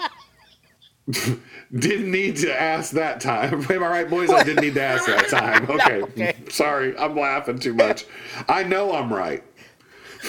didn't 1.72 2.10
need 2.10 2.36
to 2.38 2.60
ask 2.60 2.90
that 2.94 3.20
time. 3.20 3.64
Am 3.70 3.84
I 3.84 3.86
right, 3.88 4.10
boys? 4.10 4.30
I 4.30 4.42
didn't 4.42 4.64
need 4.64 4.74
to 4.74 4.82
ask 4.82 5.06
that 5.06 5.28
time. 5.28 5.70
Okay. 5.70 6.02
Okay. 6.02 6.34
Sorry, 6.50 6.96
I'm 6.98 7.14
laughing 7.16 7.60
too 7.60 7.74
much. 7.74 8.06
I 8.48 8.64
know 8.64 8.92
I'm 8.92 9.12
right. 9.12 9.44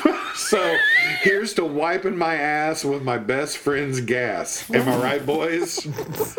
so 0.36 0.78
here's 1.22 1.54
to 1.56 1.66
wiping 1.66 2.18
my 2.18 2.36
ass 2.36 2.84
with 2.84 3.04
my 3.04 3.18
best 3.18 3.58
friend's 3.58 4.02
gas. 4.02 4.70
Am 4.72 4.88
I 4.88 4.98
right, 4.98 5.26
boys? 5.26 5.88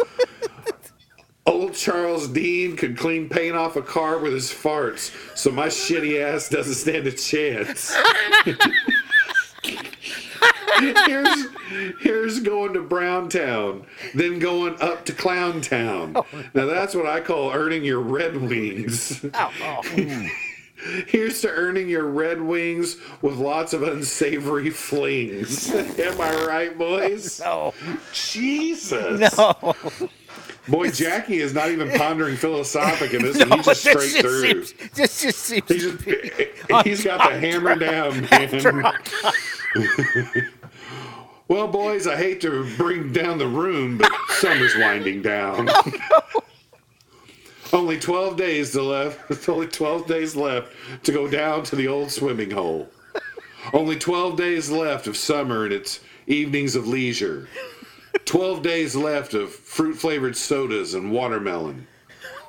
Old 1.47 1.75
Charles 1.75 2.29
Dean 2.29 2.75
could 2.75 2.97
clean 2.97 3.29
paint 3.29 3.55
off 3.55 3.77
a 3.77 3.83
car 3.83 4.19
with 4.19 4.33
his 4.33 4.51
farts, 4.51 5.15
so 5.37 5.51
my 5.51 5.67
shitty 5.67 6.21
ass 6.23 6.49
doesn't 6.49 6.75
stand 6.75 7.07
a 7.07 7.13
chance. 7.13 7.95
here's, 10.79 11.47
here's 12.01 12.41
going 12.41 12.73
to 12.73 12.81
Browntown, 12.81 13.85
then 14.15 14.39
going 14.39 14.81
up 14.81 15.05
to 15.05 15.13
Clowntown. 15.13 16.13
Oh, 16.17 16.27
now 16.55 16.65
that's 16.65 16.95
what 16.95 17.07
I 17.07 17.21
call 17.21 17.53
earning 17.53 17.85
your 17.85 18.01
Red 18.01 18.37
Wings. 18.37 19.23
Oh, 19.35 19.53
oh. 19.63 20.29
Here's 21.07 21.41
to 21.41 21.49
earning 21.51 21.89
your 21.89 22.05
Red 22.05 22.41
Wings 22.41 22.97
with 23.23 23.37
lots 23.37 23.73
of 23.73 23.83
unsavory 23.83 24.71
flings. 24.71 25.73
Am 25.99 26.21
I 26.21 26.45
right, 26.47 26.77
boys? 26.79 27.41
No, 27.45 27.75
Jesus. 28.13 29.37
no. 29.37 29.75
Boy, 30.69 30.91
Jackie 30.91 31.41
is 31.41 31.53
not 31.53 31.71
even 31.71 31.91
pondering 31.91 32.37
philosophic 32.37 33.13
in 33.13 33.23
this. 33.23 33.37
no 33.47 33.57
He's 33.57 33.67
just 33.67 33.81
straight 33.81 33.97
just 33.97 34.21
through. 34.21 34.65
Seems, 34.65 34.73
this 34.95 35.23
just 35.23 35.39
seems. 35.41 35.69
He's 35.69 35.83
just 35.85 36.87
he's 36.87 37.05
got 37.05 37.31
the 37.31 37.39
hammer 37.39 37.75
down, 37.77 38.23
man. 38.31 38.85
well, 41.49 41.69
boys, 41.69 42.07
I 42.07 42.17
hate 42.17 42.41
to 42.43 42.67
bring 42.77 43.13
down 43.13 43.37
the 43.39 43.47
room, 43.47 43.99
but 43.99 44.11
summer's 44.31 44.75
winding 44.77 45.21
down. 45.21 45.69
Oh, 45.71 46.43
Only 47.75 47.99
twelve 47.99 48.37
days 48.37 48.71
to 48.73 48.83
left. 48.83 49.49
Only 49.49 49.67
twelve 49.67 50.07
days 50.07 50.37
left 50.37 50.73
to 51.03 51.11
go 51.11 51.27
down 51.29 51.65
to 51.65 51.77
the 51.77 51.89
old 51.89 52.13
swimming 52.13 52.53
hole. 52.53 52.89
Only 53.73 53.99
twelve 53.99 54.37
days 54.37 54.71
left 54.71 55.09
of 55.09 55.17
summer 55.17 55.65
and 55.65 55.73
its 55.73 55.99
evenings 56.29 56.77
of 56.77 56.87
leisure. 56.87 57.49
Twelve 58.25 58.63
days 58.63 58.95
left 58.95 59.35
of 59.35 59.53
fruit 59.53 59.95
flavored 59.97 60.37
sodas 60.37 60.95
and 60.95 61.11
watermelon. 61.11 61.89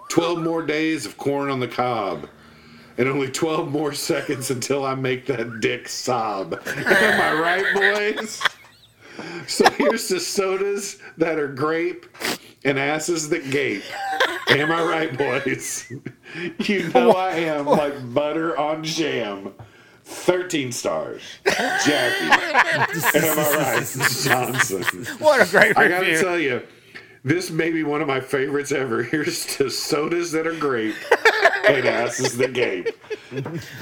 12 0.09 0.43
more 0.43 0.63
days 0.63 1.07
of 1.07 1.17
corn 1.17 1.49
on 1.49 1.59
the 1.59 1.67
cob. 1.67 2.29
and 2.97 3.09
only 3.09 3.29
12 3.29 3.71
more 3.71 3.91
seconds 3.93 4.51
until 4.51 4.85
I 4.85 4.95
make 4.95 5.25
that 5.25 5.59
dick 5.59 5.89
sob. 5.89 6.53
Am 6.67 7.21
I 7.21 7.33
right, 7.33 8.13
boys? 8.15 8.41
So 9.47 9.69
here's 9.71 10.07
the 10.07 10.19
sodas 10.19 10.99
that 11.17 11.39
are 11.39 11.47
grape 11.47 12.05
and 12.65 12.77
asses 12.77 13.29
that 13.29 13.49
gape. 13.49 13.83
Am 14.49 14.71
I 14.71 14.83
right, 14.83 15.17
boys? 15.17 15.91
You 16.65 16.89
know 16.89 17.11
I 17.11 17.31
am 17.35 17.65
like 17.65 18.13
butter 18.13 18.57
on 18.57 18.83
jam. 18.83 19.53
13 20.03 20.73
stars. 20.73 21.21
Jackie. 21.45 22.25
Am 23.17 23.39
I 23.39 23.55
right, 23.55 23.85
Johnson? 24.21 25.05
What 25.19 25.47
a 25.47 25.49
great 25.49 25.69
review. 25.77 25.83
I 25.83 25.87
gotta 25.87 26.19
tell 26.19 26.37
you, 26.37 26.61
this 27.23 27.49
may 27.49 27.71
be 27.71 27.83
one 27.83 28.01
of 28.01 28.07
my 28.09 28.19
favorites 28.19 28.73
ever. 28.73 29.01
Here's 29.01 29.45
to 29.57 29.69
sodas 29.69 30.33
that 30.33 30.45
are 30.45 30.55
grape 30.55 30.95
and 31.09 31.24
asses 31.45 32.37
that 32.37 32.53
gape. 32.53 32.89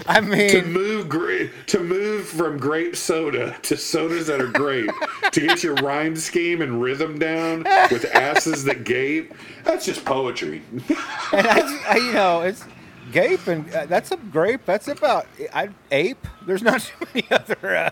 I 0.08 0.22
mean, 0.22 0.50
To 0.50 0.62
move 0.64 1.10
gra- 1.10 1.48
to 1.68 1.80
move 1.80 2.28
from 2.28 2.58
grape 2.58 2.96
soda 2.96 3.56
to 3.64 3.78
sodas 3.78 4.28
that 4.28 4.42
are 4.42 4.48
grape 4.48 4.92
to 5.32 5.40
get 5.42 5.64
your 5.64 5.76
rhyme 5.76 6.16
scheme 6.16 6.62
and 6.62 6.82
rhythm 6.82 7.20
down 7.20 7.64
with 7.92 8.06
asses 8.14 8.64
that 8.66 8.84
gape. 8.84 9.34
That's 9.64 9.86
just 9.86 10.06
poetry. 10.06 10.62
and 10.72 11.46
that's, 11.46 11.72
uh, 11.90 11.96
you 11.96 12.14
know, 12.14 12.42
it's 12.42 12.64
gape 13.12 13.46
and 13.48 13.72
uh, 13.74 13.86
that's 13.86 14.12
a 14.12 14.18
grape. 14.18 14.62
That's 14.66 14.88
about 14.88 15.28
I, 15.54 15.70
ape. 15.92 16.26
There's 16.46 16.64
not 16.64 16.82
too 17.00 17.06
many 17.14 17.28
other. 17.32 17.76
Uh, 17.76 17.90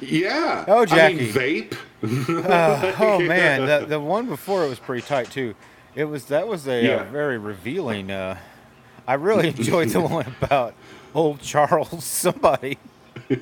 Yeah. 0.00 0.64
Oh, 0.68 0.80
I 0.82 0.84
Jackie. 0.86 1.16
mean, 1.16 1.32
vape. 1.32 1.74
oh 2.48 3.18
man, 3.26 3.66
the 3.66 3.86
the 3.86 4.00
one 4.00 4.26
before 4.26 4.64
it 4.64 4.68
was 4.68 4.78
pretty 4.78 5.06
tight 5.06 5.30
too. 5.30 5.54
It 5.94 6.04
was 6.04 6.26
that 6.26 6.48
was 6.48 6.66
a 6.66 6.84
Yeah. 6.84 6.94
uh, 6.96 7.04
very 7.04 7.38
revealing. 7.38 8.10
Uh, 8.10 8.38
I 9.06 9.14
really 9.14 9.48
enjoyed 9.48 9.90
the 9.90 10.00
one 10.00 10.26
about 10.42 10.74
old 11.14 11.40
Charles 11.40 12.04
somebody. 12.04 12.78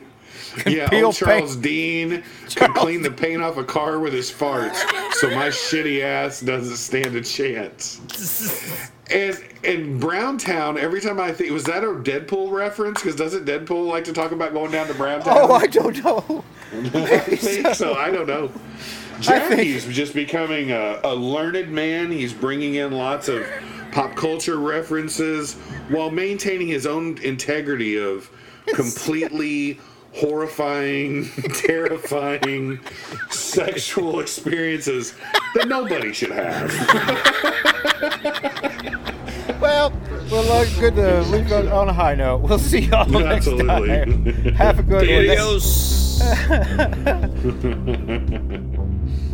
Yeah, 0.66 0.88
old 0.92 1.14
Charles 1.14 1.54
paint. 1.56 1.62
Dean 1.64 2.22
could 2.56 2.70
clean 2.74 3.00
the 3.00 3.10
paint 3.10 3.40
off 3.42 3.56
a 3.56 3.64
car 3.64 3.98
with 4.00 4.12
his 4.12 4.30
farts, 4.30 4.76
so 5.14 5.30
my 5.30 5.48
shitty 5.48 6.02
ass 6.02 6.42
doesn't 6.42 6.76
stand 6.76 7.16
a 7.16 7.22
chance. 7.22 8.90
And 9.10 9.42
in 9.62 9.98
Browntown, 9.98 10.76
every 10.76 11.00
time 11.00 11.18
I 11.18 11.32
think 11.32 11.52
was 11.52 11.64
that 11.64 11.84
a 11.84 11.86
Deadpool 11.86 12.50
reference? 12.50 13.00
Because 13.00 13.16
doesn't 13.16 13.46
Deadpool 13.46 13.86
like 13.88 14.04
to 14.04 14.12
talk 14.12 14.32
about 14.32 14.52
going 14.52 14.72
down 14.72 14.88
to 14.88 14.94
Browntown? 14.94 15.38
Oh, 15.38 15.52
I 15.54 15.66
don't 15.68 16.04
know. 16.04 16.44
I 16.92 17.18
think 17.36 17.74
so. 17.74 17.94
I 17.94 18.10
don't 18.10 18.26
know. 18.26 18.50
Jackie's 19.20 19.86
just 19.86 20.14
becoming 20.14 20.70
a, 20.70 21.00
a 21.04 21.14
learned 21.14 21.70
man. 21.70 22.10
He's 22.10 22.32
bringing 22.32 22.74
in 22.76 22.92
lots 22.92 23.28
of 23.28 23.46
pop 23.92 24.14
culture 24.16 24.58
references 24.58 25.54
while 25.88 26.10
maintaining 26.10 26.68
his 26.68 26.86
own 26.86 27.18
integrity 27.18 27.96
of 27.98 28.30
completely 28.74 29.78
horrifying, 30.14 31.28
terrifying 31.54 32.80
sexual 33.30 34.20
experiences 34.20 35.14
that 35.54 35.68
nobody 35.68 36.12
should 36.12 36.30
have. 36.30 36.70
Well, 39.62 39.92
well, 40.28 40.52
uh, 40.52 40.64
good 40.80 40.96
to 40.96 41.22
leave 41.30 41.52
on, 41.52 41.68
on 41.68 41.88
a 41.88 41.92
high 41.92 42.16
note. 42.16 42.38
We'll 42.38 42.58
see 42.58 42.80
y'all 42.80 43.08
next 43.08 43.46
Absolutely. 43.46 43.64
time. 43.88 44.24
Have 44.56 44.80
a 44.80 44.82
good 44.82 45.08
one. 45.08 45.30
Adios. 45.30 46.20